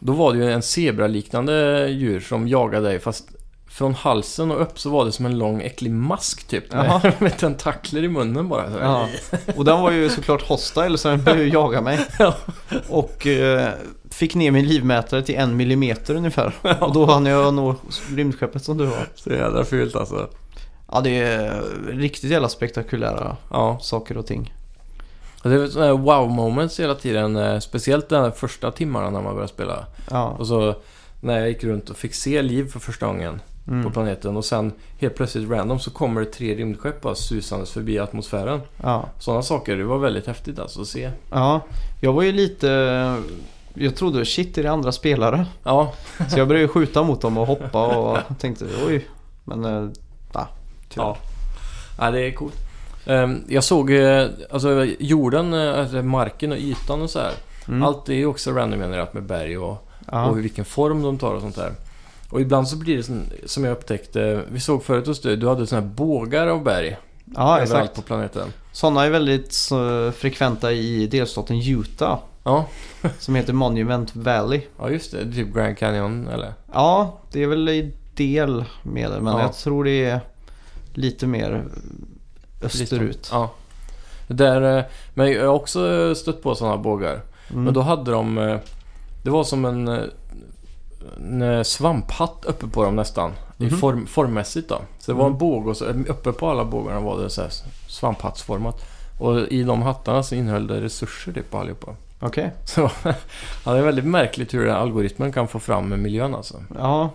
då 0.01 0.13
var 0.13 0.33
det 0.33 0.39
ju 0.39 0.53
en 0.53 0.63
zebraliknande 0.63 1.87
djur 1.89 2.21
som 2.21 2.49
jagade 2.49 2.89
dig 2.89 2.99
fast 2.99 3.29
från 3.71 3.95
halsen 3.95 4.51
och 4.51 4.63
upp 4.63 4.79
så 4.79 4.91
var 4.91 5.05
det 5.05 5.13
som 5.13 5.27
en 5.27 5.39
lång 5.39 5.63
äcklig 5.63 5.91
mask 5.91 6.49
typ. 6.49 6.73
Med, 6.73 7.13
med 7.19 7.39
tentakler 7.39 8.05
i 8.05 8.09
munnen 8.09 8.49
bara. 8.49 8.65
Ja. 8.81 9.09
Och 9.57 9.65
den 9.65 9.81
var 9.81 9.91
ju 9.91 10.09
såklart 10.09 10.43
hostile 10.49 10.99
så 10.99 11.09
den 11.09 11.25
började 11.25 11.43
ju 11.43 11.51
jaga 11.51 11.81
mig. 11.81 11.99
Ja. 12.19 12.35
Och 12.89 13.27
eh, 13.27 13.69
fick 14.11 14.35
ner 14.35 14.51
min 14.51 14.67
livmätare 14.69 15.23
till 15.23 15.35
en 15.35 15.57
millimeter 15.57 16.15
ungefär. 16.15 16.53
Och 16.81 16.93
då 16.93 17.07
hann 17.07 17.27
jag 17.27 17.55
nå 17.55 17.75
rymdskeppet 18.11 18.65
som 18.65 18.79
du 18.79 18.87
har. 18.87 19.07
Så 19.15 19.31
jävla 19.31 19.65
fult 19.65 19.97
alltså. 19.97 20.29
Ja, 20.93 21.01
det 21.01 21.19
är 21.21 21.63
riktigt 21.89 22.31
jävla 22.31 22.49
spektakulära 22.49 23.37
Ja. 23.51 23.79
saker 23.83 24.17
och 24.17 24.27
ting. 24.27 24.55
Det 25.43 25.59
var 25.59 25.67
sådana 25.67 25.87
här 25.87 25.99
wow 25.99 26.31
moments 26.31 26.81
hela 26.81 26.95
tiden. 26.95 27.37
eh, 27.37 27.59
Speciellt 27.59 28.09
de 28.09 28.33
första 28.33 28.71
timmarna 28.71 29.11
när 29.11 29.21
man 29.23 29.35
började 29.35 29.53
spela. 29.53 29.87
Ja. 30.11 30.25
Och 30.39 30.47
så 30.47 30.75
när 31.21 31.39
jag 31.39 31.49
gick 31.49 31.65
runt 31.65 31.91
och 31.91 31.97
fick 31.97 32.15
se 32.15 32.43
liv 32.43 32.71
för 32.71 32.81
första 32.81 33.07
gången 33.07 33.41
på 33.65 33.73
Mm. 33.75 33.93
planeten. 33.93 34.37
Och 34.37 34.45
sen 34.45 34.73
helt 34.99 35.15
plötsligt 35.15 35.51
random 35.51 35.79
så 35.81 35.91
kommer 35.91 36.21
det 36.21 36.27
tre 36.27 36.55
rymdskepp 36.55 37.01
bara 37.01 37.15
susandes 37.15 37.71
förbi 37.71 37.99
atmosfären. 37.99 38.61
Ja. 38.83 39.05
Sådana 39.19 39.43
saker, 39.43 39.77
det 39.77 39.85
var 39.85 39.99
väldigt 39.99 40.27
häftigt 40.27 40.59
alltså 40.59 40.81
att 40.81 40.87
se. 40.87 41.11
ja, 41.31 41.61
jag 42.01 42.13
var 42.13 42.23
ju 42.23 42.33
lite... 42.33 42.69
Jag 43.75 43.97
trodde 43.97 44.25
shit 44.25 44.59
är 44.59 44.63
det 44.63 44.71
andra 44.71 44.93
spelare? 44.93 45.47
Ja, 45.65 45.93
Så 46.31 46.39
jag 46.39 46.49
började 46.49 46.69
skjuta 46.69 47.03
mot 47.03 47.21
dem 47.21 47.39
och 47.39 47.47
hoppa 47.47 47.97
och 47.97 48.19
tänkte 48.39 48.65
oj. 48.87 49.07
Men 49.45 49.63
ja, 50.33 50.49
tyvärr. 50.89 51.07
ja. 51.07 51.17
ja 51.99 52.11
det 52.11 52.21
är 52.21 52.33
coolt. 52.33 52.55
Ehm, 53.09 53.45
Jag 53.49 53.65
såg 53.65 53.91
eh, 53.91 54.27
alltså 54.51 54.85
jorden, 54.99 55.53
eh, 55.55 55.79
alltså 55.81 56.03
marken 56.03 56.53
och 56.53 56.59
ytan 56.59 57.03
och 57.03 57.11
så 57.11 57.19
här. 57.19 57.33
Mm. 57.69 57.83
Allt 57.83 58.09
är 58.09 58.15
ju 58.15 58.27
också 58.27 58.51
randomgenererat 58.53 59.15
med 59.15 59.23
berg 59.23 59.59
och, 59.59 59.89
Ja. 60.13 60.27
och 60.27 60.39
vilken 60.39 60.65
form 60.65 61.03
de 61.03 61.19
tar 61.19 61.35
och 61.35 61.41
sånt 61.41 61.57
där. 61.57 61.73
Och 62.31 62.41
ibland 62.41 62.69
så 62.69 62.77
blir 62.77 62.97
det 62.97 63.03
som, 63.03 63.23
som 63.47 63.65
jag 63.65 63.73
upptäckte, 63.73 64.43
vi 64.53 64.61
såg 64.61 64.85
förut 64.85 65.07
hos 65.07 65.21
dig, 65.21 65.37
du 65.37 65.49
hade 65.49 65.67
såna 65.67 65.81
här 65.81 65.89
bågar 65.89 66.47
av 66.47 66.63
berg 66.65 66.97
ja, 67.35 67.61
exakt. 67.61 67.95
på 67.95 68.03
planeten. 68.03 68.53
Sådana 68.73 69.05
är 69.05 69.11
väldigt 69.11 69.53
så, 69.53 70.13
frekventa 70.17 70.73
i 70.73 71.07
delstaten 71.07 71.57
Utah. 71.57 72.19
Ja. 72.45 72.67
Som 73.19 73.35
heter 73.35 73.53
Monument 73.53 74.17
Valley. 74.17 74.61
Ja 74.79 74.91
just 74.91 75.13
det, 75.13 75.33
typ 75.33 75.55
Grand 75.55 75.79
Canyon 75.79 76.29
eller? 76.29 76.53
Ja, 76.73 77.19
det 77.33 77.43
är 77.43 77.47
väl 77.47 77.69
i 77.69 77.93
del 78.15 78.65
med 78.83 79.11
det. 79.11 79.21
Men 79.21 79.33
Ja. 79.33 79.41
jag 79.43 79.55
tror 79.55 79.85
det 79.85 80.05
är 80.05 80.21
lite 80.95 81.27
mer 81.27 81.65
österut. 82.63 83.29
Ja. 83.33 83.51
Där, 84.27 84.79
eh, 84.79 84.85
men 85.15 85.33
jag 85.33 85.41
har 85.47 85.55
också 85.55 86.15
stött 86.15 86.43
på 86.43 86.55
sådana 86.55 86.77
bågar. 86.77 87.21
Mm. 87.51 87.65
Men 87.65 87.75
då 87.75 87.81
hade 87.81 88.11
de... 88.11 88.39
eh, 88.39 88.57
Det 89.23 89.31
var 89.31 89.45
som 89.45 89.65
en, 89.65 89.89
eh, 89.89 90.03
en 91.49 91.65
svamphatt 91.65 92.45
uppe 92.45 92.67
på 92.67 92.85
dem 92.85 92.97
nästan. 92.97 93.33
I 93.59 93.65
Mhm. 93.67 93.79
form, 93.79 94.07
formmässigt 94.07 94.69
då. 94.69 94.79
Så 94.99 95.13
det 95.13 95.19
var 95.19 95.25
Mm. 95.25 95.33
en 95.33 95.39
båg 95.39 95.69
och 95.69 95.77
så 95.77 95.85
uppe 95.85 96.33
på 96.33 96.51
alla 96.51 96.65
bågarna 96.65 97.01
var 97.01 97.23
det 97.23 97.31
så 97.31 97.43
här 97.43 97.51
svamphattsformat. 97.89 98.85
Och 99.19 99.39
i 99.39 99.63
de 99.63 99.83
hattarna 99.83 100.23
så 100.23 100.35
innehöll 100.35 100.67
det 100.67 100.81
resurser 100.81 101.33
typ 101.33 101.55
allihopa. 101.55 101.95
Okej. 102.21 102.51
Så 102.65 102.91
ja, 103.65 103.73
det 103.73 103.79
är 103.79 103.83
väldigt 103.83 104.05
märkligt 104.05 104.55
hur 104.55 104.67
den 104.67 104.77
algoritmen 104.77 105.33
kan 105.33 105.49
få 105.49 105.59
fram 105.59 106.03
miljön 106.03 106.35
alltså. 106.35 106.63
Ja. 106.79 107.11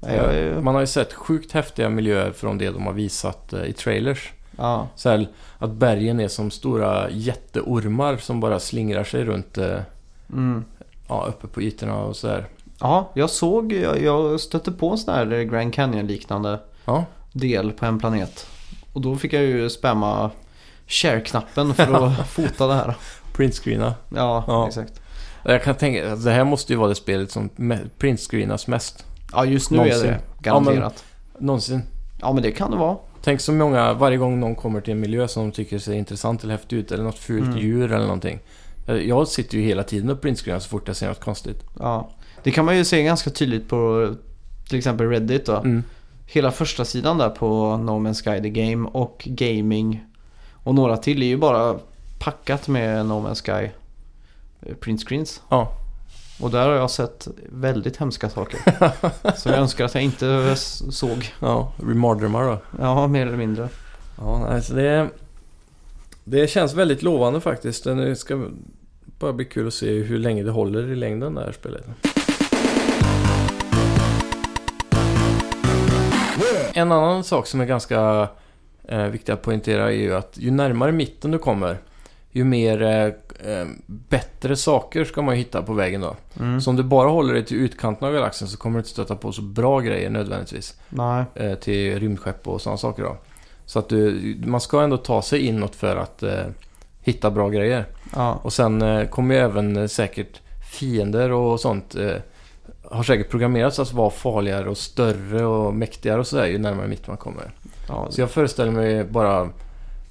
Jag 0.00 0.10
är... 0.34 0.60
Man 0.60 0.74
har 0.74 0.80
ju 0.80 0.86
sett 0.86 1.12
sjukt 1.12 1.52
häftiga 1.52 1.88
miljöer 1.88 2.32
från 2.32 2.58
det 2.58 2.70
de 2.70 2.86
har 2.86 2.92
visat 2.92 3.52
i 3.52 3.72
trailers. 3.72 4.32
Ja. 4.60 4.88
Så 4.96 5.08
här, 5.08 5.28
att 5.58 5.70
bergen 5.70 6.20
är 6.20 6.28
som 6.28 6.50
stora 6.50 7.10
jätteormar 7.10 8.16
som 8.16 8.40
bara 8.40 8.60
slingrar 8.60 9.04
sig 9.04 9.24
runt 9.24 9.58
eh, 9.58 9.78
Mm. 10.32 10.64
ja, 11.08 11.26
uppe 11.28 11.46
på 11.46 11.62
ytorna 11.62 11.96
och 11.96 12.16
så 12.16 12.28
här. 12.28 12.46
Ja, 12.80 13.10
jag 13.14 13.30
såg, 13.30 13.72
jag, 13.72 14.02
jag 14.02 14.40
stötte 14.40 14.72
på 14.72 14.90
en 14.90 14.98
sån 14.98 15.14
här 15.14 15.42
Grand 15.42 15.74
Canyon-liknande 15.74 16.58
Ja, 16.84 17.04
del 17.32 17.72
på 17.72 17.86
en 17.86 17.98
planet. 17.98 18.46
Och 18.92 19.00
då 19.00 19.16
fick 19.16 19.32
jag 19.32 19.42
ju 19.42 19.70
spamma 19.70 20.30
share-knappen 20.86 21.74
för 21.74 22.06
att 22.06 22.28
fota 22.28 22.66
det 22.66 22.74
här. 22.74 22.94
printscreena. 23.36 23.94
Ja, 24.16 24.44
Ja. 24.46 24.66
exakt. 24.68 25.00
Jag 25.44 25.62
kan 25.64 25.74
tänka 25.74 26.12
att 26.12 26.24
det 26.24 26.30
här 26.30 26.44
måste 26.44 26.72
ju 26.72 26.78
vara 26.78 26.88
det 26.88 26.94
spelet 26.94 27.30
som 27.30 27.50
printscreenas 27.98 28.66
mest 28.66 29.04
Ja, 29.32 29.44
just 29.44 29.70
nu 29.70 29.76
Någonsin. 29.76 30.06
är 30.08 30.12
det 30.12 30.20
garanterat. 30.40 31.04
någonsin. 31.38 31.82
Ja, 32.20 32.32
men 32.32 32.42
det 32.42 32.50
kan 32.52 32.70
det 32.70 32.76
vara. 32.76 32.96
Tänk 33.22 33.40
så 33.40 33.52
många, 33.52 33.92
varje 33.94 34.16
gång 34.16 34.40
någon 34.40 34.54
kommer 34.54 34.80
till 34.80 34.92
en 34.92 35.00
miljö 35.00 35.28
som 35.28 35.42
de 35.42 35.52
tycker 35.52 35.78
ser 35.78 35.92
intressant 35.92 36.44
eller 36.44 36.54
häftig 36.54 36.76
ut 36.76 36.92
eller 36.92 37.04
något 37.04 37.18
fult 37.18 37.46
Mm. 37.46 37.58
djur 37.58 37.92
eller 37.92 38.04
någonting. 38.04 38.38
Jag- 38.86 39.04
Jag 39.06 39.28
sitter 39.28 39.58
ju 39.58 39.64
hela 39.64 39.82
tiden 39.82 40.10
och 40.10 40.20
printscreenar 40.20 40.60
så 40.60 40.68
fort 40.68 40.88
jag 40.88 40.96
ser 40.96 41.08
något 41.08 41.20
konstigt. 41.20 41.64
Ja. 41.78 42.10
Det 42.42 42.50
kan 42.50 42.64
man 42.64 42.76
ju 42.76 42.84
se 42.84 43.02
ganska 43.02 43.30
tydligt 43.30 43.68
på 43.68 44.14
till 44.68 44.78
exempel 44.78 45.08
Reddit 45.08 45.46
då. 45.46 45.56
Mm. 45.56 45.82
Hela 46.26 46.50
första 46.50 46.84
sidan 46.84 47.18
där 47.18 47.28
på 47.30 47.76
No 47.76 47.90
Man's 47.90 48.24
Sky 48.24 48.42
The 48.42 48.50
Game 48.50 48.88
och 48.92 49.22
Gaming 49.30 50.04
och 50.54 50.74
några 50.74 50.96
till 50.96 51.22
är 51.22 51.26
ju 51.26 51.36
bara 51.36 51.78
packat 52.18 52.68
med 52.68 53.06
No 53.06 53.12
Man's 53.28 53.42
Sky 53.46 53.70
eh, 54.62 54.74
printscreens. 54.74 55.42
Ja. 55.48 55.72
Och 56.40 56.50
där 56.50 56.68
har 56.68 56.74
jag 56.74 56.90
sett 56.90 57.28
väldigt 57.52 57.96
hemska 57.96 58.30
saker. 58.30 58.60
Så 59.36 59.48
jag 59.48 59.58
önskar 59.58 59.84
att 59.84 59.94
jag 59.94 60.04
inte 60.04 60.56
såg. 60.56 61.34
Ja, 61.40 61.72
remardrömmar 61.76 62.42
då. 62.42 62.58
Ja, 62.78 63.06
mer 63.06 63.26
eller 63.26 63.36
mindre. 63.36 63.68
Ja, 64.18 64.46
alltså 64.46 64.74
det... 64.74 65.08
Det 66.24 66.50
känns 66.50 66.74
väldigt 66.74 67.02
lovande 67.02 67.40
faktiskt. 67.40 67.84
Det 67.84 68.16
ska 68.16 68.46
bara 69.18 69.32
bli 69.32 69.44
kul 69.44 69.66
att 69.66 69.74
se 69.74 69.98
hur 69.98 70.18
länge 70.18 70.42
det 70.42 70.50
håller 70.50 70.92
i 70.92 70.96
längden 70.96 71.34
det 71.34 71.40
här 71.40 71.52
spelet. 71.52 71.84
En 76.72 76.92
annan 76.92 77.24
sak 77.24 77.46
som 77.46 77.60
är 77.60 77.64
ganska 77.64 78.28
eh, 78.88 79.04
viktig 79.04 79.32
att 79.32 79.42
poängtera 79.42 79.84
är 79.84 79.96
ju 79.96 80.14
att 80.14 80.38
ju 80.38 80.50
närmare 80.50 80.92
mitten 80.92 81.30
du 81.30 81.38
kommer, 81.38 81.78
ju 82.32 82.44
mer 82.44 82.82
eh, 82.82 83.06
eh, 83.52 83.66
bättre 83.86 84.56
saker 84.56 85.04
ska 85.04 85.22
man 85.22 85.34
hitta 85.34 85.62
på 85.62 85.72
vägen 85.72 86.00
då. 86.00 86.16
Mm. 86.40 86.60
Så 86.60 86.70
om 86.70 86.76
du 86.76 86.82
bara 86.82 87.08
håller 87.08 87.34
dig 87.34 87.44
till 87.44 87.56
utkanten 87.56 88.08
av 88.08 88.14
galaxen 88.14 88.48
så 88.48 88.58
kommer 88.58 88.74
du 88.74 88.80
inte 88.80 88.90
stöta 88.90 89.16
på 89.16 89.32
så 89.32 89.42
bra 89.42 89.80
grejer 89.80 90.10
nödvändigtvis. 90.10 90.80
Nej. 90.88 91.24
Eh, 91.34 91.54
till 91.54 92.00
rymdskepp 92.00 92.48
och 92.48 92.60
sådana 92.60 92.76
saker 92.78 93.02
då. 93.02 93.16
Så 93.66 93.78
att 93.78 93.88
du, 93.88 94.34
man 94.44 94.60
ska 94.60 94.82
ändå 94.82 94.96
ta 94.96 95.22
sig 95.22 95.46
inåt 95.46 95.76
för 95.76 95.96
att 95.96 96.22
eh, 96.22 96.44
hitta 97.00 97.30
bra 97.30 97.48
grejer. 97.48 97.86
Ja. 98.14 98.40
Och 98.42 98.52
sen 98.52 98.82
eh, 98.82 99.08
kommer 99.08 99.34
ju 99.34 99.40
även 99.40 99.76
eh, 99.76 99.86
säkert 99.86 100.40
fiender 100.72 101.32
och 101.32 101.60
sånt 101.60 101.96
har 102.90 103.02
säkert 103.02 103.30
programmerats 103.30 103.78
att 103.78 103.92
vara 103.92 104.10
farligare 104.10 104.68
och 104.68 104.78
större 104.78 105.44
och 105.44 105.74
mäktigare 105.74 106.20
och 106.20 106.26
sådär 106.26 106.46
ju 106.46 106.58
närmare 106.58 106.88
mitt 106.88 107.06
man 107.06 107.16
kommer. 107.16 107.50
ja. 107.88 108.06
Så 108.10 108.20
jag 108.20 108.30
föreställer 108.30 108.70
mig 108.70 109.04
bara... 109.04 109.48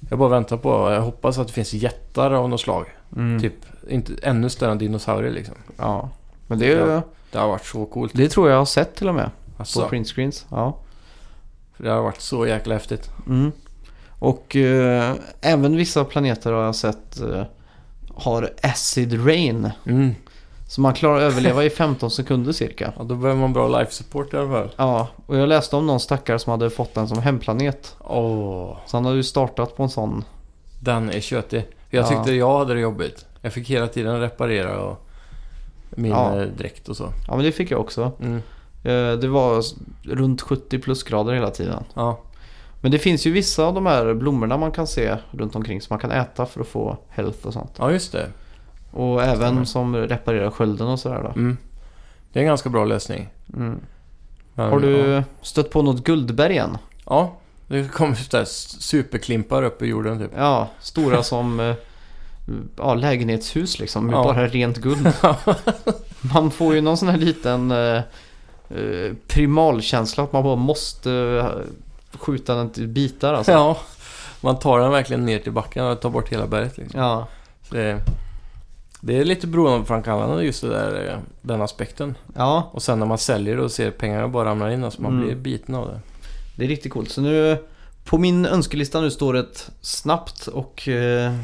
Jag 0.08 0.18
bara 0.18 0.28
väntar 0.28 0.56
på... 0.56 0.92
Jag 0.92 1.00
hoppas 1.02 1.38
att 1.38 1.46
det 1.46 1.52
finns 1.52 1.72
jättar 1.72 2.30
av 2.30 2.48
något 2.48 2.60
slag. 2.60 2.86
Mm. 3.16 3.40
Typ 3.40 3.54
inte 3.88 4.12
ännu 4.22 4.48
större 4.48 4.72
än 4.72 4.78
dinosaurier 4.78 5.32
liksom. 5.32 5.54
ja. 5.76 6.08
Men 6.46 6.58
det, 6.58 6.72
är, 6.72 6.86
Ja. 6.86 7.02
Det 7.32 7.38
har 7.38 7.48
varit 7.48 7.66
så 7.66 7.86
coolt. 7.86 8.12
det 8.14 8.28
tror 8.28 8.50
jag 8.50 8.58
har 8.58 8.64
sett 8.64 8.94
till 8.94 9.08
och 9.08 9.14
med. 9.14 9.30
Alltså, 9.56 9.82
På 9.82 9.88
printscreens. 9.88 10.46
Ja. 10.50 10.78
för 11.76 11.84
det 11.84 11.90
har 11.90 12.02
varit 12.02 12.20
så 12.20 12.46
jäkla 12.46 12.74
häftigt. 12.74 13.10
Mm. 13.26 13.52
Och 14.08 14.56
eh, 14.56 15.14
även 15.40 15.76
vissa 15.76 16.04
planeter 16.04 16.52
har 16.52 16.64
jag 16.64 16.74
sett 16.74 17.20
eh, 17.20 17.42
har 18.14 18.50
acid 18.62 19.26
rain. 19.26 19.70
Mm. 19.86 20.14
Så 20.70 20.80
man 20.80 20.94
klarar 20.94 21.16
att 21.16 21.22
överleva 21.22 21.64
i 21.64 21.70
15 21.70 22.10
sekunder 22.10 22.52
cirka. 22.52 22.92
Ja, 22.98 23.02
då 23.04 23.14
behöver 23.14 23.40
man 23.40 23.52
bra 23.52 23.78
life 23.78 23.92
support 23.92 24.34
i 24.34 24.36
alla 24.36 24.50
fall. 24.50 24.70
Ja, 24.76 25.08
och 25.26 25.36
jag 25.36 25.48
läste 25.48 25.76
om 25.76 25.86
någon 25.86 26.00
stackare 26.00 26.38
som 26.38 26.50
hade 26.50 26.70
fått 26.70 26.94
den 26.94 27.08
som 27.08 27.18
hemplanet. 27.18 27.96
Åh, 28.00 28.76
Så 28.86 28.96
han 28.96 29.04
hade 29.04 29.16
ju 29.16 29.22
startat 29.22 29.76
på 29.76 29.82
en 29.82 29.88
sån. 29.90 30.24
den 30.80 31.10
är 31.10 31.20
köttig. 31.20 31.66
Jag 31.90 32.04
Ja. 32.04 32.08
tyckte 32.08 32.32
jag 32.32 32.58
hade 32.58 32.74
det 32.74 32.80
jobbigt. 32.80 33.26
Jag 33.40 33.52
fick 33.52 33.70
hela 33.70 33.86
tiden 33.88 34.20
reparera 34.20 34.80
och 34.80 35.06
min 35.90 36.10
Ja. 36.12 36.36
eh, 36.40 36.46
dräkt 36.58 36.88
och 36.88 36.96
så. 36.96 37.12
Ja, 37.28 37.36
men 37.36 37.44
det 37.44 37.52
fick 37.52 37.70
jag 37.70 37.80
också. 37.80 38.12
Mm. 38.20 38.36
Eh, 38.84 39.18
det 39.20 39.28
var 39.28 39.62
runt 40.02 40.42
70 40.42 40.78
plusgrader 40.78 41.32
hela 41.32 41.50
tiden. 41.50 41.84
Ja. 41.94 42.18
Men 42.80 42.90
det 42.92 42.98
finns 42.98 43.26
ju 43.26 43.30
vissa 43.32 43.64
av 43.64 43.74
de 43.74 43.86
här 43.86 44.14
blommorna 44.14 44.56
man 44.56 44.72
kan 44.72 44.86
se 44.86 45.16
runt 45.30 45.56
omkring 45.56 45.80
som 45.80 45.94
man 45.94 46.00
kan 46.00 46.10
äta 46.10 46.46
för 46.46 46.60
att 46.60 46.66
få 46.68 46.96
health 47.08 47.46
och 47.46 47.52
sånt. 47.52 47.72
ja, 47.78 47.90
just 47.92 48.12
det. 48.12 48.26
Och 48.90 49.22
även 49.22 49.36
Stämmer. 49.36 49.64
som 49.64 49.96
reparerar 49.96 50.50
skölden 50.50 50.86
och 50.86 50.98
sådär 51.00 51.20
då. 51.22 51.28
Mm. 51.28 51.56
Det 52.32 52.38
är 52.38 52.40
en 52.42 52.46
ganska 52.48 52.68
bra 52.68 52.84
lösning. 52.84 53.28
Mm. 53.56 53.80
Men, 54.54 54.70
Har 54.70 54.80
du 54.80 54.96
Ja, 54.96 55.22
stött 55.42 55.70
på 55.70 55.82
något 55.82 56.04
guldberg 56.04 56.56
än? 56.58 56.78
ja 57.06 57.36
det 57.66 57.92
kommer 57.92 58.14
sådär 58.14 58.44
superklimpar 58.44 59.62
upp 59.62 59.82
i 59.82 59.86
jorden 59.86 60.18
typ. 60.18 60.30
Ja, 60.36 60.68
stora 60.80 61.22
som 61.22 61.60
eh, 61.60 61.74
ja, 62.76 62.94
lägenhetshus 62.94 63.78
liksom. 63.78 64.06
Med 64.06 64.14
Ja. 64.14 64.24
bara 64.24 64.46
rent 64.46 64.76
guld. 64.78 65.12
Man 66.34 66.50
får 66.50 66.74
ju 66.74 66.80
någon 66.80 66.96
sån 66.96 67.08
här 67.08 67.16
liten 67.18 67.70
eh, 67.70 67.96
eh, 68.70 69.12
primalkänsla 69.28 70.24
att 70.24 70.32
man 70.32 70.42
bara 70.42 70.56
måste 70.56 71.12
eh, 71.12 72.18
skjuta 72.18 72.54
den 72.54 72.70
till 72.70 72.88
bitar 72.88 73.34
alltså. 73.34 73.52
Ja, 73.52 73.76
man 74.40 74.58
tar 74.58 74.80
den 74.80 74.90
verkligen 74.92 75.26
ner 75.26 75.38
till 75.38 75.52
backen 75.52 75.84
och 75.86 76.00
tar 76.00 76.10
bort 76.10 76.28
hela 76.32 76.46
berget 76.46 76.78
liksom. 76.78 77.00
Ja, 77.00 77.26
Så 77.68 77.74
det, 77.74 78.00
det 79.00 79.18
är 79.18 79.24
lite 79.24 79.46
beroendeframkallande 79.46 80.44
just 80.44 80.60
det 80.62 80.68
där, 80.68 81.08
eh, 81.08 81.18
den 81.42 81.62
aspekten. 81.62 82.14
ja, 82.36 82.70
Och 82.72 82.82
sen 82.82 82.98
när 82.98 83.06
man 83.06 83.18
säljer 83.18 83.56
det 83.56 83.62
och 83.62 83.70
ser 83.72 83.90
pengarna 83.90 84.28
bara 84.28 84.48
ramla 84.48 84.72
in, 84.72 84.84
alltså 84.84 85.02
man 85.02 85.12
Mm. 85.12 85.24
blir 85.26 85.36
biten 85.36 85.74
av 85.74 85.86
det. 85.86 86.00
det 86.56 86.64
är 86.64 86.68
riktigt 86.68 86.92
coolt. 86.92 87.10
Så 87.10 87.20
nu 87.20 87.56
på 88.04 88.18
min 88.18 88.46
önskelista 88.46 89.00
nu 89.00 89.10
står 89.10 89.36
ett 89.36 89.70
snabbt 89.80 90.46
och 90.46 90.88
eh, 90.88 91.34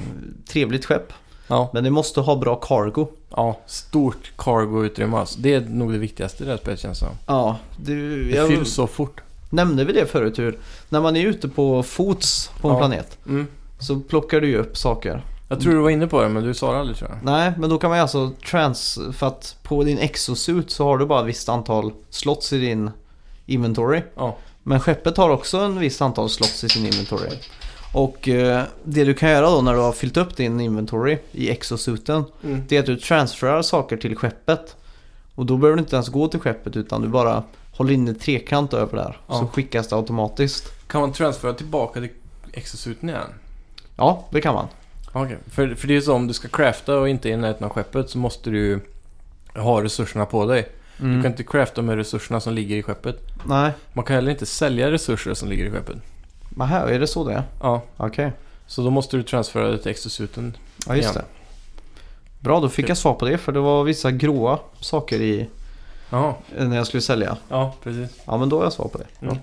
trevligt 0.49 0.85
skepp. 0.85 1.13
Ja, 1.49 1.71
Men 1.75 1.85
det 1.85 1.91
måste 1.91 2.21
ha 2.21 2.37
bra 2.37 2.55
cargo. 2.57 3.07
ja 3.31 3.59
stort 3.67 4.33
cargo-utrymme 4.37 5.17
alltså. 5.17 5.41
Det 5.41 5.55
är 5.55 5.61
nog 5.61 5.93
det 5.93 5.99
viktigaste 5.99 6.43
i 6.43 6.47
det 6.47 6.53
här 6.53 6.59
spelet 6.59 6.81
känns 6.81 7.01
det 7.01 7.07
som. 7.07 7.15
Ja, 7.27 7.57
det, 7.77 7.95
Det 7.95 8.37
jag, 8.37 8.49
fylls 8.49 8.73
så 8.75 8.87
fort. 8.87 9.21
nämnde 9.51 9.85
vi 9.85 9.93
det 9.93 10.07
förut 10.07 10.39
hur 10.39 10.59
när 10.89 11.01
man 11.01 11.17
är 11.17 11.27
ute 11.27 11.49
på 11.49 11.83
fots 11.83 12.51
på 12.61 12.69
en 12.69 12.75
Ja. 12.75 12.81
planet 12.81 13.19
Mm. 13.27 13.47
så 13.79 14.01
plockar 14.01 14.41
du 14.41 14.49
ju 14.49 14.57
upp 14.57 14.77
saker. 14.77 15.23
Jag 15.49 15.61
tror 15.61 15.73
du 15.73 15.79
var 15.79 15.91
inne 15.91 16.07
på 16.07 16.23
det, 16.23 16.29
men 16.29 16.45
du 16.45 16.55
sa 16.55 16.73
det 16.73 16.79
aldrig 16.79 16.99
tror 16.99 17.11
jag. 17.11 17.19
Nej, 17.23 17.53
men 17.59 17.71
då 17.71 17.79
kan 17.79 17.91
man 17.91 17.99
ju 17.99 18.03
alltså 18.03 18.31
trans... 18.51 18.99
För 19.13 19.27
att 19.27 19.57
på 19.63 19.85
din 19.85 19.99
exosuit 19.99 20.71
så 20.71 20.85
har 20.85 20.99
du 20.99 21.07
bara 21.07 21.21
ett 21.21 21.27
visst 21.27 21.49
antal 21.49 21.93
slots 22.11 22.53
i 22.53 22.59
din 22.59 22.91
inventory. 23.47 24.03
Ja. 24.15 24.37
Men 24.63 24.81
skeppet 24.81 25.17
har 25.17 25.31
också 25.31 25.59
en 25.59 25.79
visst 25.79 26.03
antal 26.03 26.31
slots 26.31 26.65
i 26.65 26.69
sin 26.69 26.87
inventory. 26.87 27.31
Och 27.95 28.29
eh, 28.29 28.63
det 28.85 29.05
du 29.05 29.15
kan 29.15 29.31
göra 29.31 29.51
då 29.51 29.61
när 29.61 29.75
du 29.75 29.79
har 29.79 29.93
fyllt 29.93 30.17
upp 30.17 30.37
din 30.37 30.61
inventory 30.61 31.19
i 31.33 31.51
exosuiten. 31.51 32.25
Mm. 32.45 32.63
Det 32.69 32.77
är 32.77 32.81
att 32.81 32.87
du 32.87 32.97
transferar 32.97 33.63
saker 33.63 33.97
till 33.97 34.17
skeppet. 34.17 34.77
Och 35.35 35.47
då 35.47 35.57
behöver 35.57 35.77
du 35.77 35.83
inte 35.83 35.97
ens 35.97 36.09
gå 36.09 36.29
till 36.29 36.41
skeppet 36.41 36.77
utan 36.77 37.03
du 37.03 37.09
bara 37.09 37.43
håller 37.73 37.93
in 37.93 38.09
en 38.09 38.15
trekant 38.15 38.75
över 38.75 38.97
där. 38.97 39.21
Ja. 39.27 39.35
Så 39.35 39.47
skickas 39.47 39.89
det 39.89 39.97
automatiskt. 39.97 40.89
Kan 40.89 41.01
man 41.01 41.13
transfera 41.13 41.53
tillbaka 41.53 42.01
till 42.01 42.11
exosuten 42.53 43.09
igen? 43.09 43.35
Ja, 43.97 44.25
det 44.31 44.41
kan 44.41 44.55
man. 44.55 44.67
Okej, 45.25 45.39
för, 45.51 45.75
för 45.75 45.87
det 45.89 45.93
är 45.93 45.95
ju 45.95 46.03
så 46.03 46.15
om 46.15 46.27
du 46.27 46.35
ska 46.35 46.49
crafta 46.49 46.99
och 46.99 47.09
inte 47.09 47.29
är 47.29 47.33
i 47.33 47.37
närheten 47.37 47.65
av 47.65 47.71
skeppet 47.71 48.11
så 48.11 48.19
måste 48.19 48.51
du 48.51 48.81
ha 49.55 49.83
resurserna 49.83 50.27
på 50.27 50.47
dig. 50.47 50.69
Mm. 51.01 51.17
Du 51.17 51.23
kan 51.23 51.31
inte 51.33 51.45
crafta 51.45 51.83
med 51.83 51.97
resurserna 51.97 52.41
som 52.41 52.55
ligger 52.55 52.77
i 52.77 52.83
skeppet. 52.83 53.17
Nej, 53.45 53.73
Man 53.93 54.05
kan 54.05 54.17
heller 54.17 54.31
inte 54.31 54.47
sälja 54.47 54.91
resurser 54.91 55.35
som 55.35 55.49
ligger 55.49 55.65
i 55.65 55.71
skeppet. 55.71 55.97
men 56.51 56.69
här 56.69 56.87
är 56.87 56.99
det 57.01 57.07
så 57.07 57.29
det 57.29 57.35
är? 57.35 57.43
Ja, 57.61 57.83
Okej. 57.97 58.33
så 58.67 58.83
då 58.83 58.91
måste 58.91 59.17
du 59.17 59.23
transfera 59.23 59.71
det 59.71 59.79
till 59.79 59.91
exosuten. 59.91 60.57
Ja, 60.87 60.97
just 60.97 61.11
Igen. 61.11 61.15
det. 61.15 61.25
Bra, 62.45 62.61
då 62.61 62.69
fick 62.69 62.89
jag 62.89 62.97
svar 62.97 63.15
på 63.15 63.25
det 63.25 63.39
för 63.39 63.53
det 63.53 63.61
var 63.61 63.85
vissa 63.85 64.11
gråa 64.11 64.59
saker 64.81 65.21
i 65.21 65.49
Jaha, 66.11 66.35
när 66.59 66.77
jag 66.77 66.87
skulle 66.87 67.01
sälja. 67.01 67.37
ja 67.49 67.75
precis. 67.83 68.11
Ja, 68.27 68.39
men 68.39 68.49
då 68.49 68.57
har 68.57 68.65
jag 68.65 68.73
svar 68.73 68.89
på 68.89 68.99
det. 68.99 69.07
Mm. 69.27 69.37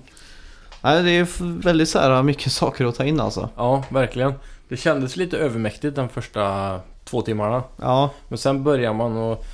Nej, 0.82 1.02
det 1.02 1.10
är 1.10 1.26
väldigt 1.62 1.88
så 1.88 1.98
här 1.98 2.22
mycket 2.22 2.52
saker 2.62 2.84
att 2.84 2.94
ta 2.94 3.04
in 3.04 3.20
alltså. 3.20 3.48
Ja, 3.56 3.84
verkligen. 3.88 4.32
Det 4.68 4.76
kändes 4.76 5.16
lite 5.16 5.38
övermäktigt 5.38 5.96
de 5.96 6.08
första 6.08 6.80
två 7.04 7.22
timmarna. 7.22 7.62
Ja, 7.76 8.10
Men 8.28 8.38
sen 8.38 8.64
börjar 8.64 8.92
man 8.92 9.16
att 9.16 9.44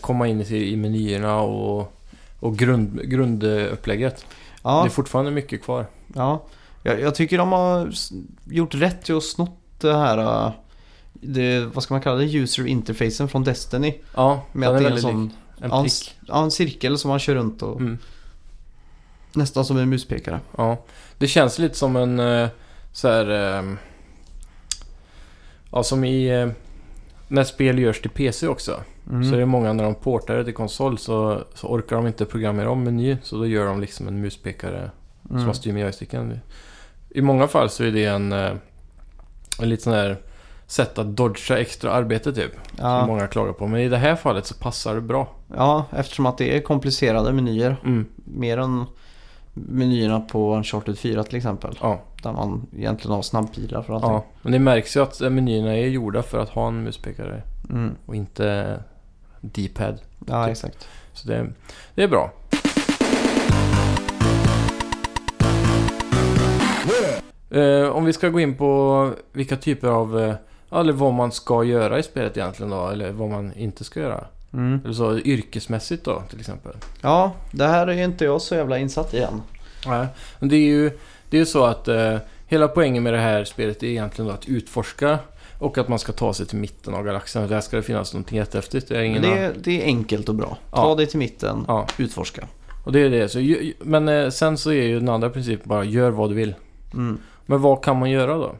komma 0.00 0.28
in 0.28 0.40
i, 0.40 0.72
i 0.72 0.76
menyerna 0.76 1.40
och, 1.40 1.92
och 2.40 2.56
grund, 2.56 3.10
grundupplägget. 3.10 4.16
Det 4.16 4.24
ja, 4.62 4.84
är 4.84 4.88
fortfarande 4.88 5.30
mycket 5.30 5.62
kvar. 5.62 5.86
ja. 6.14 6.42
Jag, 6.82 7.00
jag 7.00 7.14
tycker 7.14 7.38
de 7.38 7.52
har 7.52 7.90
gjort 8.44 8.74
rätt 8.74 9.02
till 9.02 9.16
att 9.16 9.24
snott 9.24 9.58
det 9.80 9.96
här, 9.96 10.18
äh, 10.46 10.52
det, 11.12 11.60
vad 11.74 11.82
ska 11.82 11.94
man 11.94 12.00
kalla 12.00 12.16
det, 12.16 12.34
user 12.34 12.66
interfacen 12.66 13.28
från 13.28 13.44
Destiny. 13.44 13.94
Ja, 14.14 14.42
Med 14.52 14.68
att 14.68 14.78
det 14.78 14.86
är 14.86 14.90
en 14.90 15.00
sån. 15.00 15.32
En 15.60 15.70
ja, 16.28 16.42
en, 16.42 16.50
cirkel 16.50 16.98
som 16.98 17.08
man 17.10 17.18
kör 17.18 17.34
runt 17.34 17.62
och 17.62 17.80
Mm. 17.80 17.98
nästan 19.32 19.64
som 19.64 19.78
en 19.78 19.88
muspekare. 19.88 20.40
Ja, 20.56 20.84
det 21.18 21.28
känns 21.28 21.58
lite 21.58 21.74
som 21.74 21.96
en 21.96 22.20
eh, 22.20 22.48
så 22.92 23.08
här... 23.08 23.62
ja, 25.72 25.82
som 25.82 26.04
i... 26.04 26.40
eh, 26.42 26.48
när 27.28 27.44
spel 27.44 27.78
görs 27.78 28.00
till 28.00 28.10
PC 28.10 28.46
också. 28.48 28.80
Mm. 29.10 29.24
Så 29.24 29.34
är 29.34 29.38
det 29.38 29.46
många 29.46 29.72
när 29.72 29.84
de 29.84 29.94
portar 29.94 30.36
det 30.36 30.44
till 30.44 30.54
konsol 30.54 30.98
så, 30.98 31.44
så 31.54 31.66
orkar 31.66 31.96
de 31.96 32.06
inte 32.06 32.24
programmera 32.24 32.70
om 32.70 32.84
meny. 32.84 33.16
Så 33.22 33.36
då 33.36 33.46
gör 33.46 33.66
de 33.66 33.80
liksom 33.80 34.08
en 34.08 34.20
muspekare 34.20 34.90
som 35.26 35.36
Mm. 35.36 35.46
man 35.46 35.54
styr 35.54 35.72
med 35.72 35.82
joysticken. 35.82 36.40
I 37.10 37.22
många 37.22 37.48
fall 37.48 37.70
så 37.70 37.84
är 37.84 37.90
det 37.90 38.04
en... 38.04 38.32
eh, 38.32 38.52
en 39.62 39.68
lite 39.68 39.82
sån 39.82 39.92
här 39.92 40.16
sätt 40.66 40.98
att 40.98 41.06
dodga 41.16 41.58
extra 41.58 41.92
arbete 41.92 42.32
typ. 42.32 42.52
Som 42.52 42.86
Ja, 42.86 43.06
många 43.06 43.26
klagar 43.26 43.52
på. 43.52 43.66
Men 43.66 43.80
i 43.80 43.88
det 43.88 43.96
här 43.96 44.16
fallet 44.16 44.46
så 44.46 44.54
passar 44.54 44.94
det 44.94 45.00
bra. 45.00 45.28
ja, 45.56 45.84
eftersom 45.92 46.26
att 46.26 46.38
det 46.38 46.56
är 46.56 46.60
komplicerade 46.62 47.32
menyer. 47.32 47.76
Mm. 47.84 48.06
Mer 48.24 48.58
än 48.58 48.84
menyerna 49.54 50.20
på 50.20 50.54
Uncharted 50.56 50.98
4 50.98 51.24
till 51.24 51.36
exempel. 51.36 51.78
Ja, 51.82 52.00
Där 52.22 52.32
man 52.32 52.66
egentligen 52.76 53.14
har 53.14 53.22
snabbpilar 53.22 53.82
för 53.82 53.94
allting. 53.94 54.10
ja. 54.10 54.24
Men 54.42 54.52
det 54.52 54.58
märks 54.58 54.96
ju 54.96 55.02
att 55.02 55.20
menyerna 55.20 55.76
är 55.76 55.86
gjorda 55.86 56.22
för 56.22 56.38
att 56.38 56.48
ha 56.48 56.68
en 56.68 56.82
muspekare. 56.82 57.42
Mm. 57.70 57.94
Och 58.06 58.14
inte 58.14 58.78
D-pad. 59.40 59.98
Ja, 60.26 60.40
Okej. 60.42 60.52
exakt. 60.52 60.88
Så 61.12 61.28
det, 61.28 61.46
det 61.94 62.02
är 62.02 62.08
bra. 62.08 62.30
Eh, 67.50 67.88
om 67.88 68.04
vi 68.04 68.12
ska 68.12 68.28
gå 68.28 68.40
in 68.40 68.54
på 68.56 69.12
vilka 69.32 69.56
typer 69.56 69.88
av... 69.88 70.20
Eh, 70.20 70.34
eller 70.80 70.92
vad 70.92 71.12
man 71.14 71.32
ska 71.32 71.64
göra 71.64 71.98
i 71.98 72.02
spelet 72.02 72.36
egentligen 72.36 72.70
då. 72.70 72.88
Eller 72.88 73.12
vad 73.12 73.28
man 73.30 73.52
inte 73.54 73.84
ska 73.84 74.00
göra. 74.00 74.24
Mm. 74.52 74.80
Eller 74.84 74.94
så 74.94 75.18
yrkesmässigt 75.18 76.04
då 76.04 76.22
till 76.30 76.40
exempel. 76.40 76.72
Ja, 77.00 77.32
det 77.52 77.66
här 77.66 77.86
är 77.86 78.04
inte 78.04 78.24
jag 78.24 78.42
så 78.42 78.54
jävla 78.54 78.78
insatt 78.78 79.14
i 79.14 79.18
än. 79.18 79.42
Nej. 79.86 80.06
Men 80.38 80.48
det 80.48 80.56
är 80.56 80.66
ju 80.66 80.90
det 81.30 81.36
är 81.36 81.38
ju 81.40 81.46
så 81.46 81.64
att 81.64 81.88
eh, 81.88 82.16
hela 82.46 82.68
poängen 82.68 83.02
med 83.02 83.12
det 83.12 83.18
här 83.18 83.44
spelet 83.44 83.82
är 83.82 83.86
egentligen 83.86 84.28
då 84.28 84.34
att 84.34 84.48
utforska 84.48 85.18
Och 85.58 85.78
att 85.78 85.88
man 85.88 85.98
ska 85.98 86.12
ta 86.12 86.34
sig 86.34 86.46
till 86.46 86.58
mitten 86.58 86.94
av 86.94 87.04
galaxen. 87.04 87.48
Där 87.48 87.60
ska 87.60 87.76
det 87.76 87.82
finnas 87.82 88.12
någonting 88.14 88.38
jättehäftigt. 88.38 88.88
Det 88.88 88.96
är 88.96 89.02
ingen 89.02 89.22
det, 89.22 89.28
är, 89.38 89.52
det 89.62 89.82
är 89.82 89.84
enkelt 89.84 90.28
och 90.28 90.34
bra. 90.34 90.56
Ta 90.70 90.88
Ja. 90.88 90.94
dig 90.94 91.06
till 91.06 91.18
mitten, 91.18 91.64
Ja. 91.68 91.86
utforska. 91.98 92.46
Och 92.84 92.92
det 92.92 93.00
är 93.00 93.10
det. 93.10 93.28
Så, 93.28 93.40
ju- 93.40 93.62
ju- 93.62 93.74
men 93.80 94.08
eh, 94.08 94.28
sen 94.30 94.58
så 94.58 94.70
är 94.72 94.82
ju 94.82 94.98
den 95.00 95.08
andra 95.08 95.30
principen 95.30 95.68
bara 95.68 95.84
gör 95.84 96.10
vad 96.10 96.30
du 96.30 96.34
vill. 96.34 96.54
Mm. 96.92 97.18
Men 97.46 97.60
vad 97.62 97.84
kan 97.84 97.98
man 97.98 98.10
göra 98.10 98.34
då? 98.36 98.52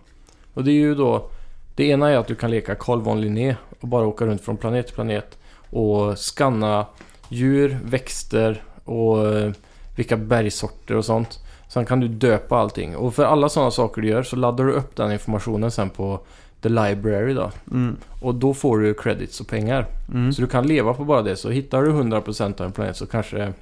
Och 0.55 0.65
det 0.65 0.71
är 0.71 0.75
ju 0.75 0.95
då... 0.95 1.31
Det 1.75 1.85
ena 1.85 2.09
är 2.11 2.17
att 2.17 2.27
du 2.27 2.35
kan 2.35 2.51
leka 2.51 2.75
Carl 2.75 3.01
von 3.01 3.21
Linné 3.21 3.57
och 3.81 3.89
bara 3.89 4.07
åka 4.07 4.27
runt 4.27 4.43
från 4.43 4.57
planet 4.57 4.87
till 4.87 4.95
planet 4.95 5.39
och 5.71 6.19
scanna 6.19 6.87
djur, 7.29 7.79
växter 7.85 8.63
och 8.85 9.37
eh, 9.37 9.53
vilka 9.97 10.17
bergsorter 10.17 10.97
och 10.97 11.05
sånt. 11.05 11.39
Sen 11.69 11.87
kan 11.87 12.01
du 12.01 12.09
döpa 12.09 12.57
allting. 12.57 12.97
Och 12.97 13.15
för 13.15 13.25
alla 13.25 13.49
sådana 13.49 13.71
saker 13.71 14.03
du 14.03 14.09
gör 14.09 14.23
så 14.23 14.37
laddar 14.37 14.65
du 14.65 14.73
upp 14.73 14.97
den 14.97 15.13
informationen 15.13 15.71
sen 15.71 15.91
på 15.91 16.21
The 16.63 16.69
Library 16.69 17.35
då. 17.35 17.51
Mm. 17.71 17.97
Och 18.21 18.35
då 18.35 18.55
får 18.55 18.79
du 18.79 18.95
credits 18.95 19.41
och 19.41 19.49
pengar. 19.49 19.87
Mm. 20.15 20.33
Så 20.33 20.43
du 20.43 20.49
kan 20.49 20.67
leva 20.67 20.95
på 20.95 21.05
bara 21.05 21.23
det. 21.23 21.37
Så 21.37 21.51
hittar 21.51 21.83
du 21.83 21.91
100% 21.91 22.61
av 22.61 22.67
en 22.67 22.73
planet 22.73 22.97
så 22.97 23.07
kanske. 23.07 23.53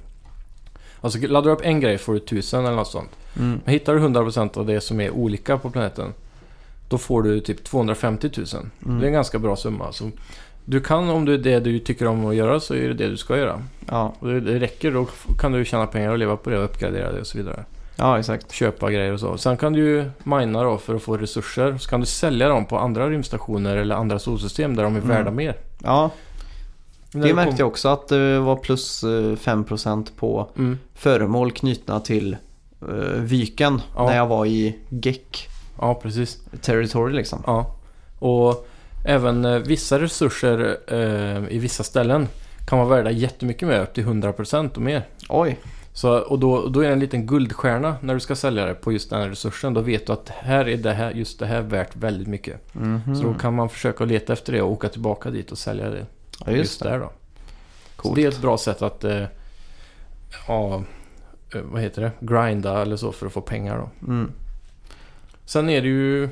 Alltså 1.01 1.19
laddar 1.27 1.49
du 1.49 1.55
upp 1.55 1.65
en 1.65 1.79
grej 1.79 1.97
får 1.97 2.13
du 2.13 2.19
1000 2.19 2.65
eller 2.65 2.75
något 2.75 2.87
sånt. 2.87 3.09
Mm. 3.37 3.59
Men 3.65 3.73
hittar 3.73 3.93
du 3.93 3.99
100% 3.99 4.57
av 4.57 4.65
det 4.65 4.81
som 4.81 4.99
är 5.01 5.09
olika 5.11 5.57
på 5.57 5.69
planeten 5.69 6.13
då 6.89 6.97
får 6.97 7.23
du 7.23 7.39
typ 7.39 7.63
250 7.63 8.29
000. 8.37 8.45
Mm. 8.85 8.99
Det 8.99 9.05
är 9.05 9.07
en 9.07 9.13
ganska 9.13 9.39
bra 9.39 9.55
summa. 9.55 9.91
Så 9.91 10.11
du 10.69 10.81
kan, 10.81 11.09
om 11.09 11.25
det 11.25 11.33
är 11.33 11.37
det 11.37 11.59
du 11.59 11.79
tycker 11.79 12.07
om 12.07 12.25
att 12.25 12.35
göra, 12.35 12.59
så 12.59 12.73
är 12.75 12.87
det 12.87 12.93
det 12.93 13.07
du 13.09 13.17
ska 13.17 13.37
göra. 13.37 13.61
Ja. 13.87 14.13
Och 14.19 14.27
det, 14.27 14.39
det 14.39 14.59
räcker, 14.59 14.91
då 14.91 15.07
kan 15.39 15.51
du 15.51 15.65
tjäna 15.65 15.87
pengar 15.87 16.09
och 16.11 16.17
leva 16.17 16.37
på 16.37 16.49
det 16.49 16.57
och 16.57 16.63
uppgradera 16.65 17.11
det 17.11 17.19
och 17.19 17.27
så 17.27 17.37
vidare. 17.37 17.63
ja, 17.95 18.19
exakt. 18.19 18.51
Köpa 18.51 18.91
grejer 18.91 19.13
och 19.13 19.19
så. 19.19 19.37
Sen 19.37 19.57
kan 19.57 19.73
du 19.73 19.79
ju 19.79 20.09
mina 20.23 20.63
då 20.63 20.77
för 20.77 20.95
att 20.95 21.01
få 21.01 21.17
resurser. 21.17 21.77
Så 21.77 21.89
kan 21.89 21.99
du 21.99 22.05
sälja 22.05 22.47
dem 22.49 22.65
på 22.65 22.77
andra 22.77 23.09
rymdstationer 23.09 23.77
eller 23.77 23.95
andra 23.95 24.19
solsystem 24.19 24.75
där 24.75 24.83
de 24.83 24.95
är 24.95 24.99
Mm. 25.01 25.09
värda 25.09 25.31
mer. 25.31 25.55
Ja, 25.83 26.11
det 27.11 27.19
du 27.27 27.33
märkte 27.33 27.51
kom- 27.51 27.55
jag 27.59 27.67
också 27.67 27.89
att 27.89 28.07
det 28.07 28.39
var 28.39 28.55
plus 28.55 29.03
eh, 29.03 29.35
5% 29.35 30.05
på 30.15 30.49
Mm. 30.57 30.77
föremål 30.95 31.51
knutna 31.51 31.99
till 31.99 32.37
uh, 32.89 32.95
Vyken 33.21 33.81
Ja. 33.95 34.05
när 34.05 34.15
jag 34.15 34.27
var 34.27 34.45
i 34.45 34.75
GEC 34.89 35.17
Ja, 35.81 35.93
precis. 35.95 36.39
Territory 36.61 37.13
liksom. 37.13 37.43
Ja. 37.47 37.75
Och 38.19 38.67
även 39.09 39.45
eh, 39.45 39.59
vissa 39.59 39.99
resurser 39.99 40.77
eh, 40.87 41.55
i 41.55 41.59
vissa 41.59 41.83
ställen 41.83 42.27
kan 42.67 42.77
vara 42.77 42.89
värda 42.89 43.11
jättemycket 43.11 43.67
mer, 43.67 43.81
upp 43.81 43.93
till 43.93 44.05
100% 44.05 44.75
och 44.75 44.81
mer. 44.81 45.03
Oj, 45.29 45.59
Så, 45.93 46.19
och 46.19 46.39
då, 46.39 46.67
då 46.67 46.79
är 46.79 46.87
det 46.87 46.93
en 46.93 46.99
liten 46.99 47.25
guldstjärna 47.25 47.95
när 48.01 48.13
du 48.13 48.19
ska 48.19 48.35
sälja 48.35 48.65
det 48.65 48.73
på 48.73 48.91
just 48.91 49.09
den 49.09 49.21
här 49.21 49.29
resursen. 49.29 49.73
Då 49.73 49.81
vet 49.81 50.07
du 50.07 50.13
att 50.13 50.29
här 50.29 50.69
är 50.69 50.77
det 50.77 50.93
här, 50.93 51.11
just 51.11 51.39
det 51.39 51.45
här 51.45 51.61
värt 51.61 51.95
väldigt 51.95 52.27
mycket. 52.27 52.73
Mhm. 52.75 53.15
Så 53.15 53.23
då 53.23 53.33
kan 53.33 53.53
man 53.55 53.69
försöka 53.69 54.05
leta 54.05 54.33
efter 54.33 54.53
det 54.53 54.61
och 54.61 54.71
åka 54.71 54.89
tillbaka 54.89 55.29
dit 55.29 55.51
och 55.51 55.57
sälja 55.57 55.89
det. 55.89 56.05
ja, 56.45 56.51
just 56.51 56.83
det. 56.83 56.89
där 56.89 56.99
då. 56.99 57.11
Så 57.95 58.01
Coolt. 58.01 58.15
det 58.15 58.23
är 58.23 58.27
ett 58.29 58.41
bra 58.41 58.57
sätt 58.57 58.81
att 58.81 59.03
eh, 59.03 59.23
ja, 60.47 60.83
eh, 61.53 61.61
vad 61.61 61.81
heter 61.81 62.01
det? 62.01 62.11
Grinda 62.19 62.81
eller 62.81 62.97
så 62.97 63.11
för 63.11 63.25
att 63.25 63.33
få 63.33 63.41
pengar 63.41 63.77
då. 63.77 64.11
Mm. 64.11 64.31
Sen 65.45 65.69
är 65.69 65.81
det 65.81 65.87
ju... 65.87 66.29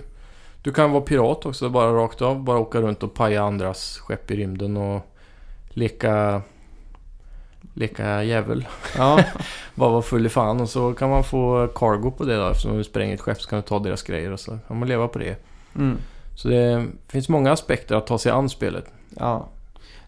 Du 0.67 0.73
kan 0.73 0.91
vara 0.91 1.01
pirat 1.01 1.45
också, 1.45 1.69
bara 1.69 1.93
rakt 1.93 2.21
av. 2.21 2.43
Bara 2.43 2.59
åka 2.59 2.81
runt 2.81 3.03
och 3.03 3.13
paja 3.13 3.43
andras 3.43 3.97
skepp 3.97 4.31
i 4.31 4.35
rymden 4.35 4.77
och 4.77 5.01
leka... 5.69 6.41
Leka 7.73 8.23
djävul. 8.23 8.67
Ja, 8.97 9.23
Bara 9.75 9.89
vara 9.89 10.01
full 10.01 10.25
i 10.25 10.29
fan 10.29 10.61
och 10.61 10.69
så 10.69 10.93
kan 10.93 11.09
man 11.09 11.23
få 11.23 11.67
cargo 11.75 12.11
på 12.11 12.23
det 12.23 12.35
då. 12.35 12.47
Eftersom 12.47 12.77
du 12.77 12.83
spränger 12.83 13.13
ett 13.13 13.21
skepp 13.21 13.41
så 13.41 13.49
kan 13.49 13.59
du 13.59 13.63
ta 13.67 13.79
deras 13.79 14.03
grejer 14.03 14.31
och 14.31 14.39
så 14.39 14.57
kan 14.67 14.79
man 14.79 14.87
leva 14.87 15.07
på 15.07 15.19
det. 15.19 15.35
mm. 15.75 15.97
Så 16.35 16.47
det 16.47 16.85
finns 17.07 17.29
många 17.29 17.51
aspekter 17.51 17.95
att 17.95 18.07
ta 18.07 18.17
sig 18.17 18.31
an 18.31 18.49
spelet. 18.49 18.85
ja. 19.19 19.47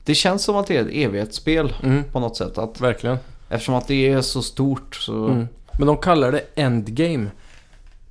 Det 0.03 0.15
känns 0.15 0.43
som 0.43 0.55
att 0.55 0.67
det 0.67 0.77
är 0.77 0.81
ett 0.81 0.91
evighetsspel 0.93 1.73
Mm, 1.83 2.03
på 2.03 2.19
något 2.19 2.37
sätt. 2.37 2.57
Att, 2.57 2.81
verkligen. 2.81 3.17
eftersom 3.49 3.75
att 3.75 3.87
det 3.87 4.09
är 4.11 4.21
så 4.21 4.41
stort 4.41 4.95
så... 4.95 5.27
Mm. 5.27 5.47
Men 5.77 5.87
de 5.87 5.97
kallar 5.97 6.31
det 6.31 6.43
endgame. 6.55 7.27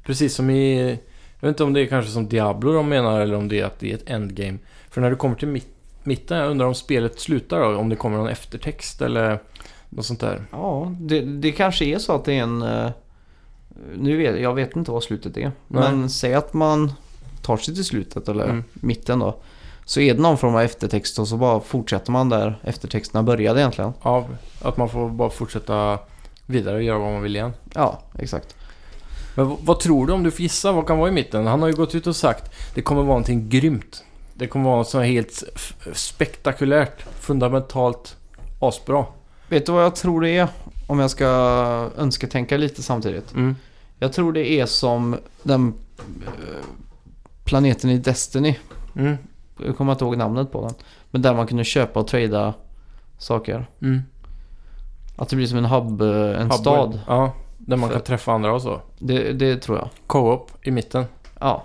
Precis 0.05 0.35
som 0.35 0.51
i... 0.51 0.99
Jag 1.41 1.49
vet 1.49 1.55
inte 1.55 1.65
om 1.65 1.73
det 1.73 1.81
är 1.81 1.87
kanske 1.87 2.11
som 2.11 2.29
Diablo 2.29 2.73
de 2.73 2.89
menar 2.89 3.21
eller 3.21 3.35
om 3.37 3.49
det 3.49 3.61
är 3.61 3.65
att 3.65 3.79
det 3.79 3.91
är 3.91 3.95
ett 3.95 4.11
endgame. 4.11 4.59
För 4.91 5.01
när 5.01 5.11
du 5.11 5.17
kommer 5.17 5.35
till 5.37 5.49
mitt, 5.49 5.69
mitten, 6.03 6.39
jag 6.39 6.51
undrar 6.51 6.67
om 6.67 6.75
spelet 6.75 7.21
slutar 7.21 7.61
då? 7.61 7.77
Om 7.79 7.89
det 7.89 7.97
kommer 7.97 8.17
någon 8.17 8.29
eftertext 8.29 9.03
eller 9.03 9.41
något 9.89 10.07
sånt 10.07 10.21
där. 10.21 10.43
Ja, 10.53 10.95
det, 11.01 11.21
det 11.21 11.53
kanske 11.53 11.85
är 11.85 11.99
så 11.99 12.15
att 12.15 12.25
det 12.25 12.33
är 12.39 12.43
en... 12.43 12.63
eh, 12.63 12.91
Nu 13.97 14.17
vet 14.17 14.41
jag 14.41 14.55
vet 14.55 14.77
inte 14.77 14.91
vad 14.91 15.03
slutet 15.03 15.37
är. 15.37 15.43
Nej. 15.43 15.53
Men 15.69 16.11
säg 16.11 16.35
att 16.35 16.55
man 16.55 16.93
tar 17.43 17.57
sig 17.57 17.75
till 17.75 17.85
slutet 17.85 18.29
eller 18.29 18.45
Mm. 18.45 18.65
mitten 18.75 19.19
då. 19.19 19.37
Så 19.85 20.01
är 20.01 20.15
det 20.15 20.21
någon 20.21 20.39
form 20.39 20.55
av 20.55 20.61
eftertext 20.61 21.19
och 21.19 21.29
så 21.29 21.37
bara 21.37 21.61
fortsätter 21.61 22.13
man 22.13 22.29
där 22.29 22.59
eftertexterna 22.65 23.23
började 23.23 23.61
egentligen. 23.61 23.93
Ja, 24.03 24.27
att 24.63 24.77
man 24.77 24.89
får 24.89 25.09
bara 25.09 25.31
fortsätta 25.31 25.99
vidare 26.47 26.77
och 26.77 26.83
göra 26.83 26.99
vad 26.99 27.13
man 27.13 27.23
vill 27.23 27.37
igen. 27.37 27.53
Ja, 27.75 28.03
exakt. 28.19 28.57
Men 29.39 29.57
vad 29.61 29.81
tror 29.81 30.07
du 30.07 30.13
om 30.13 30.23
du 30.23 30.31
får 30.31 30.41
gissa 30.41 30.73
vad 30.73 30.87
kan 30.87 30.99
vara 30.99 31.09
i 31.09 31.13
mitten? 31.13 31.47
Han 31.47 31.61
har 31.61 31.69
ju 31.69 31.75
gått 31.75 31.95
ut 31.95 32.07
och 32.07 32.17
sagt 32.17 32.53
det 32.75 32.83
kommer 32.83 33.03
vara 33.03 33.09
någonting 33.09 33.49
grymt. 33.49 34.05
Det 34.35 34.47
kommer 34.47 34.65
vara 34.65 34.77
något 34.77 34.89
så 34.89 34.99
här 34.99 35.07
helt 35.07 35.43
spektakulärt, 35.93 37.03
fundamentalt 37.03 38.17
asbra. 38.61 39.07
Vet 39.49 39.67
du 39.67 39.73
vad 39.73 39.85
jag 39.85 39.97
tror 39.97 40.21
det 40.21 40.31
är? 40.31 40.49
Om 40.87 40.99
jag 40.99 41.11
ska 41.11 41.27
önska 41.97 42.27
tänka 42.27 42.57
lite 42.57 42.83
samtidigt. 42.83 43.33
Mm. 43.33 43.57
Jag 43.99 44.13
tror 44.13 44.33
det 44.33 44.51
är 44.51 44.67
som 44.67 45.17
den 45.43 45.75
eh, 46.27 46.65
planeten 47.45 47.91
i 47.91 47.99
Destiny. 47.99 48.59
Mm. 48.97 49.17
Jag 49.65 49.77
kommer 49.77 49.93
inte 49.93 50.05
ihåg 50.05 50.17
namnet 50.17 50.53
på 50.53 50.61
den. 50.61 50.75
Men 51.11 51.23
där 51.23 51.35
man 51.35 51.47
kunde 51.47 51.65
köpa 51.65 52.01
och 52.01 52.09
trada 52.09 52.55
saker. 53.19 53.67
Mm. 53.83 54.03
Att 55.17 55.29
det 55.29 55.37
blir 55.37 55.47
som 55.47 55.59
en 55.59 55.65
hub, 55.65 56.03
eh, 56.03 56.09
en 56.09 56.43
Hubway. 56.43 56.59
stad. 56.59 57.01
Ja, 57.07 57.33
där 57.69 57.77
man 57.77 57.89
För- 57.89 57.97
kan 57.97 58.05
träffa 58.05 58.33
andra 58.33 58.53
och 58.53 58.63
så. 58.63 58.81
Det, 58.99 59.33
det 59.33 59.57
tror 59.57 59.79
jag. 59.79 59.89
Co-op 60.07 60.51
i 60.63 60.71
mitten. 60.71 61.05
Ja. 61.41 61.65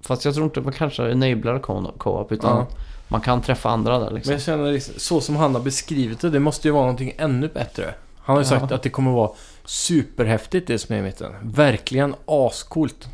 Fast 0.00 0.24
jag 0.24 0.34
tror 0.34 0.44
inte 0.44 0.60
man 0.60 0.72
kanske 0.72 1.10
enablar 1.10 1.58
co- 1.58 1.92
co-op 1.98 2.32
utan 2.32 2.56
Ja. 2.56 2.66
man 3.08 3.20
kan 3.20 3.40
träffa 3.42 3.68
andra 3.70 3.98
där 3.98 4.04
Men 4.06 4.14
liksom. 4.14 4.32
jag 4.32 4.42
känner 4.42 4.72
liksom, 4.72 4.94
så 4.96 5.20
som 5.20 5.36
han 5.36 5.54
har 5.54 5.62
beskrivit 5.62 6.20
det, 6.20 6.30
det 6.30 6.40
måste 6.40 6.68
ju 6.68 6.72
vara 6.72 6.82
någonting 6.82 7.12
ännu 7.18 7.48
bättre. 7.48 7.94
Han 8.18 8.36
har 8.36 8.42
ju 8.42 8.48
Ja. 8.54 8.60
sagt 8.60 8.72
att 8.72 8.82
det 8.82 8.88
kommer 8.90 9.10
vara 9.10 9.30
superhäftigt 9.64 10.66
det 10.66 10.78
som 10.78 10.94
är 10.94 10.98
i 10.98 11.02
mitten. 11.02 11.32
Verkligen 11.42 12.14
ascoolt. 12.26 13.08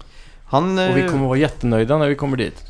Han, 0.45 0.79
Och 0.79 0.97
vi 0.97 1.01
eh, 1.03 1.11
kommer 1.11 1.27
vara 1.27 1.39
jättenöjda 1.39 1.99
när 1.99 2.09
vi 2.09 2.15
kommer 2.15 2.37
dit. 2.37 2.65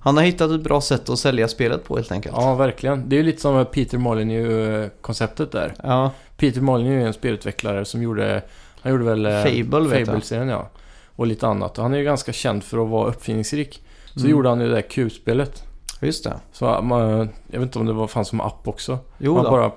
han 0.00 0.16
har 0.16 0.24
hittat 0.24 0.50
ett 0.50 0.62
bra 0.62 0.80
sätt 0.80 1.08
att 1.08 1.18
sälja 1.18 1.48
spelet 1.48 1.84
på 1.84 1.96
helt 1.96 2.12
enkelt. 2.12 2.34
Ja, 2.38 2.54
verkligen. 2.54 3.08
Det 3.08 3.16
är 3.16 3.18
ju 3.18 3.22
lite 3.24 3.40
som 3.40 3.66
Peter 3.66 3.98
Molyneux-konceptet 3.98 5.52
där. 5.52 5.74
Ja, 5.82 6.10
Peter 6.36 6.60
Molyneux 6.60 7.02
är 7.02 7.06
en 7.06 7.12
spelutvecklare 7.12 7.84
som 7.84 8.02
gjorde... 8.02 8.42
Han 8.82 8.92
gjorde 8.92 9.04
väl... 9.04 9.26
eh, 9.26 9.32
Fable. 9.42 10.04
Fable-serien, 10.04 10.48
ja. 10.48 10.68
Och 11.16 11.26
lite 11.26 11.46
annat. 11.46 11.78
Och 11.78 11.84
han 11.84 11.94
är 11.94 11.98
ju 11.98 12.04
ganska 12.04 12.32
känd 12.32 12.64
för 12.64 12.82
att 12.84 12.88
vara 12.90 13.08
uppfinningsrik. 13.08 13.84
Så 14.14 14.20
Mm. 14.20 14.30
gjorde 14.30 14.48
han 14.48 14.60
ju 14.60 14.68
det 14.68 14.74
där 14.74 14.82
kubspelet. 14.82 15.62
just 16.00 16.24
det. 16.24 16.34
Så 16.52 16.82
man, 16.82 17.00
jag 17.46 17.60
vet 17.60 17.62
inte 17.62 17.78
om 17.78 17.86
det 17.86 17.92
var, 17.92 18.06
fanns 18.06 18.28
som 18.28 18.40
app 18.40 18.68
också. 18.68 18.98
Jo 19.18 19.34
man 19.34 19.44
då. 19.44 19.50
bara 19.50 19.72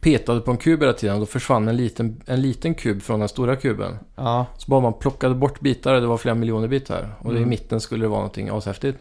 petade 0.00 0.40
på 0.40 0.50
en 0.50 0.56
kub 0.56 0.80
hela 0.80 0.92
tiden 0.92 1.14
och 1.14 1.20
då 1.20 1.26
försvann 1.26 1.68
en 1.68 1.76
liten, 1.76 2.20
en 2.26 2.40
liten 2.42 2.74
kub 2.74 3.02
från 3.02 3.20
den 3.20 3.28
stora 3.28 3.56
kuben. 3.56 3.98
Ja, 4.16 4.46
Så 4.58 4.70
bara 4.70 4.80
man 4.80 4.92
plockade 4.92 5.34
bort 5.34 5.60
bitar, 5.60 5.94
det 6.00 6.06
var 6.06 6.16
flera 6.16 6.34
miljoner 6.34 6.68
bitar. 6.68 7.14
Och 7.18 7.30
det 7.30 7.34
i 7.34 7.38
Mm. 7.38 7.48
mitten 7.50 7.80
skulle 7.80 8.04
det 8.04 8.08
vara 8.08 8.18
någonting 8.20 8.48
ashäftigt. 8.48 8.98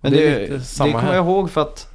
men 0.00 0.12
det 0.12 0.18
det, 0.18 0.26
är 0.46 0.84
det, 0.84 0.92
kommer 0.92 1.14
jag 1.14 1.24
ihåg 1.26 1.50
för 1.50 1.60
att 1.60 1.91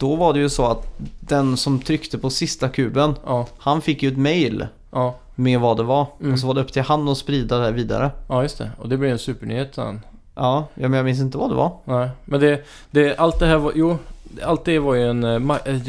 då 0.00 0.16
var 0.16 0.32
det 0.32 0.38
ju 0.38 0.48
så 0.48 0.66
att 0.66 0.98
den 1.20 1.56
som 1.56 1.78
tryckte 1.78 2.18
på 2.18 2.30
sista 2.30 2.68
kuben, 2.68 3.14
Ja, 3.26 3.46
han 3.58 3.80
fick 3.82 4.02
ju 4.02 4.08
ett 4.08 4.18
mail 4.18 4.66
ja, 4.90 5.14
med 5.34 5.60
vad 5.60 5.76
det 5.76 5.82
var. 5.82 6.06
Mm. 6.20 6.32
Och 6.32 6.38
så 6.38 6.46
var 6.46 6.54
det 6.54 6.60
upp 6.60 6.72
till 6.72 6.82
han 6.82 7.08
att 7.08 7.18
sprida 7.18 7.58
det 7.58 7.64
här 7.64 7.72
vidare. 7.72 8.10
ja 8.28 8.42
just 8.42 8.58
det. 8.58 8.70
Och 8.78 8.88
det 8.88 8.96
blev 8.96 9.12
en 9.12 9.18
supernyhet 9.18 9.74
sen. 9.74 10.00
Ja, 10.34 10.66
men 10.74 10.92
jag 10.92 11.04
minns 11.04 11.20
inte 11.20 11.38
vad 11.38 11.50
det 11.50 11.54
var. 11.54 11.72
Nej, 11.84 12.08
men 12.24 12.40
det, 12.40 12.64
det, 12.90 13.16
allt 13.16 13.38
det 13.38 13.46
här 13.46 13.56
var, 13.56 13.72
jo, 13.74 13.98
allt 14.42 14.64
det 14.64 14.78
var 14.78 14.94
ju 14.94 15.10
en, 15.10 15.24
eh, 15.24 15.56
eh, 15.64 15.80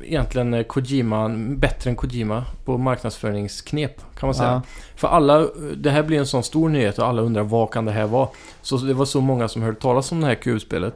egentligen 0.00 0.54
eh, 0.54 0.62
Kojima, 0.62 1.28
bättre 1.38 1.90
än 1.90 1.96
Kojima 1.96 2.44
på 2.64 2.78
marknadsföringsknep 2.78 4.00
kan 4.18 4.26
man 4.26 4.34
säga. 4.34 4.50
Ja. 4.50 4.62
För 4.96 5.08
alla, 5.08 5.46
det 5.76 5.90
här 5.90 6.02
blir 6.02 6.18
en 6.18 6.26
sån 6.26 6.42
stor 6.42 6.68
nyhet 6.68 6.98
och 6.98 7.06
alla 7.06 7.22
undrar 7.22 7.42
vad 7.42 7.70
kan 7.70 7.84
det 7.84 7.92
här 7.92 8.06
vara? 8.06 8.28
Så 8.62 8.76
det 8.76 8.94
var 8.94 9.04
så 9.04 9.20
många 9.20 9.48
som 9.48 9.62
hörde 9.62 9.80
talas 9.80 10.12
om 10.12 10.20
det 10.20 10.26
här 10.26 10.34
kubspelet. 10.34 10.94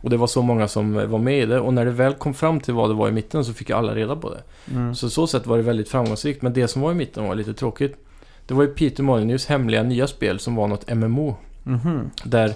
Och 0.00 0.10
det 0.10 0.16
var 0.16 0.26
så 0.26 0.42
många 0.42 0.68
som 0.68 1.10
var 1.10 1.18
med 1.18 1.42
i 1.42 1.46
det 1.46 1.60
och 1.60 1.74
när 1.74 1.84
det 1.84 1.90
väl 1.90 2.14
kom 2.14 2.34
fram 2.34 2.60
till 2.60 2.74
vad 2.74 2.90
det 2.90 2.94
var 2.94 3.08
i 3.08 3.12
mitten 3.12 3.44
så 3.44 3.52
fick 3.52 3.70
alla 3.70 3.94
reda 3.94 4.16
på 4.16 4.30
det. 4.30 4.42
Mm. 4.72 4.94
Så 4.94 5.10
så 5.10 5.26
sätt 5.26 5.46
var 5.46 5.56
det 5.56 5.62
väldigt 5.62 5.88
framgångsrikt. 5.88 6.42
Men 6.42 6.52
det 6.52 6.68
som 6.68 6.82
var 6.82 6.92
i 6.92 6.94
mitten 6.94 7.24
var 7.24 7.34
lite 7.34 7.54
tråkigt. 7.54 7.96
Det 8.46 8.54
var 8.54 8.62
ju 8.62 8.68
Peter 8.68 9.02
Molyneux 9.02 9.46
hemliga 9.46 9.82
nya 9.82 10.06
spel 10.06 10.38
som 10.38 10.54
var 10.54 10.68
något 10.68 10.94
MMO. 10.94 11.36
Mhm. 11.62 12.10
Där 12.24 12.54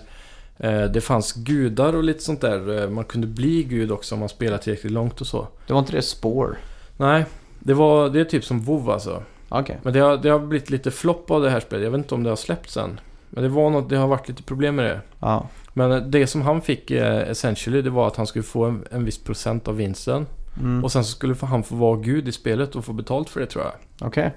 eh, 0.59 0.83
det 0.85 1.01
fanns 1.01 1.33
gudar 1.33 1.93
och 1.93 2.05
lite 2.05 2.23
sånt 2.23 2.41
där. 2.41 2.83
Eh, 2.83 2.91
Man 2.91 3.05
kunde 3.05 3.27
bli 3.27 3.63
gud 3.65 3.91
också 3.93 4.15
om 4.15 4.19
man 4.19 4.29
spelade 4.29 4.63
tillräckligt 4.63 4.93
långt 4.93 5.21
och 5.21 5.27
så. 5.27 5.49
Det 5.67 5.73
var 5.73 5.81
inte 5.81 5.93
det 5.93 6.03
spår? 6.03 6.59
Nej, 6.97 7.25
det, 7.59 7.75
var, 7.75 8.09
det 8.09 8.21
är 8.21 8.25
typ 8.25 8.45
som 8.45 8.61
WoW 8.61 8.91
alltså. 8.91 9.23
Okej. 9.49 9.79
Men 9.83 9.93
det 9.93 10.01
har, 10.01 10.17
det 10.17 10.29
har 10.29 10.39
blivit 10.39 10.71
lite 10.71 10.91
flopp 10.91 11.31
av 11.31 11.43
det 11.43 11.51
här 11.51 11.61
spelet. 11.61 11.85
Jag 11.85 11.91
vet 11.91 11.99
inte 11.99 12.15
om 12.15 12.23
det 12.23 12.29
har 12.31 12.37
släppts 12.37 12.77
än. 12.77 13.01
Men 13.31 13.43
det 13.43 13.49
var 13.49 13.71
något, 13.71 13.89
det 13.89 13.97
har 13.97 14.07
varit 14.09 14.29
lite 14.29 14.43
problem 14.43 14.77
med 14.77 14.85
det. 14.85 15.01
Ja. 15.21 15.47
Men 15.73 15.93
eh, 15.93 15.99
det 15.99 16.27
som 16.27 16.43
han 16.43 16.63
fick 16.63 16.91
eh, 16.91 17.19
essentially, 17.31 17.83
det 17.83 17.91
var 17.91 18.07
att 18.07 18.17
han 18.17 18.27
skulle 18.27 18.43
få 18.43 18.65
en, 18.65 18.85
en 18.91 19.05
viss 19.05 19.19
procent 19.19 19.69
av 19.69 19.77
vinsten. 19.77 20.27
Mm. 20.61 20.85
Och 20.85 20.93
sen 20.93 21.05
så 21.05 21.11
skulle 21.11 21.35
han 21.43 21.63
få 21.63 21.75
vara 21.77 21.97
gud 21.97 22.29
i 22.29 22.33
spelet 22.33 22.77
och 22.77 22.85
få 22.85 22.93
betalt 22.93 23.29
för 23.31 23.41
det 23.41 23.47
tror 23.47 23.65
jag. 23.65 24.07
Okej. 24.09 24.35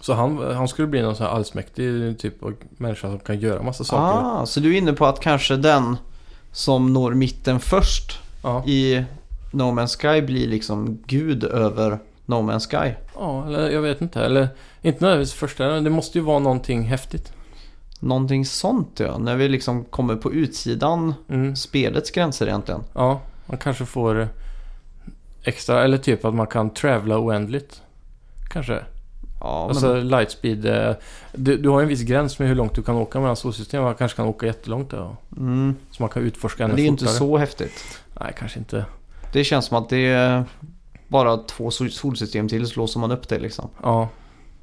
Så 0.00 0.12
han, 0.14 0.54
han 0.54 0.68
skulle 0.68 0.88
bli 0.88 1.02
någon 1.02 1.16
sån 1.16 1.26
här 1.26 1.32
allsmäktig 1.32 2.18
typ 2.18 2.42
av 2.42 2.54
människa 2.70 3.08
som 3.08 3.18
kan 3.18 3.38
göra 3.40 3.62
massa 3.62 3.84
saker. 3.84 4.26
Ah, 4.40 4.46
så 4.46 4.60
du 4.60 4.74
är 4.74 4.78
inne 4.78 4.92
på 4.92 5.06
att 5.06 5.20
kanske 5.20 5.56
den 5.56 5.96
som 6.52 6.92
når 6.92 7.14
mitten 7.14 7.60
först 7.60 8.18
Ja. 8.42 8.64
i 8.66 9.04
No 9.52 9.62
Man's 9.62 9.96
Sky 10.00 10.22
blir 10.26 10.48
liksom 10.48 10.98
gud 11.06 11.44
över 11.44 11.98
No 12.26 12.34
Man's 12.34 12.68
Sky. 12.70 12.94
ja, 13.14 13.46
eller 13.46 13.70
jag 13.70 13.82
vet 13.82 14.00
inte. 14.00 14.20
Eller 14.20 14.48
inte 14.82 15.04
nödvändigtvis 15.04 15.40
första, 15.40 15.80
det 15.80 15.90
måste 15.90 16.18
ju 16.18 16.24
vara 16.24 16.38
någonting 16.38 16.82
häftigt. 16.82 17.32
Någonting 18.00 18.44
sånt 18.46 19.00
ja, 19.00 19.18
när 19.18 19.36
vi 19.36 19.48
liksom 19.48 19.84
kommer 19.84 20.16
på 20.16 20.32
utsidan 20.32 21.14
Mm. 21.28 21.56
spelets 21.56 22.10
gränser 22.10 22.46
egentligen. 22.46 22.80
Ja, 22.94 23.20
man 23.46 23.58
kanske 23.58 23.84
får 23.86 24.28
extra, 25.42 25.84
eller 25.84 25.98
typ 25.98 26.24
att 26.24 26.34
man 26.34 26.46
kan 26.46 26.70
travla 26.70 27.18
oändligt. 27.18 27.82
Kanske. 28.50 28.72
Ja, 29.40 29.60
men 29.60 29.68
Alltså 29.70 29.94
lightspeed. 30.00 30.66
eh, 30.66 30.94
Du, 31.32 31.56
du 31.56 31.68
har 31.68 31.82
en 31.82 31.88
viss 31.88 32.02
gräns 32.02 32.38
med 32.38 32.48
hur 32.48 32.54
långt 32.54 32.74
du 32.74 32.82
kan 32.82 32.96
åka 32.96 33.20
mellan 33.20 33.36
solsystem. 33.36 33.82
Man 33.82 33.94
kanske 33.94 34.16
kan 34.16 34.26
åka 34.26 34.46
jättelångt 34.46 34.90
där. 34.90 35.16
mm, 35.36 35.74
Så 35.90 36.02
man 36.02 36.10
kan 36.10 36.22
utforska 36.22 36.64
ännu 36.64 36.68
men 36.68 36.76
det 36.76 36.82
är 36.82 36.84
ju 36.84 36.88
inte 36.88 37.06
så 37.06 37.36
häftigt. 37.38 37.84
Nej, 38.20 38.34
kanske 38.38 38.58
inte. 38.58 38.84
Det 39.32 39.44
känns 39.44 39.66
som 39.66 39.78
att 39.78 39.88
det 39.88 40.06
är 40.06 40.44
bara 41.08 41.36
två 41.36 41.70
sol- 41.70 41.90
solsystem 41.90 42.48
till 42.48 42.66
så 42.66 42.80
låser 42.80 43.00
man 43.00 43.10
upp 43.12 43.28
det 43.28 43.38
liksom. 43.38 43.68
Ja. 43.82 44.08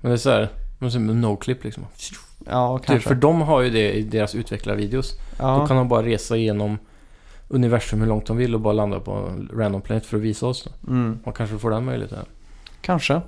Men 0.01 0.09
det 0.11 0.15
är 0.15 0.17
så 0.17 0.29
här. 0.29 0.49
De 0.79 0.91
ser 0.91 0.99
med 0.99 1.15
no-clip 1.15 1.57
liksom. 1.63 1.85
Ja, 2.45 2.77
Typ, 2.77 2.87
kanske. 2.87 3.07
för 3.07 3.15
de 3.15 3.41
har 3.41 3.61
ju 3.61 3.69
det 3.69 3.91
i 3.93 4.01
deras 4.01 4.35
utvecklarvideos. 4.35 5.11
Då 5.11 5.17
ja. 5.39 5.67
kan 5.67 5.77
de 5.77 5.87
bara 5.89 6.03
resa 6.05 6.37
igenom 6.37 6.77
universum 7.47 7.99
hur 8.01 8.07
långt 8.07 8.25
de 8.25 8.37
vill 8.37 8.55
och 8.55 8.61
bara 8.61 8.73
landa 8.73 8.99
på 8.99 9.11
en 9.11 9.49
random 9.53 9.81
planet 9.81 10.05
för 10.05 10.17
att 10.17 10.23
visa 10.23 10.47
oss. 10.47 10.67
Mm, 10.87 11.19
Man 11.25 11.33
kanske 11.33 11.57
får 11.57 11.69
den 11.69 11.85
möjligheten. 11.85 12.25
kanske. 12.81 13.21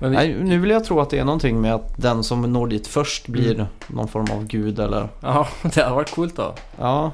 Men 0.00 0.10
det, 0.12 0.16
Nej, 0.18 0.36
nu 0.42 0.58
vill 0.58 0.70
jag 0.70 0.84
tro 0.84 1.00
att 1.00 1.10
det 1.10 1.18
är 1.18 1.24
någonting 1.24 1.60
med 1.60 1.74
att 1.74 1.94
den 1.96 2.24
som 2.24 2.42
når 2.52 2.66
dit 2.66 2.86
först 2.86 3.28
blir 3.28 3.54
Mm. 3.54 3.66
någon 3.86 4.08
form 4.08 4.26
av 4.32 4.46
gud 4.46 4.78
eller... 4.80 5.08
ja, 5.20 5.48
det 5.74 5.82
har 5.82 5.94
varit 5.94 6.10
coolt 6.14 6.36
då. 6.36 6.54
Ja, 6.78 7.10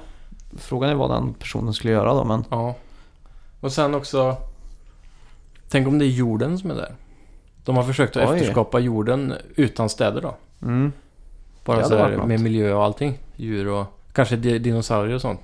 frågan 0.59 0.91
är 0.91 0.95
vad 0.95 1.11
den 1.11 1.35
personen 1.35 1.75
skulle 1.75 1.93
göra 1.93 2.15
då 2.15 2.25
men... 2.25 2.45
Ja. 2.51 2.75
Och 3.61 3.73
sen 3.73 3.95
också... 3.95 4.37
Tänk 5.69 5.89
om 5.89 5.99
det 5.99 6.05
är 6.05 6.09
jorden 6.11 6.59
som 6.59 6.71
är 6.71 6.75
där. 6.75 6.95
De 7.65 7.77
har 7.77 7.83
försökt 7.85 8.17
att 8.17 8.31
Oj. 8.31 8.37
efterskapa 8.37 8.79
jorden 8.79 9.35
utan 9.57 9.89
städer 9.89 10.21
då. 10.23 10.35
Mm. 10.63 10.93
Det 11.67 11.73
Bara 11.73 11.77
hade 11.77 11.89
så 11.89 11.97
här 11.97 12.17
något. 12.17 12.27
med 12.29 12.41
miljö 12.41 12.73
och 12.75 12.85
allting. 12.85 13.19
Djur 13.37 13.69
och 13.69 13.87
kanske 14.13 14.37
di- 14.37 14.59
dinosaurier 14.59 15.15
och 15.15 15.21
sånt. 15.21 15.41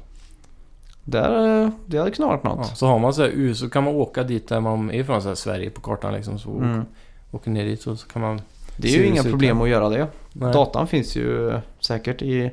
Där, 1.04 1.62
eh, 1.64 1.70
det 1.86 1.98
hade 1.98 2.10
kunnat 2.10 2.30
varit 2.30 2.40
Ja, 2.44 2.54
något. 2.54 2.76
så 2.78 2.86
har 2.86 2.98
man 2.98 3.14
så 3.14 3.22
här, 3.22 3.54
så 3.54 3.70
kan 3.70 3.84
man 3.84 3.94
åka 3.94 4.22
dit 4.22 4.48
där 4.48 4.60
man 4.60 4.90
är 4.90 4.94
ifrån, 5.00 5.22
så 5.22 5.28
här, 5.28 5.34
Sverige 5.34 5.70
på 5.70 5.80
kartan 5.80 6.14
liksom. 6.14 6.38
Så 6.38 6.50
Mm. 6.50 6.84
åker 7.30 7.50
ner 7.50 7.64
dit 7.64 7.86
och 7.86 7.98
så 7.98 8.06
kan 8.08 8.22
man... 8.22 8.40
Det 8.76 8.88
är 8.88 8.92
ju 8.92 9.02
det 9.02 9.08
inga 9.08 9.20
ut 9.20 9.30
problem 9.30 9.56
där? 9.58 9.64
att 9.64 9.70
göra 9.70 9.88
det. 9.88 10.06
Nej. 10.32 10.52
Datan 10.52 10.86
finns 10.86 11.16
ju 11.16 11.52
säkert 11.80 12.22
i 12.22 12.50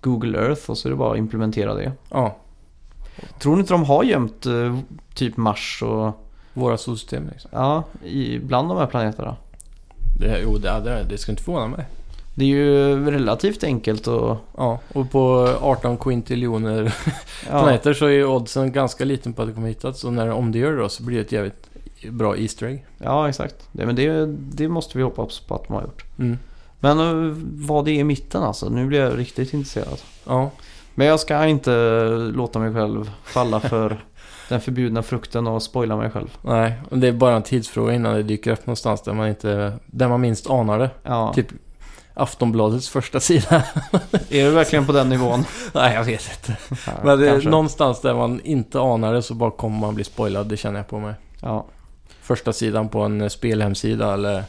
Google 0.00 0.38
Earth 0.38 0.70
och 0.70 0.78
så 0.78 0.88
är 0.88 0.90
det 0.90 0.96
bara 0.96 1.12
att 1.12 1.18
implementera 1.18 1.74
det. 1.74 1.92
Ja, 2.10 2.36
Tror 3.38 3.54
ni 3.54 3.60
inte 3.60 3.74
de 3.74 3.84
har 3.84 4.04
gömt 4.04 4.46
eh, 4.46 4.78
typ 5.14 5.36
Mars 5.36 5.82
och 5.82 6.12
våra 6.52 6.76
solsystem 6.76 7.28
liksom. 7.32 7.50
ja, 7.54 7.84
i, 8.04 8.38
bland 8.38 8.68
de 8.68 8.78
här 8.78 8.86
planeterna? 8.86 9.36
Det, 10.20 10.40
jo, 10.42 10.58
det, 10.58 10.80
det, 10.80 11.06
det 11.08 11.18
ska 11.18 11.32
inte 11.32 11.42
förvåna 11.42 11.66
mig. 11.66 11.84
Det 12.34 12.44
är 12.44 12.48
ju 12.48 13.10
relativt 13.10 13.64
enkelt 13.64 14.08
att... 14.08 14.38
Ja, 14.56 14.78
och 14.92 15.10
på 15.10 15.54
18 15.60 15.96
quintiljoner 15.98 16.94
Ja, 17.50 17.62
planeter 17.62 17.94
så 17.94 18.06
är 18.06 18.10
ju 18.10 18.26
oddsen 18.26 18.72
ganska 18.72 19.04
liten 19.04 19.32
på 19.32 19.42
att 19.42 19.48
det 19.48 19.54
kommer 19.54 19.68
hittas. 19.68 20.04
Och 20.04 20.12
när, 20.12 20.30
om 20.30 20.52
det 20.52 20.58
gör 20.58 20.72
det 20.72 20.78
då 20.78 20.88
så 20.88 21.02
blir 21.02 21.16
det 21.16 21.22
ett 21.22 21.32
jävligt 21.32 21.70
bra 22.10 22.36
Easter 22.36 22.66
egg. 22.66 22.86
ja 22.98 23.28
exakt. 23.28 23.68
Det, 23.72 23.86
men 23.86 23.96
det, 23.96 24.26
det 24.36 24.68
måste 24.68 24.98
vi 24.98 25.04
hoppas 25.04 25.40
på 25.40 25.54
att 25.54 25.66
de 25.68 25.72
har 25.74 25.82
gjort. 25.82 26.04
Mm. 26.18 26.38
Men 26.80 26.98
eh, 26.98 27.36
vad 27.66 27.84
det 27.84 27.90
är 27.90 27.98
i 27.98 28.04
mitten 28.04 28.42
alltså, 28.42 28.68
nu 28.68 28.86
blir 28.86 29.00
jag 29.00 29.18
riktigt 29.18 29.52
intresserad. 29.54 29.98
Ja, 30.26 30.50
Men 30.94 31.06
jag 31.06 31.20
ska 31.20 31.46
inte 31.46 31.70
låta 32.34 32.58
mig 32.58 32.74
själv 32.74 33.10
falla 33.24 33.60
för 33.60 34.04
den 34.48 34.60
förbjudna 34.60 35.02
frukten 35.02 35.46
och 35.46 35.62
spoila 35.62 35.96
mig 35.96 36.10
själv. 36.10 36.36
nej. 36.42 36.74
Och 36.90 36.98
det 36.98 37.08
är 37.08 37.12
bara 37.12 37.36
en 37.36 37.42
tidsfråga 37.42 37.94
innan 37.94 38.14
det 38.14 38.22
dyker 38.22 38.52
upp 38.52 38.66
någonstans 38.66 39.02
där 39.02 39.12
man 39.12 39.28
inte... 39.28 39.72
Där 39.86 40.08
man 40.08 40.20
minst 40.20 40.50
anar 40.50 40.78
det. 40.78 40.90
Ja. 41.02 41.32
Typ 41.34 41.46
Aftonbladets 42.20 42.88
första 42.88 43.20
sida. 43.20 43.62
Är 44.30 44.44
det 44.44 44.50
verkligen 44.50 44.86
på 44.86 44.92
den 44.92 45.08
nivån? 45.08 45.44
nej, 45.74 45.94
jag 45.94 46.04
vet 46.04 46.30
inte. 46.30 46.56
Ja, 46.86 46.92
Men 47.04 47.20
det 47.20 47.44
någonstans 47.44 48.00
där 48.00 48.14
man 48.14 48.40
inte 48.44 48.80
anar 48.80 49.12
det 49.14 49.22
så 49.22 49.34
bara 49.34 49.50
kommer 49.50 49.78
man 49.78 49.94
bli 49.94 50.04
spoilad. 50.04 50.46
Det 50.46 50.56
känner 50.56 50.78
jag 50.78 50.88
på 50.88 50.98
mig. 50.98 51.14
Ja. 51.42 51.66
Första 52.22 52.52
sidan 52.52 52.88
på 52.88 53.00
en 53.00 53.20
eh, 53.20 53.28
spelhemsida 53.28 54.14
eller... 54.14 54.44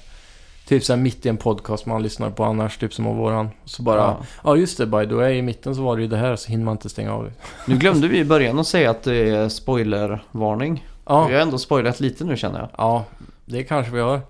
Typ 0.67 0.83
såhär 0.83 0.99
mitt 0.99 1.25
i 1.25 1.29
en 1.29 1.37
podcast 1.37 1.85
man 1.85 2.03
lyssnar 2.03 2.29
på 2.29 2.43
annars, 2.43 2.77
typ 2.77 2.93
som 2.93 3.05
våran. 3.05 3.49
Så 3.65 3.83
bara... 3.83 3.97
Ja. 3.97 4.17
Ja, 4.43 4.55
just 4.55 4.77
det, 4.77 4.85
by 4.85 5.07
the 5.07 5.13
way, 5.13 5.33
i 5.33 5.41
mitten 5.41 5.75
så 5.75 5.81
var 5.81 5.95
det 5.95 6.01
ju 6.01 6.07
det 6.07 6.17
här 6.17 6.35
så 6.35 6.51
hinner 6.51 6.65
man 6.65 6.71
inte 6.71 6.89
stänga 6.89 7.13
av 7.13 7.23
det. 7.23 7.31
Nu 7.71 7.77
glömde 7.77 8.07
vi 8.07 8.17
i 8.19 8.25
början 8.25 8.59
att 8.59 8.67
säga 8.67 8.89
att 8.89 9.03
det 9.03 9.29
är 9.29 9.49
spoilervarning. 9.49 10.87
Ja, 11.05 11.27
Vi 11.27 11.33
har 11.33 11.41
ändå 11.41 11.57
spoilat 11.57 11.99
lite 11.99 12.23
nu 12.23 12.37
känner 12.37 12.59
jag. 12.59 12.69
ja 12.77 13.05
det 13.45 13.63
kanske 13.63 13.91
vi 13.91 13.99
har. 13.99 14.21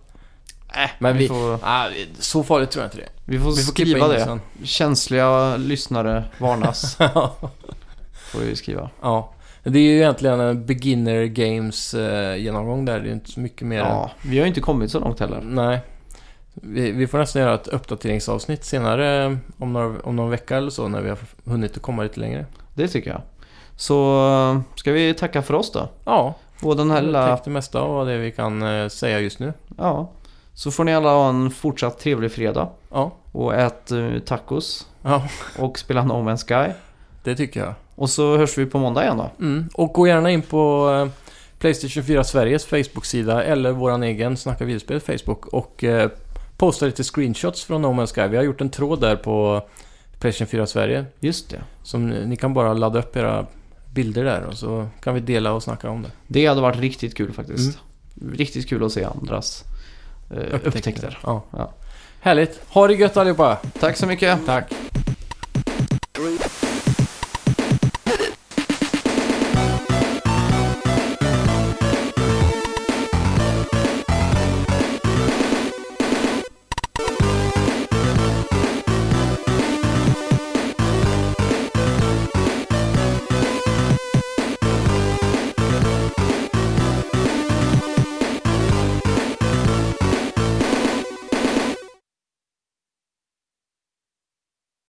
Äh, 0.73 0.89
Men 0.99 1.17
vi- 1.17 1.27
får, 1.27 1.59
Ah, 1.63 1.87
så 2.19 2.43
farligt 2.43 2.71
tror 2.71 2.83
jag 2.83 2.87
inte 2.87 2.97
det 2.97 3.09
vi 3.25 3.39
får, 3.39 3.49
Vi 3.55 3.63
får 3.63 3.71
skriva 3.71 4.07
det. 4.07 4.23
sen. 4.25 4.41
Känsliga 4.63 5.57
lyssnare 5.57 6.23
varnas. 6.37 6.95
får 8.13 8.39
vi 8.39 8.55
skriva. 8.55 8.89
ja. 9.01 9.33
Det 9.63 9.79
är 9.79 9.83
ju 9.83 9.95
egentligen 9.97 10.39
en 10.39 10.65
beginner 10.65 11.25
games 11.25 11.93
eh, 11.93 12.35
genomgång 12.37 12.85
där. 12.85 12.99
Det 12.99 13.09
är 13.09 13.13
inte 13.13 13.31
så 13.31 13.39
mycket 13.39 13.67
mer 13.67 13.79
än... 13.79 13.85
Ja, 13.87 14.11
vi 14.21 14.37
har 14.37 14.43
ju 14.45 14.47
inte 14.47 14.61
kommit 14.61 14.91
så 14.91 14.99
långt 14.99 15.19
heller. 15.19 15.41
Nej. 15.41 15.79
Vi, 16.53 16.91
vi 16.91 17.07
får 17.07 17.17
nästan 17.17 17.41
göra 17.41 17.53
ett 17.55 17.67
uppdateringsavsnitt 17.67 18.65
senare 18.65 19.37
om, 19.57 19.73
några, 19.73 19.99
om 20.03 20.15
någon 20.15 20.29
vecka 20.29 20.57
eller 20.57 20.69
så 20.69 20.87
när 20.87 21.01
vi 21.01 21.09
har 21.09 21.17
hunnit 21.45 21.75
att 21.77 21.81
komma 21.81 22.03
lite 22.03 22.19
längre. 22.19 22.45
Det 22.73 22.87
tycker 22.87 23.09
jag. 23.09 23.21
Så 23.75 24.61
ska 24.75 24.91
vi 24.91 25.13
tacka 25.13 25.41
för 25.41 25.53
oss 25.53 25.71
då? 25.71 25.89
Ja, 26.05 26.33
Och 26.61 26.77
den 26.77 26.91
här 26.91 27.01
lilla... 27.01 27.27
tänkte 27.27 27.49
det 27.49 27.53
mesta 27.53 27.79
av 27.81 28.05
det 28.05 28.17
vi 28.17 28.31
kan 28.31 28.61
eh, 28.81 28.87
säga 28.87 29.19
just 29.19 29.39
nu. 29.39 29.53
Ja. 29.77 30.09
Så 30.53 30.71
får 30.71 30.83
ni 30.83 30.93
alla 30.93 31.09
ha 31.09 31.29
en 31.29 31.51
fortsatt 31.51 31.99
trevlig 31.99 32.31
fredag. 32.31 32.69
Ja, 32.89 33.11
Och 33.31 33.55
ät 33.55 33.91
eh, 33.91 34.19
tacos. 34.19 34.87
Ja. 35.01 35.27
Och 35.59 35.79
spela 35.79 36.03
No 36.05 36.13
Man's 36.13 36.45
Sky. 36.67 36.73
det 37.23 37.35
tycker 37.35 37.59
jag. 37.59 37.73
Och 37.95 38.09
så 38.09 38.37
hörs 38.37 38.57
vi 38.57 38.65
på 38.65 38.79
måndag 38.79 39.03
igen 39.03 39.17
då. 39.17 39.29
Mm. 39.39 39.69
Och 39.73 39.93
gå 39.93 40.07
gärna 40.07 40.31
in 40.31 40.41
på 40.41 40.91
eh, 40.91 41.11
Playstation 41.59 42.03
4 42.03 42.23
Sveriges 42.23 42.65
Facebook-sida 42.65 43.43
eller 43.43 43.71
våran 43.71 44.03
egen 44.03 44.37
Snacka 44.37 44.65
videospel 44.65 44.99
Facebook 44.99 45.45
och 45.47 45.83
eh, 45.83 46.09
posta 46.57 46.85
lite 46.85 47.03
screenshots 47.03 47.63
från 47.63 47.81
No 47.81 47.87
Man's 47.87 48.13
Sky. 48.15 48.27
Vi 48.27 48.37
har 48.37 48.43
gjort 48.43 48.61
en 48.61 48.69
tråd 48.69 49.01
där 49.01 49.15
på 49.15 49.61
Playstation 50.19 50.47
4 50.47 50.67
Sverige 50.67 51.05
Just 51.19 51.49
det. 51.49 51.61
som 51.83 52.09
ni 52.09 52.25
ni 52.25 52.35
kan 52.35 52.53
bara 52.53 52.73
ladda 52.73 52.99
upp 52.99 53.15
era 53.15 53.45
bilder 53.93 54.23
där 54.23 54.45
och 54.45 54.57
så 54.57 54.87
kan 55.03 55.13
vi 55.13 55.19
dela 55.19 55.53
och 55.53 55.63
snacka 55.63 55.89
om 55.89 56.01
det. 56.03 56.11
Det 56.27 56.45
hade 56.45 56.61
varit 56.61 56.79
riktigt 56.79 57.17
kul 57.17 57.33
faktiskt. 57.33 57.79
Riktigt 58.33 58.69
kul 58.69 58.83
att 58.83 58.91
se 58.91 59.03
andras 59.03 59.63
eh, 60.37 60.59
upptäckter. 60.63 61.19
Ja. 61.23 61.43
Ja. 61.51 61.73
Härligt. 62.21 62.61
Ha 62.69 62.87
det 62.87 62.93
gött 62.93 63.17
allihopa. 63.17 63.57
Tack 63.79 63.97
så 63.97 64.05
mycket. 64.07 64.39
Tack. 64.45 64.73